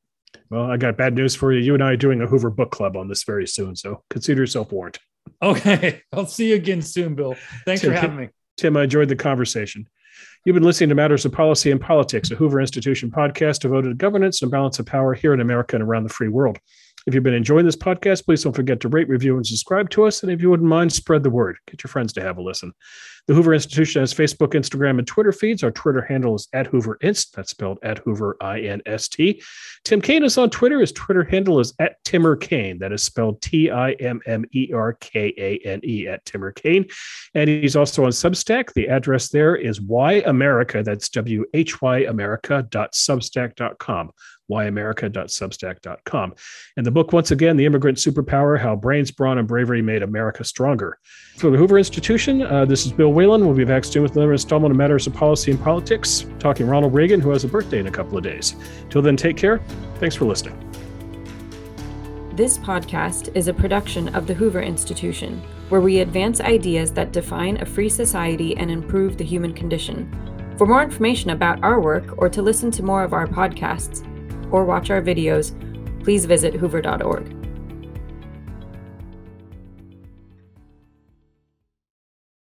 Well, 0.50 0.72
I 0.72 0.78
got 0.78 0.98
bad 0.98 1.14
news 1.14 1.36
for 1.36 1.52
you. 1.52 1.60
You 1.60 1.76
and 1.76 1.84
I 1.84 1.92
are 1.92 1.98
doing 1.98 2.22
a 2.22 2.28
Hoover 2.28 2.50
book 2.50 2.72
club 2.72 2.98
on 2.98 3.08
this 3.08 3.24
very 3.24 3.48
soon, 3.48 3.76
so 3.76 4.04
consider 4.10 4.42
yourself 4.42 4.72
warned. 4.72 4.98
Okay, 5.42 6.02
I'll 6.14 6.26
see 6.26 6.50
you 6.50 6.56
again 6.56 6.82
soon, 6.82 7.16
Bill. 7.16 7.36
Thanks 7.66 7.82
Tim, 7.82 7.92
for 7.92 7.98
having 7.98 8.18
me. 8.18 8.30
Tim, 8.58 8.78
I 8.78 8.84
enjoyed 8.84 9.10
the 9.10 9.16
conversation. 9.16 9.88
You've 10.46 10.54
been 10.54 10.64
listening 10.64 10.90
to 10.90 10.96
Matters 10.96 11.26
of 11.26 11.34
Policy 11.34 11.70
and 11.70 11.82
Politics, 11.82 12.32
a 12.32 12.36
Hoover 12.36 12.62
Institution 12.62 13.12
podcast 13.12 13.60
devoted 13.60 13.90
to 13.90 13.96
governance 13.96 14.42
and 14.42 14.50
balance 14.50 14.80
of 14.80 14.86
power 14.86 15.14
here 15.14 15.34
in 15.34 15.42
America 15.42 15.76
and 15.76 15.84
around 15.84 16.04
the 16.04 16.10
free 16.10 16.30
world. 16.30 16.60
If 17.08 17.14
you've 17.14 17.24
been 17.24 17.34
enjoying 17.34 17.66
this 17.66 17.76
podcast, 17.76 18.26
please 18.26 18.44
don't 18.44 18.56
forget 18.56 18.80
to 18.82 18.90
rate, 18.90 19.10
review, 19.10 19.38
and 19.38 19.46
subscribe 19.46 19.90
to 19.92 20.06
us. 20.06 20.24
And 20.24 20.32
if 20.32 20.42
you 20.42 20.50
wouldn't 20.50 20.70
mind, 20.70 20.92
spread 20.92 21.24
the 21.24 21.30
word. 21.30 21.58
Get 21.68 21.84
your 21.84 21.90
friends 21.90 22.14
to 22.14 22.22
have 22.22 22.38
a 22.38 22.42
listen. 22.42 22.74
The 23.30 23.36
Hoover 23.36 23.54
Institution 23.54 24.02
has 24.02 24.12
Facebook, 24.12 24.54
Instagram, 24.54 24.98
and 24.98 25.06
Twitter 25.06 25.32
feeds. 25.32 25.64
Our 25.64 25.70
Twitter 25.70 26.02
handle 26.02 26.34
is 26.34 26.48
at 26.52 26.66
Hoover 26.66 26.98
Inst. 27.02 27.36
That's 27.36 27.52
spelled 27.52 27.78
at 27.84 28.00
Hoover 28.00 28.36
I 28.42 28.62
N 28.62 28.82
S 28.88 29.08
T. 29.08 29.40
Tim 29.84 30.02
Kane 30.02 30.24
is 30.24 30.40
on 30.40 30.50
Twitter. 30.50 30.80
His 30.80 30.92
Twitter 30.92 31.24
handle 31.24 31.60
is 31.60 31.72
at 31.78 32.04
Timmer 32.04 32.36
Kane. 32.36 32.80
That 32.80 32.92
is 32.92 33.04
spelled 33.04 33.40
T 33.44 33.70
I 33.70 33.92
M 33.92 34.20
M 34.26 34.46
E 34.52 34.74
R 34.74 34.94
K 34.94 35.32
A 35.38 35.60
N 35.60 35.80
E 35.84 36.08
at 36.08 36.26
Timmer 36.26 36.52
Kane. 36.52 36.88
And 37.36 37.48
he's 37.48 37.76
also 37.76 38.06
on 38.06 38.10
Substack. 38.10 38.74
The 38.74 38.88
address 38.88 39.30
there 39.30 39.56
is 39.56 39.80
Why 39.80 40.24
America. 40.26 40.82
That's 40.82 41.08
W 41.10 41.46
H 41.54 41.84
Y 41.84 42.00
America.substack.com 42.00 44.12
whyamerica.substack.com. 44.50 46.34
And 46.78 46.86
the 46.86 46.92
book, 46.92 47.14
once 47.14 47.32
again, 47.32 47.58
The 47.58 47.66
Immigrant 47.66 47.98
Superpower 47.98 48.60
How 48.60 48.76
Brains, 48.76 49.12
Brawn, 49.12 49.38
and 49.38 49.48
Bravery 49.48 49.82
Made 49.82 50.04
America 50.04 50.44
Stronger. 50.44 50.98
For 51.38 51.50
the 51.50 51.58
Hoover 51.58 51.78
Institution, 51.78 52.42
uh, 52.42 52.66
this 52.66 52.86
is 52.86 52.92
Bill 52.92 53.14
Whalen. 53.14 53.46
We'll 53.46 53.56
be 53.56 53.66
back 53.66 53.86
soon 53.86 54.04
with 54.04 54.14
another 54.14 54.34
installment 54.34 54.72
of 54.72 54.78
Matters 54.78 55.08
of 55.08 55.14
Policy 55.14 55.52
and 55.52 55.62
Politics, 55.62 56.26
talking 56.40 56.68
Ronald 56.68 56.94
Reagan, 56.94 57.20
who 57.20 57.30
has 57.32 57.44
a 57.44 57.48
birthday 57.48 57.80
in 57.80 57.88
a 57.88 57.92
couple 57.92 58.18
of 58.18 58.24
days. 58.24 58.56
Till 58.90 59.02
then, 59.02 59.16
take 59.16 59.38
care. 59.38 59.62
Thanks 59.96 60.16
for 60.16 60.26
listening. 60.26 60.58
This 62.40 62.58
podcast 62.58 63.36
is 63.36 63.50
a 63.50 63.54
production 63.54 64.16
of 64.16 64.26
the 64.26 64.34
Hoover 64.34 64.62
Institution, 64.62 65.42
where 65.68 65.82
we 65.82 66.00
advance 66.00 66.40
ideas 66.40 66.92
that 66.94 67.12
define 67.12 67.58
a 67.58 67.66
free 67.66 67.90
society 67.90 68.56
and 68.56 68.72
improve 68.72 69.18
the 69.18 69.26
human 69.26 69.54
condition. 69.54 70.10
For 70.58 70.66
more 70.66 70.82
information 70.82 71.32
about 71.32 71.62
our 71.64 71.82
work 71.82 72.18
or 72.18 72.30
to 72.30 72.42
listen 72.42 72.72
to 72.72 72.84
more 72.84 73.04
of 73.04 73.12
our 73.12 73.28
podcasts, 73.28 74.06
or 74.52 74.66
watch 74.66 74.90
our 74.90 75.02
videos, 75.02 75.54
please 76.04 76.26
visit 76.26 76.54
hoover.org. 76.56 77.39